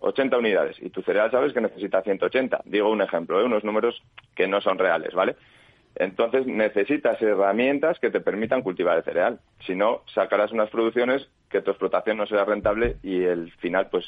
80 0.00 0.38
unidades 0.38 0.76
y 0.80 0.90
tu 0.90 1.02
cereal 1.02 1.30
sabes 1.30 1.52
que 1.52 1.60
necesita 1.60 2.02
180. 2.02 2.62
Digo 2.64 2.90
un 2.90 3.02
ejemplo, 3.02 3.40
¿eh? 3.40 3.44
unos 3.44 3.64
números 3.64 4.02
que 4.34 4.46
no 4.46 4.60
son 4.60 4.78
reales, 4.78 5.14
¿vale? 5.14 5.36
Entonces 5.96 6.46
necesitas 6.46 7.20
herramientas 7.20 7.98
que 7.98 8.10
te 8.10 8.20
permitan 8.20 8.62
cultivar 8.62 8.96
el 8.96 9.04
cereal. 9.04 9.40
Si 9.66 9.74
no, 9.74 10.02
sacarás 10.14 10.52
unas 10.52 10.70
producciones 10.70 11.28
que 11.50 11.60
tu 11.60 11.70
explotación 11.70 12.16
no 12.16 12.26
será 12.26 12.44
rentable 12.44 12.96
y 13.02 13.24
el 13.24 13.52
final, 13.58 13.88
pues, 13.90 14.04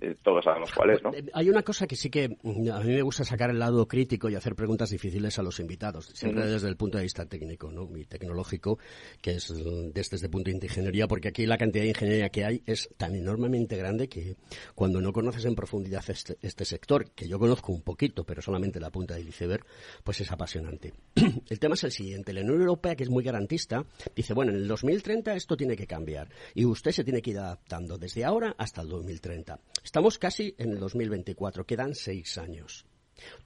eh, 0.00 0.16
todos 0.22 0.44
sabemos 0.44 0.70
cuál 0.72 0.90
es, 0.90 1.02
¿no? 1.02 1.12
Eh, 1.12 1.24
hay 1.32 1.48
una 1.48 1.62
cosa 1.62 1.86
que 1.86 1.96
sí 1.96 2.10
que 2.10 2.36
mm, 2.42 2.70
a 2.70 2.80
mí 2.80 2.92
me 2.92 3.02
gusta 3.02 3.24
sacar 3.24 3.50
el 3.50 3.58
lado 3.58 3.86
crítico 3.86 4.28
y 4.28 4.34
hacer 4.34 4.54
preguntas 4.54 4.90
difíciles 4.90 5.38
a 5.38 5.42
los 5.42 5.60
invitados, 5.60 6.06
siempre 6.14 6.46
desde 6.46 6.68
el 6.68 6.76
punto 6.76 6.98
de 6.98 7.04
vista 7.04 7.26
técnico 7.26 7.70
¿no? 7.70 7.88
y 7.96 8.04
tecnológico, 8.04 8.78
que 9.20 9.32
es 9.32 9.52
desde 9.92 10.16
este 10.16 10.28
punto 10.28 10.50
de 10.50 10.56
ingeniería, 10.56 11.06
porque 11.06 11.28
aquí 11.28 11.46
la 11.46 11.58
cantidad 11.58 11.84
de 11.84 11.90
ingeniería 11.90 12.28
que 12.28 12.44
hay 12.44 12.62
es 12.66 12.88
tan 12.96 13.14
enormemente 13.14 13.76
grande 13.76 14.08
que 14.08 14.36
cuando 14.74 15.00
no 15.00 15.12
conoces 15.12 15.44
en 15.44 15.54
profundidad 15.54 16.04
este, 16.08 16.36
este 16.42 16.64
sector, 16.64 17.10
que 17.10 17.28
yo 17.28 17.38
conozco 17.38 17.72
un 17.72 17.82
poquito, 17.82 18.24
pero 18.24 18.42
solamente 18.42 18.80
la 18.80 18.90
punta 18.90 19.14
del 19.14 19.28
iceberg, 19.28 19.64
pues 20.02 20.20
es 20.20 20.30
apasionante. 20.30 20.92
el 21.48 21.58
tema 21.58 21.74
es 21.74 21.84
el 21.84 21.92
siguiente, 21.92 22.32
la 22.32 22.40
Unión 22.40 22.60
Europea, 22.60 22.94
que 22.94 23.04
es 23.04 23.10
muy 23.10 23.24
garantista, 23.24 23.84
dice, 24.14 24.34
bueno, 24.34 24.52
en 24.52 24.58
el 24.58 24.68
2030 24.68 25.34
esto 25.34 25.56
tiene 25.56 25.76
que 25.76 25.86
cambiar 25.86 26.28
y 26.54 26.64
usted 26.64 26.90
se 26.90 27.04
tiene 27.04 27.22
que 27.22 27.30
ir 27.30 27.38
adaptando 27.38 27.98
desde 27.98 28.24
ahora 28.24 28.54
hasta 28.58 28.82
el 28.82 28.88
2030 28.88 29.58
Estamos 29.84 30.18
casi 30.18 30.54
en 30.56 30.70
el 30.70 30.80
2024, 30.80 31.66
quedan 31.66 31.94
seis 31.94 32.38
años. 32.38 32.86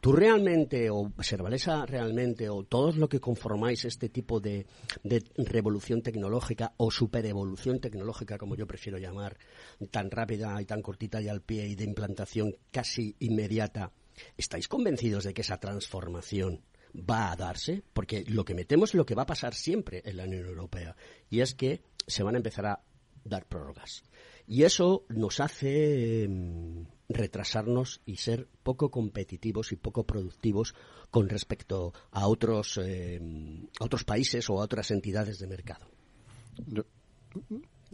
¿Tú 0.01 0.13
realmente, 0.13 0.89
o 0.89 1.13
Servalesa 1.21 1.85
realmente, 1.85 2.49
o 2.49 2.63
todos 2.63 2.97
los 2.97 3.09
que 3.09 3.21
conformáis 3.21 3.85
este 3.85 4.09
tipo 4.09 4.39
de, 4.39 4.65
revolución 5.37 6.01
tecnológica 6.01 6.75
o 6.77 6.93
superevolución 6.93 7.81
tecnológica, 7.81 8.39
como 8.39 8.55
yo 8.55 8.69
prefiero 8.69 8.99
llamar, 8.99 9.37
tan 9.91 10.13
rápida 10.13 10.63
y 10.63 10.65
tan 10.65 10.81
cortita 10.81 11.21
y 11.21 11.29
al 11.29 11.43
pie 11.43 11.67
y 11.67 11.75
de 11.75 11.85
implantación 11.85 12.57
casi 12.71 13.17
inmediata, 13.19 13.91
estáis 14.37 14.69
convencidos 14.69 15.25
de 15.25 15.35
que 15.35 15.43
esa 15.43 15.59
transformación 15.59 16.63
va 16.95 17.33
a 17.33 17.37
darse? 17.37 17.83
Porque 17.93 18.25
lo 18.29 18.45
que 18.45 18.55
metemos 18.55 18.91
es 18.91 18.95
lo 18.95 19.05
que 19.05 19.17
va 19.17 19.23
a 19.23 19.27
pasar 19.27 19.55
siempre 19.55 20.03
en 20.05 20.17
la 20.17 20.25
Unión 20.25 20.47
Europea, 20.47 20.95
y 21.29 21.41
es 21.41 21.55
que 21.55 21.83
se 22.07 22.23
van 22.23 22.37
a 22.37 22.39
empezar 22.39 22.65
a 22.67 22.81
dar 23.25 23.45
prórrogas. 23.45 24.05
Y 24.49 24.63
eso 24.63 25.05
nos 25.11 25.41
hace 25.41 26.25
em, 26.25 26.87
retrasarnos 27.09 28.01
y 28.07 28.17
ser 28.17 28.49
poco 28.63 28.91
competitivos 28.91 29.73
y 29.73 29.77
poco 29.77 30.05
productivos 30.05 30.75
con 31.11 31.29
respecto 31.29 31.93
a 32.13 32.27
otros, 32.27 32.79
a 32.79 33.85
otros 33.85 34.05
países 34.05 34.49
o 34.49 34.61
a 34.61 34.65
otras 34.65 34.91
entidades 34.91 35.39
de 35.39 35.47
mercado. 35.47 35.87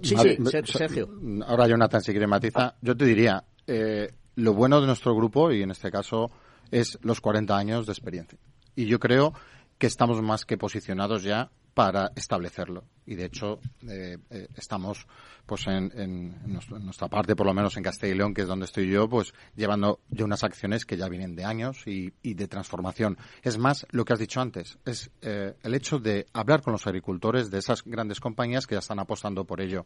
sí, 0.01 0.15
sí, 0.17 0.37
Sergio. 0.65 1.09
Ahora 1.45 1.67
Jonathan, 1.67 2.01
si 2.01 2.13
quiere 2.13 2.29
matiza. 2.29 2.77
Yo 2.81 2.97
te 2.97 3.05
diría, 3.05 3.45
eh, 3.67 4.13
lo 4.37 4.55
bueno 4.55 4.81
de 4.81 4.87
nuestro 4.87 5.15
grupo, 5.15 5.51
y 5.51 5.63
en 5.63 5.73
este 5.73 5.91
caso, 5.91 6.31
es 6.71 6.99
los 7.03 7.21
40 7.21 7.57
años 7.57 7.87
de 7.87 7.93
experiencia. 7.93 8.39
Y 8.77 8.87
yo 8.87 8.99
creo 8.99 9.33
que 9.79 9.87
estamos 9.87 10.23
más 10.23 10.45
que 10.45 10.57
posicionados 10.57 11.23
ya 11.23 11.51
para 11.75 12.13
establecerlo. 12.17 12.85
Y 13.07 13.15
de 13.17 13.27
hecho, 13.27 13.61
eh, 13.89 14.19
eh, 14.31 14.49
estamos 14.57 15.07
pues 15.47 15.67
en, 15.67 16.35
nuestra 16.79 17.09
parte, 17.09 17.37
por 17.37 17.47
lo 17.47 17.53
menos 17.53 17.77
en 17.77 17.83
Castilla 17.83 18.15
y 18.15 18.17
León, 18.17 18.33
que 18.33 18.43
es 18.43 18.49
donde 18.49 18.65
estoy 18.65 18.89
yo, 18.89 19.09
pues 19.09 19.35
llevando 19.55 20.01
ya 20.09 20.25
unas 20.25 20.43
acciones 20.43 20.87
que 20.87 20.97
ya 20.97 21.09
vienen 21.09 21.37
de 21.37 21.45
años 21.45 21.87
y, 21.87 22.13
de 22.23 22.49
transformación. 22.49 23.19
Es 23.43 23.59
más, 23.59 23.87
lo 23.91 24.05
que 24.05 24.15
has 24.15 24.19
dicho 24.19 24.41
antes, 24.41 24.79
es 24.85 25.11
eh, 25.21 25.55
el 25.63 25.75
hecho 25.75 25.99
de 25.99 26.27
hablar 26.33 26.63
con 26.63 26.73
los 26.73 26.87
agricultores 26.87 27.51
de 27.51 27.59
esas 27.59 27.85
grandes 27.85 28.21
compañías 28.21 28.67
que 28.67 28.75
ya 28.75 28.79
están 28.79 28.99
apostando 28.99 29.45
por 29.45 29.61
ello. 29.61 29.85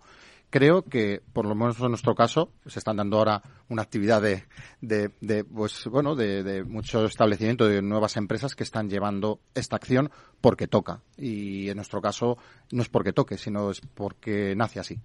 Creo 0.51 0.83
que, 0.83 1.23
por 1.33 1.45
lo 1.45 1.55
menos 1.55 1.81
en 1.81 1.89
nuestro 1.89 2.15
caso, 2.15 2.53
se 2.67 2.79
están 2.79 2.97
dando 2.97 3.19
ahora 3.19 3.43
una 3.69 3.83
actividad 3.83 4.23
de, 4.23 4.45
de, 4.81 5.45
pues 5.45 5.87
bueno, 5.87 6.15
de, 6.15 6.43
de 6.43 6.63
mucho 6.63 7.05
establecimiento 7.05 7.67
de 7.67 7.83
nuevas 7.83 8.17
empresas 8.17 8.55
que 8.55 8.63
están 8.63 8.89
llevando 8.89 9.41
esta 9.55 9.77
acción 9.77 10.11
porque 10.41 10.69
toca. 10.69 11.03
Y 11.17 11.69
en 11.69 11.77
nuestro 11.77 12.01
caso, 12.01 12.39
no 12.71 12.83
es 12.83 12.89
porque 12.89 13.08
toque, 13.13 13.37
sino 13.37 13.71
es 13.71 13.81
porque 13.81 14.55
nace 14.57 14.81
así. 14.81 14.99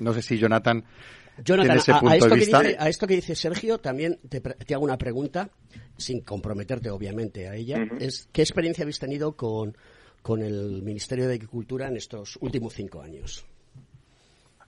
No 0.00 0.12
sé 0.12 0.22
si 0.22 0.38
Jonathan, 0.38 0.84
Jonathan 1.44 1.76
ese 1.76 1.92
punto 1.92 2.08
a, 2.08 2.16
esto 2.16 2.28
de 2.28 2.36
vista. 2.36 2.60
Que 2.60 2.68
dice, 2.68 2.78
a 2.80 2.88
esto 2.88 3.06
que 3.06 3.14
dice 3.14 3.34
Sergio, 3.34 3.78
también 3.78 4.18
te, 4.28 4.74
hago 4.74 4.84
una 4.84 4.98
pregunta, 4.98 5.48
sin 5.96 6.22
comprometerte 6.22 6.90
obviamente 6.90 7.48
a 7.48 7.54
ella. 7.54 7.76
es 7.98 8.28
¿Qué 8.32 8.42
experiencia 8.42 8.82
habéis 8.82 8.98
tenido 8.98 9.32
con, 9.32 9.76
con 10.22 10.42
el 10.42 10.82
Ministerio 10.82 11.28
de 11.28 11.34
Agricultura 11.34 11.88
en 11.88 11.96
estos 11.96 12.36
últimos 12.40 12.74
cinco 12.74 13.02
años? 13.02 13.46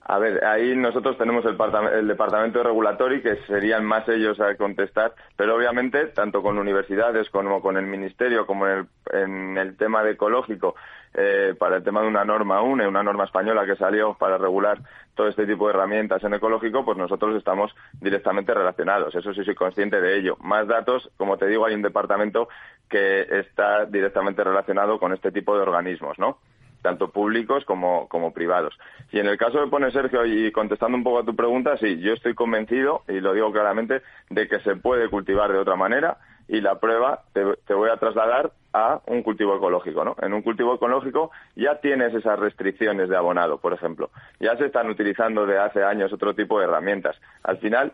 A 0.05 0.19
ver, 0.19 0.43
ahí 0.43 0.75
nosotros 0.75 1.17
tenemos 1.17 1.45
el, 1.45 1.55
el 1.93 2.07
departamento 2.07 2.59
de 2.59 2.65
regulatory, 2.65 3.21
que 3.21 3.37
serían 3.47 3.85
más 3.85 4.07
ellos 4.09 4.37
a 4.41 4.53
contestar, 4.57 5.13
pero 5.37 5.55
obviamente, 5.55 6.07
tanto 6.07 6.41
con 6.41 6.57
universidades 6.57 7.29
como 7.29 7.61
con 7.61 7.77
el 7.77 7.85
ministerio, 7.85 8.45
como 8.45 8.67
en 8.67 8.79
el, 8.79 9.17
en 9.17 9.57
el 9.57 9.77
tema 9.77 10.03
de 10.03 10.11
ecológico, 10.11 10.75
eh, 11.13 11.53
para 11.57 11.77
el 11.77 11.83
tema 11.83 12.01
de 12.01 12.07
una 12.07 12.25
norma 12.25 12.61
UNE, 12.61 12.87
una 12.87 13.03
norma 13.03 13.25
española 13.25 13.65
que 13.65 13.75
salió 13.75 14.15
para 14.15 14.37
regular 14.37 14.79
todo 15.15 15.27
este 15.27 15.45
tipo 15.45 15.67
de 15.67 15.73
herramientas 15.73 16.23
en 16.23 16.33
ecológico, 16.33 16.83
pues 16.83 16.97
nosotros 16.97 17.35
estamos 17.35 17.73
directamente 18.01 18.53
relacionados. 18.53 19.13
Eso 19.13 19.33
sí 19.33 19.43
soy 19.43 19.55
consciente 19.55 20.01
de 20.01 20.17
ello. 20.17 20.37
Más 20.41 20.67
datos, 20.67 21.09
como 21.17 21.37
te 21.37 21.47
digo, 21.47 21.65
hay 21.65 21.75
un 21.75 21.83
departamento 21.83 22.47
que 22.89 23.21
está 23.39 23.85
directamente 23.85 24.43
relacionado 24.43 24.99
con 24.99 25.13
este 25.13 25.31
tipo 25.31 25.55
de 25.55 25.61
organismos, 25.61 26.17
¿no? 26.17 26.39
tanto 26.83 27.09
públicos 27.09 27.65
como, 27.65 28.07
como 28.07 28.33
privados. 28.33 28.77
Y 29.11 29.19
en 29.19 29.27
el 29.27 29.37
caso 29.37 29.63
que 29.63 29.69
pone 29.69 29.89
Sergio, 29.91 30.25
y 30.25 30.51
contestando 30.51 30.97
un 30.97 31.03
poco 31.03 31.19
a 31.19 31.25
tu 31.25 31.35
pregunta, 31.35 31.77
sí, 31.77 31.99
yo 31.99 32.13
estoy 32.13 32.35
convencido, 32.35 33.03
y 33.07 33.21
lo 33.21 33.33
digo 33.33 33.51
claramente, 33.51 34.01
de 34.29 34.47
que 34.47 34.59
se 34.59 34.75
puede 34.75 35.09
cultivar 35.09 35.51
de 35.51 35.57
otra 35.57 35.75
manera 35.75 36.17
y 36.47 36.61
la 36.61 36.79
prueba 36.79 37.23
te, 37.33 37.73
voy 37.73 37.89
a 37.89 37.97
trasladar 37.97 38.51
a 38.73 39.01
un 39.07 39.23
cultivo 39.23 39.55
ecológico, 39.55 40.03
¿no? 40.03 40.15
En 40.21 40.33
un 40.33 40.41
cultivo 40.41 40.75
ecológico 40.75 41.31
ya 41.55 41.79
tienes 41.79 42.13
esas 42.13 42.39
restricciones 42.39 43.09
de 43.09 43.17
abonado, 43.17 43.59
por 43.59 43.73
ejemplo. 43.73 44.09
Ya 44.39 44.57
se 44.57 44.65
están 44.65 44.89
utilizando 44.89 45.45
de 45.45 45.59
hace 45.59 45.83
años 45.83 46.11
otro 46.11 46.33
tipo 46.33 46.59
de 46.59 46.65
herramientas. 46.65 47.15
Al 47.43 47.57
final, 47.57 47.93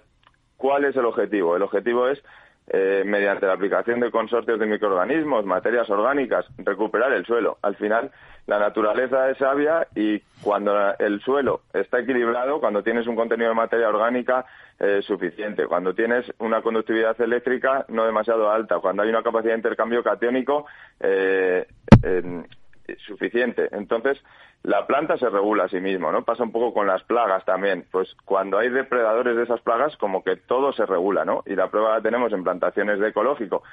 ¿cuál 0.57 0.85
es 0.85 0.95
el 0.95 1.05
objetivo? 1.05 1.55
El 1.55 1.63
objetivo 1.63 2.07
es 2.07 2.23
eh, 2.71 3.03
mediante 3.03 3.47
la 3.47 3.53
aplicación 3.53 3.99
de 3.99 4.11
consorcios 4.11 4.59
de 4.59 4.67
microorganismos, 4.67 5.43
materias 5.43 5.89
orgánicas, 5.89 6.45
recuperar 6.59 7.11
el 7.13 7.25
suelo. 7.25 7.57
Al 7.63 7.75
final, 7.75 8.11
la 8.45 8.59
naturaleza 8.59 9.29
es 9.29 9.39
sabia 9.39 9.87
y 9.95 10.19
cuando 10.43 10.75
el 10.99 11.19
suelo 11.21 11.61
está 11.73 11.99
equilibrado, 11.99 12.59
cuando 12.59 12.83
tienes 12.83 13.07
un 13.07 13.15
contenido 13.15 13.49
de 13.49 13.55
materia 13.55 13.89
orgánica 13.89 14.45
eh, 14.79 15.01
suficiente, 15.01 15.65
cuando 15.65 15.95
tienes 15.95 16.31
una 16.37 16.61
conductividad 16.61 17.19
eléctrica 17.19 17.85
no 17.89 18.05
demasiado 18.05 18.51
alta, 18.51 18.79
cuando 18.79 19.01
hay 19.01 19.09
una 19.09 19.23
capacidad 19.23 19.53
de 19.53 19.57
intercambio 19.57 20.03
catiónico 20.03 20.67
eh, 20.99 21.65
suficiente. 23.05 23.67
Entonces, 23.71 24.19
la 24.63 24.85
planta 24.85 25.17
se 25.17 25.29
regula 25.29 25.65
a 25.65 25.69
sí 25.69 25.79
mismo, 25.79 26.11
¿no? 26.11 26.23
Pasa 26.23 26.43
un 26.43 26.51
poco 26.51 26.73
con 26.73 26.85
las 26.85 27.01
plagas 27.03 27.45
también. 27.45 27.85
Pues 27.91 28.13
cuando 28.25 28.57
hay 28.57 28.69
depredadores 28.69 29.37
de 29.37 29.43
esas 29.43 29.61
plagas, 29.61 29.95
como 29.97 30.23
que 30.23 30.35
todo 30.35 30.73
se 30.73 30.85
regula, 30.85 31.23
¿no? 31.23 31.43
Y 31.45 31.55
la 31.55 31.69
prueba 31.69 31.95
la 31.95 32.01
tenemos 32.01 32.33
en 32.33 32.43
plantaciones 32.43 32.99
de 32.99 33.09
ecológico, 33.09 33.63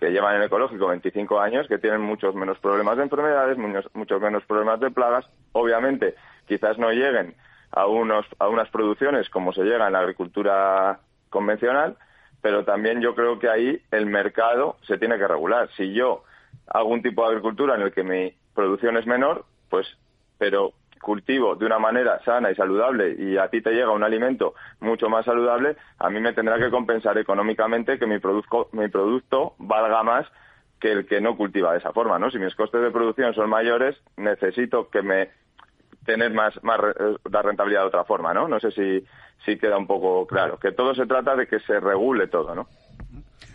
que 0.00 0.10
llevan 0.10 0.36
en 0.36 0.42
ecológico 0.42 0.88
25 0.88 1.38
años, 1.38 1.68
que 1.68 1.78
tienen 1.78 2.00
muchos 2.00 2.34
menos 2.34 2.58
problemas 2.58 2.96
de 2.96 3.02
enfermedades, 3.04 3.58
muchos, 3.58 3.94
muchos 3.94 4.20
menos 4.22 4.44
problemas 4.44 4.80
de 4.80 4.90
plagas. 4.90 5.26
Obviamente, 5.52 6.14
quizás 6.46 6.78
no 6.78 6.90
lleguen 6.90 7.34
a, 7.70 7.86
unos, 7.86 8.24
a 8.38 8.48
unas 8.48 8.70
producciones 8.70 9.28
como 9.28 9.52
se 9.52 9.64
llega 9.64 9.86
en 9.86 9.92
la 9.92 10.00
agricultura 10.00 11.00
convencional, 11.28 11.96
pero 12.40 12.64
también 12.64 13.02
yo 13.02 13.14
creo 13.14 13.38
que 13.38 13.50
ahí 13.50 13.82
el 13.90 14.06
mercado 14.06 14.76
se 14.86 14.96
tiene 14.96 15.18
que 15.18 15.28
regular. 15.28 15.68
Si 15.76 15.92
yo 15.92 16.24
hago 16.68 16.88
un 16.88 17.02
tipo 17.02 17.22
de 17.22 17.28
agricultura 17.28 17.74
en 17.74 17.82
el 17.82 17.92
que 17.92 18.02
mi 18.02 18.34
producción 18.54 18.96
es 18.96 19.06
menor, 19.06 19.44
pues, 19.68 19.86
pero 20.42 20.72
cultivo 21.00 21.54
de 21.54 21.66
una 21.66 21.78
manera 21.78 22.20
sana 22.24 22.50
y 22.50 22.56
saludable 22.56 23.14
y 23.16 23.36
a 23.36 23.46
ti 23.46 23.62
te 23.62 23.70
llega 23.70 23.92
un 23.92 24.02
alimento 24.02 24.54
mucho 24.80 25.08
más 25.08 25.24
saludable, 25.24 25.76
a 26.00 26.10
mí 26.10 26.18
me 26.18 26.32
tendrá 26.32 26.58
que 26.58 26.68
compensar 26.68 27.16
económicamente 27.16 27.96
que 27.96 28.06
mi, 28.08 28.18
produzco, 28.18 28.68
mi 28.72 28.88
producto 28.88 29.54
valga 29.58 30.02
más 30.02 30.26
que 30.80 30.90
el 30.90 31.06
que 31.06 31.20
no 31.20 31.36
cultiva 31.36 31.70
de 31.70 31.78
esa 31.78 31.92
forma, 31.92 32.18
¿no? 32.18 32.28
Si 32.32 32.40
mis 32.40 32.56
costes 32.56 32.82
de 32.82 32.90
producción 32.90 33.32
son 33.34 33.50
mayores, 33.50 33.96
necesito 34.16 34.90
que 34.90 35.02
me 35.02 35.30
tener 36.04 36.32
más, 36.34 36.60
más 36.64 36.80
la 37.30 37.42
rentabilidad 37.42 37.82
de 37.82 37.86
otra 37.86 38.04
forma, 38.04 38.34
¿no? 38.34 38.48
No 38.48 38.58
sé 38.58 38.72
si, 38.72 39.06
si 39.44 39.56
queda 39.58 39.78
un 39.78 39.86
poco 39.86 40.26
claro. 40.26 40.58
Que 40.58 40.72
todo 40.72 40.92
se 40.92 41.06
trata 41.06 41.36
de 41.36 41.46
que 41.46 41.60
se 41.60 41.78
regule 41.78 42.26
todo, 42.26 42.52
¿no? 42.52 42.66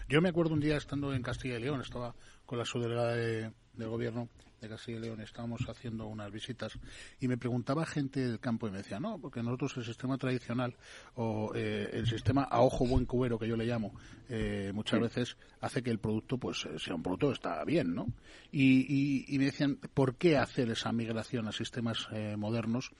Yo 0.07 0.21
me 0.21 0.29
acuerdo 0.29 0.53
un 0.53 0.61
día 0.61 0.77
estando 0.77 1.13
en 1.13 1.21
Castilla 1.21 1.57
y 1.57 1.63
León, 1.63 1.81
estaba 1.81 2.13
con 2.45 2.57
la 2.57 2.63
subdelegada 2.63 3.13
de, 3.13 3.51
del 3.73 3.89
gobierno 3.89 4.29
de 4.61 4.69
Castilla 4.69 4.97
y 4.97 5.01
León 5.01 5.21
estábamos 5.21 5.61
haciendo 5.67 6.07
unas 6.07 6.31
visitas 6.31 6.73
y 7.19 7.27
me 7.27 7.37
preguntaba 7.37 7.85
gente 7.85 8.19
del 8.19 8.39
campo 8.39 8.67
y 8.67 8.71
me 8.71 8.77
decía, 8.77 8.99
no, 8.99 9.19
porque 9.19 9.43
nosotros 9.43 9.77
el 9.77 9.85
sistema 9.85 10.17
tradicional 10.17 10.75
o 11.15 11.51
eh, 11.55 11.89
el 11.93 12.07
sistema 12.07 12.43
a 12.43 12.61
ojo 12.61 12.85
buen 12.85 13.05
cubero 13.05 13.37
que 13.37 13.47
yo 13.47 13.55
le 13.55 13.65
llamo, 13.65 13.93
eh, 14.29 14.71
muchas 14.73 14.99
veces 14.99 15.37
hace 15.61 15.83
que 15.83 15.91
el 15.91 15.99
producto 15.99 16.37
pues 16.37 16.65
eh, 16.65 16.79
sea 16.79 16.95
un 16.95 17.03
producto 17.03 17.31
está 17.31 17.63
bien, 17.65 17.93
¿no? 17.93 18.07
Y, 18.51 19.25
y, 19.33 19.37
me 19.37 19.45
decían, 19.45 19.75
¿por 19.93 20.15
qué 20.15 20.37
hacer 20.37 20.69
esa 20.69 20.91
migración 20.91 21.47
a 21.47 21.51
sistemas 21.51 22.07
modernos? 22.37 22.91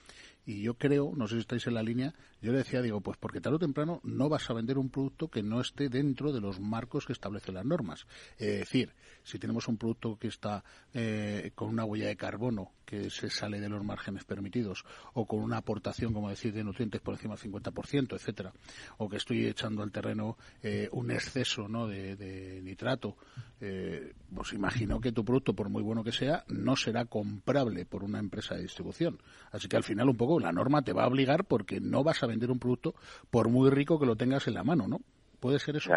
Y 0.48 0.62
yo 0.62 0.78
creo, 0.78 1.12
no 1.14 1.28
sé 1.28 1.34
si 1.34 1.40
estáis 1.40 1.66
en 1.66 1.74
la 1.74 1.82
línea, 1.82 2.14
yo 2.40 2.52
le 2.52 2.58
decía, 2.58 2.80
digo, 2.80 3.02
pues 3.02 3.18
porque 3.18 3.38
tarde 3.38 3.56
o 3.56 3.58
temprano 3.58 4.00
no 4.02 4.30
vas 4.30 4.48
a 4.48 4.54
vender 4.54 4.78
un 4.78 4.88
producto 4.88 5.28
que 5.28 5.42
no 5.42 5.60
esté 5.60 5.90
dentro 5.90 6.32
de 6.32 6.40
los 6.40 6.58
marcos 6.58 7.04
que 7.04 7.12
establecen 7.12 7.54
las 7.54 7.66
normas. 7.66 8.06
Es 8.38 8.60
decir, 8.60 8.94
si 9.24 9.38
tenemos 9.38 9.68
un 9.68 9.76
producto 9.76 10.16
que 10.16 10.28
está 10.28 10.64
eh, 10.94 11.52
con 11.54 11.68
una 11.68 11.84
huella 11.84 12.06
de 12.06 12.16
carbono 12.16 12.72
que 12.88 13.10
se 13.10 13.28
sale 13.28 13.60
de 13.60 13.68
los 13.68 13.84
márgenes 13.84 14.24
permitidos 14.24 14.82
o 15.12 15.26
con 15.26 15.40
una 15.40 15.58
aportación, 15.58 16.14
como 16.14 16.30
decir, 16.30 16.54
de 16.54 16.64
nutrientes 16.64 17.02
por 17.02 17.12
encima 17.12 17.36
del 17.36 17.52
50%, 17.52 18.14
etcétera, 18.14 18.50
o 18.96 19.10
que 19.10 19.18
estoy 19.18 19.44
echando 19.44 19.82
al 19.82 19.92
terreno 19.92 20.38
eh, 20.62 20.88
un 20.92 21.10
exceso 21.10 21.68
¿no? 21.68 21.86
de, 21.86 22.62
nitrato, 22.62 23.18
eh, 23.60 24.14
pues 24.34 24.54
imagino 24.54 24.98
que 25.02 25.12
tu 25.12 25.22
producto, 25.22 25.52
por 25.52 25.68
muy 25.68 25.82
bueno 25.82 26.02
que 26.02 26.12
sea, 26.12 26.44
no 26.48 26.76
será 26.76 27.04
comprable 27.04 27.84
por 27.84 28.02
una 28.02 28.20
empresa 28.20 28.54
de 28.54 28.62
distribución. 28.62 29.20
Así 29.52 29.68
que 29.68 29.76
al 29.76 29.84
final 29.84 30.08
un 30.08 30.16
poco 30.16 30.37
la 30.38 30.52
norma 30.52 30.82
te 30.82 30.92
va 30.92 31.04
a 31.04 31.08
obligar 31.08 31.44
porque 31.44 31.80
no 31.80 32.04
vas 32.04 32.22
a 32.22 32.26
vender 32.26 32.50
un 32.50 32.58
producto 32.58 32.94
por 33.30 33.48
muy 33.48 33.70
rico 33.70 33.98
que 33.98 34.06
lo 34.06 34.16
tengas 34.16 34.46
en 34.48 34.54
la 34.54 34.64
mano, 34.64 34.86
¿no? 34.88 34.98
¿Puede 35.40 35.58
ser 35.58 35.76
eso? 35.76 35.92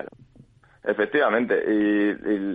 Efectivamente. 0.84 1.56
Y, 1.68 2.10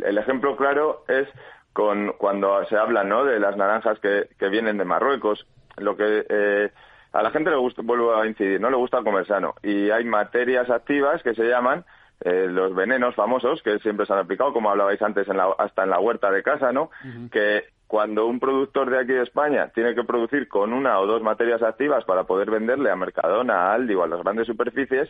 el 0.04 0.18
ejemplo 0.18 0.56
claro 0.56 1.04
es 1.08 1.28
con 1.72 2.12
cuando 2.18 2.64
se 2.66 2.76
habla 2.76 3.04
¿no? 3.04 3.24
de 3.24 3.38
las 3.38 3.56
naranjas 3.56 3.98
que, 4.00 4.28
que 4.38 4.48
vienen 4.48 4.78
de 4.78 4.84
Marruecos. 4.84 5.46
Lo 5.76 5.96
que 5.96 6.24
eh, 6.28 6.70
a 7.12 7.22
la 7.22 7.30
gente 7.30 7.50
le 7.50 7.56
gusta, 7.56 7.82
vuelvo 7.84 8.16
a 8.16 8.26
incidir, 8.26 8.60
no 8.60 8.70
le 8.70 8.76
gusta 8.76 9.02
comer 9.02 9.26
sano. 9.26 9.54
Y 9.62 9.90
hay 9.90 10.04
materias 10.04 10.70
activas 10.70 11.22
que 11.22 11.34
se 11.34 11.44
llaman 11.44 11.84
eh, 12.20 12.46
los 12.48 12.74
venenos 12.74 13.14
famosos 13.14 13.62
que 13.62 13.78
siempre 13.80 14.06
se 14.06 14.12
han 14.12 14.20
aplicado, 14.20 14.52
como 14.52 14.70
hablabais 14.70 15.00
antes, 15.02 15.28
en 15.28 15.36
la, 15.36 15.54
hasta 15.58 15.84
en 15.84 15.90
la 15.90 16.00
huerta 16.00 16.30
de 16.30 16.42
casa, 16.42 16.72
¿no? 16.72 16.90
Que 17.30 17.64
cuando 17.86 18.26
un 18.26 18.40
productor 18.40 18.90
de 18.90 18.98
aquí 18.98 19.12
de 19.12 19.22
España 19.22 19.70
tiene 19.74 19.94
que 19.94 20.04
producir 20.04 20.48
con 20.48 20.72
una 20.72 20.98
o 20.98 21.06
dos 21.06 21.22
materias 21.22 21.62
activas 21.62 22.04
para 22.04 22.24
poder 22.24 22.50
venderle 22.50 22.90
a 22.90 22.96
Mercadona, 22.96 23.70
a 23.70 23.74
Aldi 23.74 23.94
o 23.94 24.02
a 24.02 24.08
las 24.08 24.22
grandes 24.22 24.46
superficies, 24.46 25.08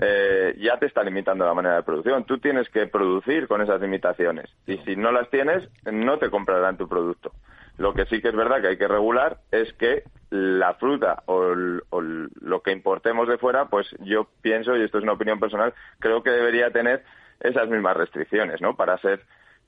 eh, 0.00 0.54
ya 0.58 0.78
te 0.78 0.86
está 0.86 1.02
limitando 1.02 1.44
la 1.44 1.54
manera 1.54 1.76
de 1.76 1.82
producción. 1.82 2.24
Tú 2.24 2.38
tienes 2.38 2.68
que 2.70 2.86
producir 2.86 3.48
con 3.48 3.60
esas 3.60 3.80
limitaciones 3.80 4.50
y 4.66 4.78
si 4.78 4.96
no 4.96 5.12
las 5.12 5.28
tienes, 5.30 5.68
no 5.90 6.18
te 6.18 6.30
comprarán 6.30 6.76
tu 6.76 6.88
producto. 6.88 7.32
Lo 7.78 7.94
que 7.94 8.06
sí 8.06 8.20
que 8.20 8.28
es 8.28 8.36
verdad 8.36 8.60
que 8.60 8.68
hay 8.68 8.78
que 8.78 8.88
regular 8.88 9.38
es 9.52 9.72
que 9.74 10.02
la 10.30 10.74
fruta 10.74 11.22
o, 11.26 11.54
lo 11.54 12.62
que 12.62 12.72
importemos 12.72 13.28
de 13.28 13.38
fuera, 13.38 13.66
pues 13.66 13.86
yo 14.00 14.28
pienso, 14.42 14.76
y 14.76 14.82
esto 14.82 14.98
es 14.98 15.04
una 15.04 15.12
opinión 15.12 15.38
personal, 15.40 15.72
creo 16.00 16.22
que 16.22 16.30
debería 16.30 16.70
tener 16.70 17.04
esas 17.40 17.68
mismas 17.68 17.96
restricciones, 17.96 18.60
¿no? 18.60 18.74
Para 18.74 18.98
ser 18.98 19.20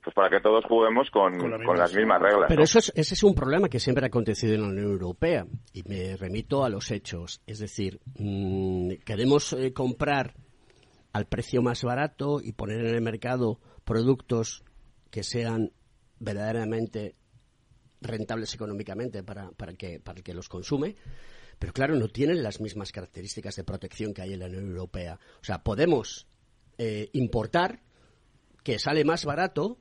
pues 0.03 0.15
para 0.15 0.29
que 0.29 0.41
todos 0.41 0.65
juguemos 0.65 1.09
con, 1.11 1.33
las 1.77 1.93
mismas 1.93 2.21
reglas. 2.21 2.45
Pero 2.47 2.63
eso 2.63 2.79
es, 2.79 2.91
ese 2.95 3.13
es 3.13 3.23
un 3.23 3.35
problema 3.35 3.69
que 3.69 3.79
siempre 3.79 4.05
ha 4.05 4.07
acontecido 4.07 4.55
en 4.55 4.61
la 4.61 4.67
Unión 4.69 4.91
Europea 4.91 5.45
y 5.73 5.83
me 5.83 6.17
remito 6.17 6.63
a 6.63 6.69
los 6.69 6.89
hechos. 6.91 7.41
Es 7.45 7.59
decir, 7.59 7.99
mm, 8.17 8.93
queremos 9.05 9.53
eh, 9.53 9.73
comprar 9.73 10.33
al 11.13 11.25
precio 11.25 11.61
más 11.61 11.83
barato 11.83 12.41
y 12.41 12.53
poner 12.53 12.79
en 12.79 12.95
el 12.95 13.01
mercado 13.01 13.59
productos 13.83 14.63
que 15.11 15.23
sean 15.23 15.71
verdaderamente 16.19 17.15
rentables 18.01 18.53
económicamente 18.55 19.23
para, 19.23 19.51
para, 19.51 19.73
que, 19.73 19.99
para 19.99 20.17
el 20.19 20.23
que 20.23 20.33
los 20.33 20.49
consume. 20.49 20.95
Pero 21.59 21.73
claro, 21.73 21.95
no 21.95 22.07
tienen 22.07 22.41
las 22.41 22.59
mismas 22.59 22.91
características 22.91 23.55
de 23.55 23.63
protección 23.63 24.13
que 24.15 24.23
hay 24.23 24.33
en 24.33 24.39
la 24.39 24.47
Unión 24.47 24.67
Europea. 24.67 25.19
O 25.41 25.43
sea, 25.43 25.63
podemos 25.63 26.27
eh, 26.79 27.09
importar 27.13 27.81
que 28.63 28.79
sale 28.79 29.05
más 29.05 29.25
barato 29.25 29.77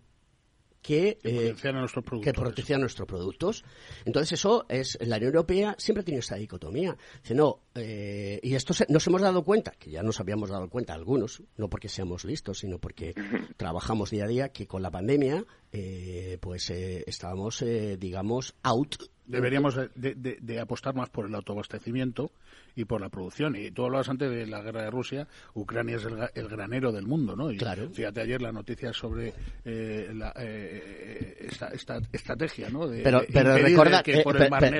que, 0.83 1.18
eh, 1.22 1.55
que 1.61 1.72
nuestros 1.72 3.07
productos. 3.07 3.64
Entonces 4.05 4.33
eso 4.33 4.66
es, 4.68 4.99
la 5.01 5.16
Unión 5.16 5.35
Europea 5.35 5.74
siempre 5.78 6.03
ha 6.03 6.05
tenido 6.05 6.20
esta 6.20 6.37
dicotomía. 6.37 6.97
Dice, 7.22 7.35
no, 7.35 7.61
eh, 7.74 8.41
y 8.43 8.55
esto 8.55 8.74
nos 8.89 9.07
hemos 9.07 9.20
dado 9.20 9.45
cuenta, 9.45 9.72
que 9.72 9.91
ya 9.91 10.03
nos 10.03 10.20
habíamos 10.20 10.51
dado 10.51 10.68
cuenta 10.68 10.95
algunos, 10.95 11.43
no 11.57 11.68
porque 11.68 11.89
seamos 11.89 12.24
listos, 12.24 12.61
sino 12.61 12.78
porque 12.78 13.14
trabajamos 13.57 14.11
día 14.11 14.24
a 14.24 14.28
día, 14.28 14.49
que 14.51 14.66
con 14.66 14.83
la 14.83 14.91
pandemia 14.91 15.45
eh, 15.72 16.39
pues 16.41 16.70
estábamos, 16.70 17.64
digamos, 17.99 18.55
out 18.62 18.97
Deberíamos 19.31 19.76
de, 19.76 20.14
de, 20.14 20.61
apostar 20.61 20.95
más 20.95 21.09
por 21.09 21.26
el 21.26 21.35
autoabastecimiento 21.35 22.33
y 22.74 22.85
por 22.85 23.01
la 23.01 23.09
producción. 23.09 23.57
Y 23.57 23.70
tú 23.70 23.85
hablabas 23.85 24.09
antes 24.09 24.31
de 24.31 24.47
la 24.47 24.61
guerra 24.62 24.83
de 24.83 24.91
Rusia, 24.91 25.28
Ucrania 25.55 25.97
es 25.97 26.05
el, 26.35 26.49
granero 26.49 26.93
del 26.93 27.07
mundo, 27.07 27.37
¿no? 27.37 27.51
Y 27.51 27.57
claro. 27.57 27.89
Fíjate 27.91 28.20
ayer 28.22 28.43
la 28.43 28.53
noticia 28.53 28.93
sobre 28.93 29.33
eh, 29.64 30.11
la, 30.14 30.33
eh, 30.37 31.49
esta, 31.49 32.01
estrategia, 32.12 32.68
¿no? 32.70 32.89
pero 33.03 33.22
pero, 33.33 33.57
recuerda, 33.57 34.03
que 34.03 34.20
eh, 34.20 34.24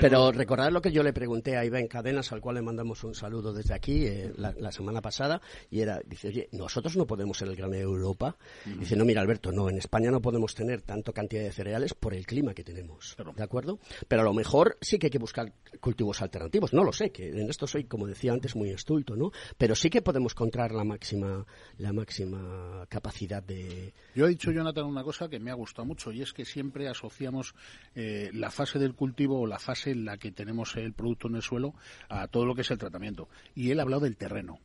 pero 0.01 0.32
recordad 0.32 0.70
lo 0.70 0.80
que 0.80 0.92
yo 0.92 1.03
le 1.03 1.12
pregunté 1.12 1.57
a 1.57 1.64
Iván 1.64 1.86
Cadenas, 1.86 2.32
al 2.32 2.40
cual 2.40 2.57
le 2.57 2.62
mandamos 2.62 3.03
un 3.05 3.14
saludo 3.14 3.53
desde 3.53 3.74
aquí 3.74 4.07
la, 4.36 4.72
semana 4.72 5.01
pasada, 5.01 5.40
y 5.70 5.80
era, 5.80 6.01
dice, 6.05 6.28
oye, 6.28 6.48
nosotros 6.53 6.96
no 6.96 7.07
podemos 7.07 7.38
ser 7.38 7.48
el 7.48 7.57
granero 7.57 7.88
de 7.88 7.94
Europa. 7.94 8.36
Dice, 8.78 8.96
no, 8.96 9.05
mira, 9.05 9.20
Alberto, 9.20 9.53
no, 9.53 9.68
en 9.68 9.78
España 9.78 10.11
no 10.11 10.20
podemos 10.20 10.55
tener 10.55 10.82
tanto 10.82 11.12
cantidad 11.12 11.42
de 11.42 11.53
cereales 11.53 11.94
por 11.94 12.14
el 12.14 12.26
clima 12.26 12.55
que 12.55 12.64
tenemos, 12.64 13.16
¿de 13.36 13.42
acuerdo? 13.42 13.78
Pero 14.09 14.22
a 14.22 14.24
lo 14.24 14.32
mejor 14.41 14.78
sí 14.80 14.99
que 14.99 15.09
hay 15.09 15.11
que 15.11 15.18
buscar 15.18 15.53
cultivos 15.80 16.22
alternativos. 16.22 16.72
No 16.72 16.82
lo 16.82 16.93
sé, 16.93 17.11
que 17.11 17.28
en 17.28 17.51
esto 17.51 17.66
soy, 17.66 17.84
como 17.84 18.07
decía 18.07 18.32
antes, 18.32 18.57
muy 18.57 18.70
estulto, 18.70 19.14
¿no? 19.14 19.32
Pero 19.59 19.74
sí 19.74 19.91
que 19.91 20.01
podemos 20.01 20.32
encontrar 20.32 20.72
la 20.72 20.82
máxima, 20.82 21.45
la 21.76 21.93
máxima 21.93 22.86
capacidad 22.88 23.43
de... 23.43 23.93
Yo 24.14 24.24
he 24.24 24.30
dicho, 24.30 24.51
Jonathan, 24.51 24.86
una 24.86 25.05
cosa 25.05 25.28
que 25.28 25.38
me 25.38 25.51
ha 25.51 25.55
gustado 25.55 25.84
mucho 25.84 26.11
y 26.11 26.22
es 26.22 26.32
que 26.32 26.47
siempre 26.47 26.88
asociamos 26.88 27.55
eh, 27.95 28.30
la 28.32 28.51
fase 28.51 28.78
del 28.78 28.95
cultivo 28.95 29.43
o 29.43 29.47
la 29.47 29.59
fase 29.59 29.91
en 29.91 30.07
la 30.07 30.16
que 30.16 30.32
tenemos 30.32 30.74
el 30.76 30.95
producto 30.95 31.28
en 31.28 31.36
el 31.36 31.43
suelo 31.43 31.74
a 32.09 32.26
todo 32.28 32.47
lo 32.47 32.55
que 32.55 32.62
es 32.62 32.70
el 32.70 32.78
tratamiento. 32.78 33.28
Y 33.55 33.70
él 33.72 33.78
ha 33.78 33.82
hablado 33.82 34.05
del 34.05 34.16
terreno. 34.16 34.59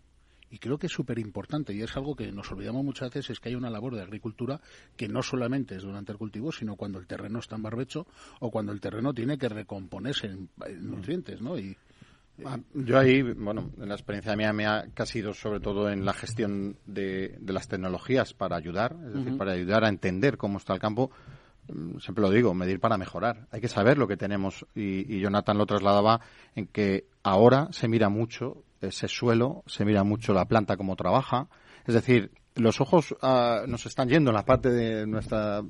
Y 0.56 0.58
creo 0.58 0.78
que 0.78 0.88
es 0.88 0.94
súper 0.94 1.20
importante 1.20 1.74
y 1.74 1.82
es 1.82 1.98
algo 1.98 2.16
que 2.16 2.32
nos 2.32 2.50
olvidamos 2.50 2.82
muchas 2.82 3.10
veces, 3.10 3.32
es 3.32 3.40
que 3.42 3.50
hay 3.50 3.56
una 3.56 3.70
labor 3.70 3.94
de 3.94 4.02
agricultura 4.02 4.62
que 4.96 5.10
no 5.10 5.22
solamente 5.22 5.76
es 5.76 5.84
durante 5.84 6.14
el 6.14 6.18
cultivo, 6.18 6.50
sino 6.54 6.78
cuando 6.78 6.98
el 6.98 7.08
terreno 7.08 7.40
está 7.40 7.58
en 7.58 7.64
barbecho 7.64 8.08
o 8.40 8.50
cuando 8.50 8.72
el 8.72 8.80
terreno 8.80 9.14
tiene 9.14 9.38
que 9.38 9.50
recomponerse 9.50 10.28
en, 10.28 10.50
nutrientes, 10.80 11.42
¿no? 11.42 11.60
Y, 11.60 11.76
ah, 12.46 12.58
yo 12.74 12.98
ahí, 12.98 13.22
bueno, 13.22 13.70
en 13.78 13.90
la 13.90 13.96
experiencia 13.96 14.34
mía 14.38 14.54
me 14.54 14.66
ha 14.66 14.88
casi 14.94 15.20
ido 15.20 15.34
sobre 15.34 15.60
todo 15.60 15.90
en 15.90 16.06
la 16.06 16.14
gestión 16.14 16.78
de, 16.86 17.38
las 17.46 17.68
tecnologías 17.68 18.34
para 18.34 18.56
ayudar, 18.56 18.96
es 19.08 19.14
decir, 19.14 19.38
para 19.38 19.52
ayudar 19.52 19.84
a 19.84 19.90
entender 19.90 20.38
cómo 20.38 20.58
está 20.58 20.74
el 20.74 20.80
campo. 20.80 21.12
Mm, 21.68 21.98
siempre 21.98 22.22
lo 22.22 22.30
digo, 22.30 22.54
medir 22.54 22.80
para 22.80 22.98
mejorar. 22.98 23.46
Hay 23.52 23.60
que 23.60 23.68
saber 23.68 23.98
lo 23.98 24.08
que 24.08 24.16
tenemos 24.16 24.66
y, 24.74 25.14
y 25.14 25.20
Jonathan 25.20 25.58
lo 25.58 25.66
trasladaba 25.66 26.22
en 26.56 26.68
que 26.68 27.08
ahora 27.24 27.68
se 27.72 27.90
mira 27.90 28.08
mucho 28.08 28.64
ese 28.82 29.08
suelo, 29.08 29.64
se 29.68 29.86
mira 29.86 30.04
mucho 30.04 30.34
la 30.34 30.46
planta 30.46 30.78
cómo 30.78 30.96
trabaja. 30.96 31.48
Es 31.86 31.94
decir, 31.94 32.32
los 32.56 32.82
ojos 32.82 33.16
ah, 33.22 33.64
nos 33.68 33.86
están 33.86 34.10
yendo 34.10 34.32
en 34.32 34.36
la 34.36 34.46
parte 34.46 34.70
de 34.70 35.06
nuestra, 35.06 35.62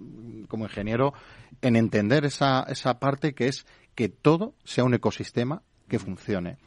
como 0.48 0.66
ingeniero, 0.66 1.14
en 1.62 1.76
entender 1.76 2.26
esa, 2.26 2.64
esa 2.70 3.00
parte 3.00 3.34
que 3.34 3.48
es 3.48 3.66
que 3.96 4.10
todo 4.10 4.56
sea 4.64 4.84
un 4.84 4.94
ecosistema 4.94 5.64
que 5.88 6.00
funcione. 6.00 6.58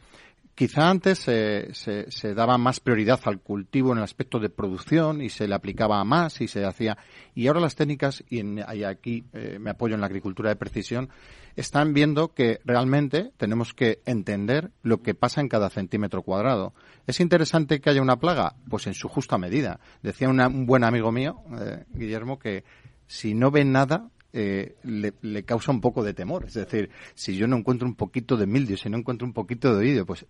Quizá 0.59 0.89
antes 0.89 1.19
se, 1.19 1.69
se, 1.71 2.33
daba 2.33 2.57
más 2.57 2.81
prioridad 2.81 3.21
al 3.23 3.39
cultivo 3.39 3.93
en 3.93 3.99
el 3.99 4.03
aspecto 4.03 4.39
de 4.39 4.49
producción 4.49 5.21
y 5.21 5.29
se 5.29 5.47
le 5.47 5.55
aplicaba 5.55 6.03
más 6.03 6.41
y 6.41 6.49
se 6.49 6.65
hacía. 6.65 6.97
Y 7.33 7.47
ahora 7.47 7.61
las 7.61 7.77
técnicas, 7.77 8.25
y, 8.29 8.41
aquí 8.83 9.23
eh, 9.31 9.57
me 9.57 9.69
apoyo 9.69 9.95
en 9.95 10.01
la 10.01 10.07
agricultura 10.07 10.49
de 10.49 10.57
precisión, 10.57 11.11
están 11.55 11.93
viendo 11.93 12.33
que 12.33 12.59
realmente 12.65 13.31
tenemos 13.37 13.73
que 13.73 14.01
entender 14.05 14.71
lo 14.83 15.01
que 15.01 15.15
pasa 15.15 15.39
en 15.39 15.47
cada 15.47 15.69
centímetro 15.69 16.23
cuadrado. 16.23 16.73
¿Es 17.07 17.21
interesante 17.21 17.79
que 17.79 17.91
haya 17.91 18.01
una 18.01 18.19
plaga? 18.19 18.57
Pues 18.69 18.85
en 18.85 18.95
su 18.95 19.07
justa 19.07 19.37
medida. 19.37 19.79
Decía 20.03 20.27
un 20.27 20.65
buen 20.65 20.83
amigo 20.83 21.13
mío, 21.13 21.37
eh, 21.57 21.85
Guillermo, 21.93 22.37
que 22.37 22.65
si 23.07 23.33
no 23.33 23.49
ven 23.49 23.71
nada, 23.71 24.09
eh, 24.31 24.75
le, 24.83 25.43
causa 25.43 25.71
un 25.71 25.81
poco 25.81 26.03
de 26.03 26.13
temor. 26.13 26.45
Es 26.45 26.53
decir, 26.53 26.89
si 27.15 27.35
yo 27.35 27.47
no 27.47 27.57
encuentro 27.57 27.87
un 27.87 27.95
poquito 27.95 28.37
de 28.37 28.45
mildio, 28.45 28.77
si 28.77 28.89
no 28.89 28.97
encuentro 28.97 29.25
un 29.25 29.33
poquito 29.33 29.73
de 29.73 29.79
oído, 29.79 30.05
pues 30.05 30.25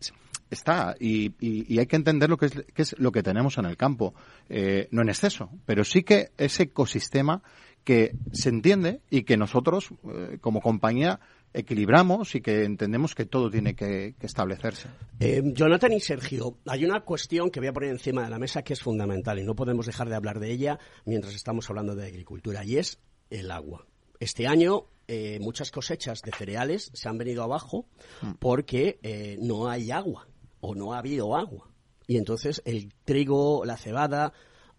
está. 0.49 0.95
Y, 0.99 1.33
hay 1.77 1.85
que 1.85 1.95
entender 1.95 2.29
lo 2.29 2.37
que 2.37 2.47
es, 2.47 2.63
es, 2.75 2.95
lo 2.97 3.11
que 3.11 3.23
tenemos 3.23 3.57
en 3.57 3.65
el 3.65 3.77
campo. 3.77 4.13
Eh, 4.47 4.87
no 4.91 5.01
en 5.01 5.09
exceso, 5.09 5.49
pero 5.65 5.83
sí 5.83 6.03
que 6.03 6.31
ese 6.37 6.63
ecosistema 6.63 7.43
que 7.83 8.13
se 8.31 8.49
entiende 8.49 9.01
y 9.09 9.23
que 9.23 9.37
nosotros, 9.37 9.89
eh, 10.13 10.37
como 10.39 10.61
compañía, 10.61 11.19
equilibramos 11.53 12.35
y 12.35 12.41
que 12.41 12.63
entendemos 12.63 13.15
que 13.15 13.25
todo 13.25 13.49
tiene 13.49 13.73
que, 13.73 14.15
que 14.19 14.27
establecerse. 14.27 14.87
Jonathan 15.19 15.93
y 15.93 15.99
Sergio, 15.99 16.59
hay 16.67 16.85
una 16.85 17.01
cuestión 17.01 17.49
que 17.49 17.59
voy 17.59 17.69
a 17.69 17.73
poner 17.73 17.89
encima 17.89 18.23
de 18.23 18.29
la 18.29 18.37
mesa 18.37 18.61
que 18.61 18.73
es 18.73 18.81
fundamental 18.81 19.39
y 19.39 19.43
no 19.43 19.55
podemos 19.55 19.87
dejar 19.87 20.09
de 20.09 20.15
hablar 20.15 20.39
de 20.39 20.51
ella 20.51 20.77
mientras 21.05 21.33
estamos 21.33 21.67
hablando 21.69 21.95
de 21.95 22.05
agricultura 22.05 22.63
y 22.63 22.77
es 22.77 22.99
el 23.29 23.51
agua. 23.51 23.88
Este 24.19 24.47
año 24.47 24.85
eh, 25.07 25.39
muchas 25.39 25.71
cosechas 25.71 26.21
de 26.21 26.31
cereales 26.31 26.91
se 26.93 27.09
han 27.09 27.17
venido 27.17 27.41
abajo 27.41 27.87
mm. 28.21 28.33
porque 28.39 28.99
eh, 29.01 29.37
no 29.41 29.67
hay 29.67 29.89
agua 29.89 30.27
o 30.61 30.75
no 30.75 30.93
ha 30.93 30.99
habido 30.99 31.35
agua. 31.35 31.71
Y 32.05 32.17
entonces 32.17 32.61
el 32.65 32.93
trigo, 33.05 33.65
la 33.65 33.77
cebada 33.77 34.33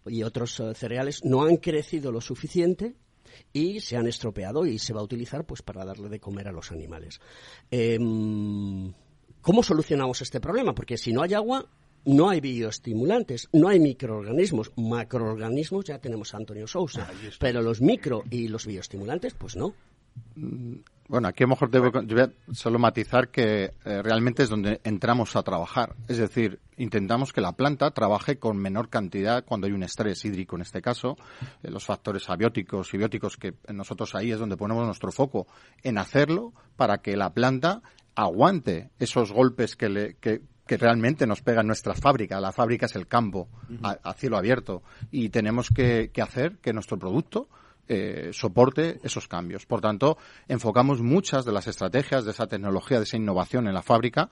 y 0.05 0.23
otros 0.23 0.59
eh, 0.59 0.73
cereales 0.73 1.25
no 1.25 1.43
han 1.43 1.57
crecido 1.57 2.11
lo 2.11 2.21
suficiente 2.21 2.95
y 3.51 3.81
se 3.81 3.97
han 3.97 4.07
estropeado 4.07 4.65
y 4.65 4.79
se 4.79 4.93
va 4.93 5.01
a 5.01 5.03
utilizar 5.03 5.45
pues 5.45 5.61
para 5.61 5.83
darle 5.83 6.07
de 6.07 6.19
comer 6.19 6.47
a 6.47 6.53
los 6.53 6.71
animales. 6.71 7.19
Em, 7.69 8.93
¿Cómo 9.41 9.63
solucionamos 9.63 10.21
este 10.21 10.39
problema? 10.39 10.73
Porque 10.73 10.97
si 10.97 11.11
no 11.11 11.23
hay 11.23 11.33
agua, 11.33 11.67
no 12.05 12.29
hay 12.29 12.41
bioestimulantes, 12.41 13.49
no 13.53 13.67
hay 13.67 13.79
microorganismos. 13.79 14.71
Macroorganismos 14.75 15.85
ya 15.85 15.99
tenemos 15.99 16.33
a 16.33 16.37
Antonio 16.37 16.67
Sousa, 16.67 17.07
pero 17.39 17.61
los 17.61 17.81
micro 17.81 18.23
y 18.29 18.47
los 18.47 18.65
bioestimulantes, 18.65 19.33
pues 19.33 19.55
no. 19.55 19.73
Mm, 20.35 20.79
bueno, 21.07 21.27
aquí 21.27 21.43
a 21.43 21.47
lo 21.47 21.49
mejor 21.49 21.69
debo, 21.69 21.91
solo 22.53 22.79
matizar 22.79 23.29
que 23.29 23.73
eh, 23.83 24.01
realmente 24.01 24.43
es 24.43 24.49
donde 24.49 24.79
entramos 24.85 25.35
a 25.35 25.43
trabajar. 25.43 25.93
Es 26.07 26.17
decir, 26.17 26.59
intentamos 26.77 27.33
que 27.33 27.41
la 27.41 27.51
planta 27.51 27.91
trabaje 27.91 28.39
con 28.39 28.55
menor 28.55 28.89
cantidad 28.89 29.43
cuando 29.43 29.67
hay 29.67 29.73
un 29.73 29.83
estrés 29.83 30.23
hídrico, 30.23 30.55
en 30.55 30.61
este 30.61 30.81
caso, 30.81 31.17
eh, 31.63 31.69
los 31.69 31.85
factores 31.85 32.29
abióticos 32.29 32.93
y 32.93 32.97
bióticos, 32.97 33.35
que 33.35 33.55
nosotros 33.73 34.15
ahí 34.15 34.31
es 34.31 34.39
donde 34.39 34.55
ponemos 34.55 34.85
nuestro 34.85 35.11
foco, 35.11 35.47
en 35.83 35.97
hacerlo 35.97 36.53
para 36.77 36.99
que 36.99 37.17
la 37.17 37.33
planta 37.33 37.81
aguante 38.15 38.89
esos 38.97 39.33
golpes 39.33 39.75
que, 39.75 39.89
le, 39.89 40.13
que, 40.15 40.41
que 40.71 40.77
realmente 40.77 41.27
nos 41.27 41.41
pega 41.41 41.59
en 41.59 41.67
nuestra 41.67 41.93
fábrica. 41.93 42.39
La 42.39 42.53
fábrica 42.53 42.85
es 42.85 42.95
el 42.95 43.05
campo 43.05 43.49
a, 43.83 44.13
cielo 44.13 44.37
abierto 44.37 44.83
y 45.11 45.27
tenemos 45.27 45.67
que, 45.67 46.09
hacer 46.23 46.59
que 46.59 46.71
nuestro 46.71 46.97
producto 46.97 47.49
eh, 47.89 48.29
soporte 48.31 49.01
esos 49.03 49.27
cambios. 49.27 49.65
Por 49.65 49.81
tanto, 49.81 50.17
enfocamos 50.47 51.01
muchas 51.01 51.43
de 51.43 51.51
las 51.51 51.67
estrategias 51.67 52.23
de 52.23 52.31
esa 52.31 52.47
tecnología, 52.47 52.99
de 52.99 53.03
esa 53.03 53.17
innovación 53.17 53.67
en 53.67 53.73
la 53.73 53.81
fábrica, 53.81 54.29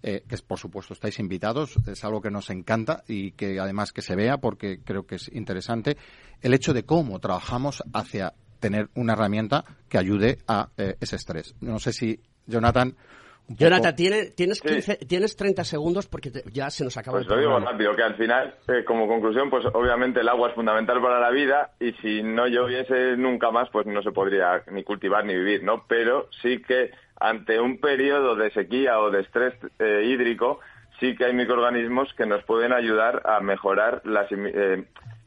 eh, 0.00 0.22
que 0.28 0.36
por 0.46 0.60
supuesto 0.60 0.94
estáis 0.94 1.18
invitados, 1.18 1.74
es 1.84 2.04
algo 2.04 2.20
que 2.20 2.30
nos 2.30 2.50
encanta 2.50 3.02
y 3.08 3.32
que 3.32 3.58
además 3.58 3.92
que 3.92 4.02
se 4.02 4.14
vea 4.14 4.36
porque 4.36 4.82
creo 4.84 5.08
que 5.08 5.16
es 5.16 5.28
interesante, 5.34 5.96
el 6.40 6.54
hecho 6.54 6.72
de 6.72 6.84
cómo 6.84 7.18
trabajamos 7.18 7.82
hacia 7.92 8.34
tener 8.60 8.90
una 8.94 9.14
herramienta 9.14 9.64
que 9.88 9.98
ayude 9.98 10.38
a 10.46 10.68
eh, 10.76 10.94
ese 11.00 11.16
estrés. 11.16 11.56
No 11.60 11.80
sé 11.80 11.92
si, 11.92 12.20
Jonathan, 12.46 12.94
Jonathan, 13.58 13.96
tienes, 13.96 14.34
tienes 15.08 15.36
30 15.36 15.64
segundos 15.64 16.06
porque 16.06 16.30
ya 16.52 16.70
se 16.70 16.84
nos 16.84 16.96
acaba 16.96 17.18
pues 17.18 17.26
lo 17.26 17.36
digo 17.36 17.58
rápido, 17.58 17.96
que 17.96 18.02
al 18.02 18.14
final, 18.14 18.54
eh, 18.68 18.84
como 18.84 19.08
conclusión, 19.08 19.50
pues 19.50 19.64
obviamente 19.72 20.20
el 20.20 20.28
agua 20.28 20.50
es 20.50 20.54
fundamental 20.54 21.02
para 21.02 21.18
la 21.18 21.30
vida 21.30 21.72
y 21.80 21.92
si 21.94 22.22
no 22.22 22.46
lloviese 22.46 23.16
nunca 23.16 23.50
más, 23.50 23.68
pues 23.70 23.86
no 23.86 24.02
se 24.02 24.12
podría 24.12 24.62
ni 24.70 24.84
cultivar 24.84 25.24
ni 25.24 25.34
vivir, 25.34 25.64
¿no? 25.64 25.84
Pero 25.88 26.28
sí 26.42 26.62
que 26.62 26.92
ante 27.18 27.60
un 27.60 27.78
periodo 27.78 28.36
de 28.36 28.50
sequía 28.52 29.00
o 29.00 29.10
de 29.10 29.22
estrés 29.22 29.54
eh, 29.80 30.04
hídrico, 30.06 30.60
sí 31.00 31.16
que 31.16 31.24
hay 31.24 31.34
microorganismos 31.34 32.14
que 32.14 32.26
nos 32.26 32.44
pueden 32.44 32.72
ayudar 32.72 33.22
a 33.24 33.40
mejorar 33.40 34.02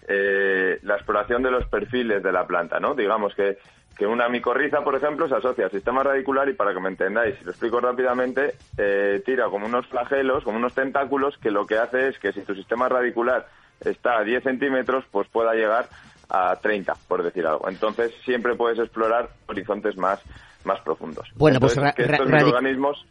eh, 0.08 0.80
la 0.82 0.96
exploración 0.96 1.44
de 1.44 1.52
los 1.52 1.66
perfiles 1.68 2.24
de 2.24 2.32
la 2.32 2.48
planta, 2.48 2.80
¿no? 2.80 2.96
Digamos 2.96 3.36
que 3.36 3.58
que 3.98 4.08
una 4.08 4.28
micorriza, 4.28 4.84
por 4.84 4.96
ejemplo, 4.96 5.28
se 5.28 5.36
asocia 5.36 5.66
al 5.66 5.72
sistema 5.72 6.04
radicular 6.04 6.50
y 6.50 6.54
para 6.54 6.74
que 6.74 6.80
me 6.80 6.90
entendáis, 6.90 7.38
si 7.38 7.46
lo 7.46 7.52
explico 7.52 7.80
rápidamente, 7.80 8.56
eh, 8.78 9.22
tira 9.26 9.50
como 9.50 9.68
unos 9.68 9.86
flagelos, 9.88 10.44
como 10.44 10.58
unos 10.58 10.74
tentáculos, 10.74 11.38
que 11.38 11.52
lo 11.52 11.66
que 11.66 11.78
hace 11.78 12.10
es 12.10 12.20
que 12.20 12.34
si 12.34 12.42
tu 12.42 12.56
sistema 12.56 12.90
radicular 12.90 13.48
está 13.82 14.18
a 14.18 14.24
10 14.24 14.44
centímetros, 14.44 15.06
pues 15.12 15.28
pueda 15.28 15.54
llegar 15.54 15.88
a 16.30 16.56
30, 16.56 16.96
por 17.08 17.22
decir 17.24 17.46
algo. 17.46 17.70
Entonces 17.70 18.12
siempre 18.26 18.56
puedes 18.56 18.80
explorar 18.80 19.30
horizontes 19.48 19.96
más, 19.98 20.20
más 20.64 20.80
profundos. 20.82 21.30
Bueno, 21.36 21.60
pues 21.60 21.78
estos 21.78 22.26
microorganismos 22.28 23.06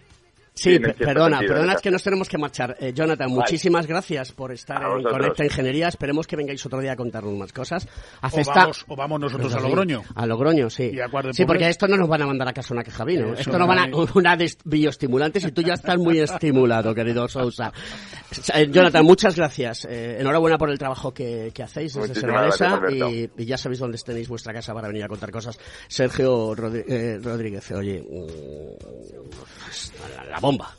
Sí, 0.55 0.79
perdona, 0.79 1.41
perdona, 1.41 1.73
es 1.73 1.81
que 1.81 1.91
nos 1.91 2.03
tenemos 2.03 2.29
que 2.29 2.37
marchar. 2.37 2.77
Eh, 2.79 2.93
Jonathan, 2.95 3.31
muchísimas 3.31 3.87
gracias 3.87 4.33
por 4.33 4.53
estar 4.53 4.83
en 4.83 5.03
Conecta 5.03 5.45
Ingeniería. 5.45 5.89
Esperemos 5.89 6.27
que 6.27 6.37
vengáis 6.37 6.65
otro 6.67 6.81
día 6.81 6.93
a 6.93 6.97
contarnos 6.97 7.35
más 7.35 7.53
cosas. 7.53 7.89
o, 8.87 8.97
vamos, 8.97 9.21
nosotros 9.21 9.55
a 9.55 9.61
Logroño. 9.61 10.03
A 10.15 10.27
Logroño, 10.27 10.69
sí. 10.69 10.93
Sí, 11.33 11.47
porque 11.47 11.69
esto 11.69 11.89
no 11.89 11.97
nos 11.97 12.09
van 12.09 12.23
a 12.23 12.27
mandar 12.27 12.49
a 12.49 12.53
casa 12.53 12.75
una 12.75 12.85
queja 12.85 13.05
vino. 13.05 13.33
Esto 13.33 13.59
nos 13.59 13.67
van 13.67 13.79
a 13.79 13.87
una 14.15 14.37
de 14.37 14.53
bioestimulantes 14.65 15.45
y 15.45 15.53
tú 15.53 15.63
ya 15.63 15.75
estás 15.75 15.97
muy 15.97 16.19
estimulado, 16.19 16.95
querido 16.95 17.27
Sousa. 17.29 17.73
Eh, 18.55 18.69
Jonathan, 18.71 19.07
muchas 19.07 19.35
gracias. 19.37 19.87
Eh, 19.87 20.19
enhorabuena 20.21 20.59
por 20.59 20.69
el 20.71 20.79
trabajo 20.79 21.15
que, 21.15 21.53
hacéis 21.63 21.95
desde 21.95 22.15
Servalesa 22.15 22.81
y, 22.91 23.31
y, 23.39 23.45
ya 23.47 23.57
sabéis 23.57 23.79
dónde 23.79 23.99
tenéis 24.05 24.29
vuestra 24.29 24.53
casa 24.53 24.75
para 24.75 24.89
venir 24.89 25.05
a 25.05 25.09
contar 25.09 25.31
cosas. 25.31 25.59
Sergio 25.89 26.55
Rodríguez, 26.55 27.71
oye, 27.73 28.03
mm, 28.03 29.23
la 30.31 30.41
bomba. 30.43 30.77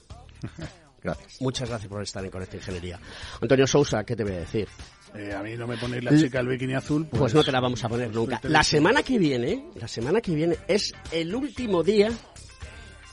Gracias. 1.02 1.42
Muchas 1.42 1.70
gracias 1.70 1.90
por 1.90 2.04
estar 2.04 2.24
en 2.24 2.30
Conecta 2.30 2.58
Ingeniería. 2.58 3.00
Antonio 3.42 3.66
Sousa, 3.66 4.04
¿qué 4.04 4.16
te 4.16 4.24
voy 4.24 4.34
a 4.34 4.40
decir? 4.40 4.68
Eh, 5.16 5.34
a 5.34 5.42
mí 5.44 5.56
no 5.56 5.68
me 5.68 5.78
ponéis 5.78 6.04
la 6.04 6.18
chica 6.18 6.40
del 6.40 6.48
bikini 6.48 6.76
azul. 6.76 7.08
Pues... 7.08 7.20
pues 7.20 7.34
no 7.34 7.44
te 7.44 7.52
la 7.52 7.60
vamos 7.60 7.84
a 7.84 7.90
poner 7.90 8.14
nunca. 8.14 8.40
La 8.44 8.64
semana 8.64 9.04
que 9.04 9.18
viene, 9.18 9.66
la 9.76 9.88
semana 9.88 10.22
que 10.22 10.34
viene 10.34 10.58
es 10.68 10.94
el 11.12 11.34
último 11.36 11.84
día 11.84 12.12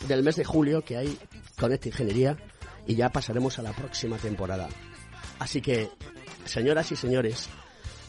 del 0.06 0.22
mes 0.22 0.36
de 0.36 0.44
julio 0.44 0.82
que 0.82 0.96
hay 0.96 1.18
Conecta 1.58 1.88
Ingeniería 1.88 2.36
y 2.86 2.94
ya 2.94 3.10
pasaremos 3.10 3.58
a 3.58 3.62
la 3.62 3.72
próxima 3.72 4.16
temporada. 4.18 4.68
Así 5.38 5.60
que, 5.60 5.90
señoras 6.44 6.90
y 6.92 6.96
señores, 6.96 7.48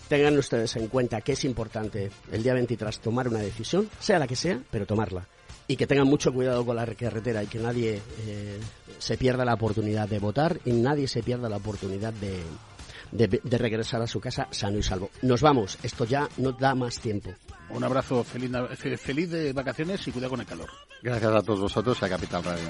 tengan 0.08 0.38
ustedes 0.38 0.76
en 0.76 0.88
cuenta 0.88 1.22
que 1.22 1.34
es 1.34 1.44
importante 1.44 2.12
el 2.32 2.44
día 2.44 2.54
23 2.54 3.00
tomar 3.00 3.28
una 3.28 3.40
decisión, 3.40 3.90
sea 4.00 4.20
la 4.20 4.28
que 4.28 4.36
sea, 4.36 4.60
pero 4.70 4.86
tomarla 4.86 5.28
y 5.68 5.76
que 5.76 5.88
tengan 5.88 6.08
mucho 6.08 6.34
cuidado 6.34 6.66
con 6.66 6.76
la 6.76 6.86
carretera 6.86 7.44
y 7.44 7.48
que 7.48 7.60
nadie 7.60 8.02
eh, 8.26 8.60
se 8.98 9.18
pierda 9.18 9.46
la 9.46 9.54
oportunidad 9.54 10.08
de 10.08 10.20
votar 10.20 10.60
y 10.66 10.72
nadie 10.72 11.08
se 11.08 11.24
pierda 11.24 11.50
la 11.50 11.58
oportunidad 11.58 12.14
de, 12.14 12.42
de, 13.12 13.58
regresar 13.58 14.02
a 14.02 14.08
su 14.08 14.20
casa 14.20 14.48
sano 14.52 14.78
y 14.78 14.84
salvo. 14.84 15.10
Nos 15.22 15.42
vamos, 15.42 15.78
esto 15.84 16.06
ya 16.06 16.28
no 16.38 16.52
da 16.54 16.76
más 16.76 17.00
tiempo. 17.00 17.34
Un 17.70 17.84
abrazo, 17.84 18.24
feliz, 18.24 18.52
feliz 19.00 19.30
de 19.30 19.54
vacaciones 19.54 20.06
y 20.08 20.12
cuidado 20.12 20.32
con 20.32 20.42
el 20.42 20.46
calor. 20.46 20.70
Gracias 21.02 21.32
a 21.32 21.42
todos 21.42 21.62
vosotros 21.62 21.98
y 22.02 22.06
a 22.06 22.10
Capital 22.10 22.44
Radio. 22.44 22.68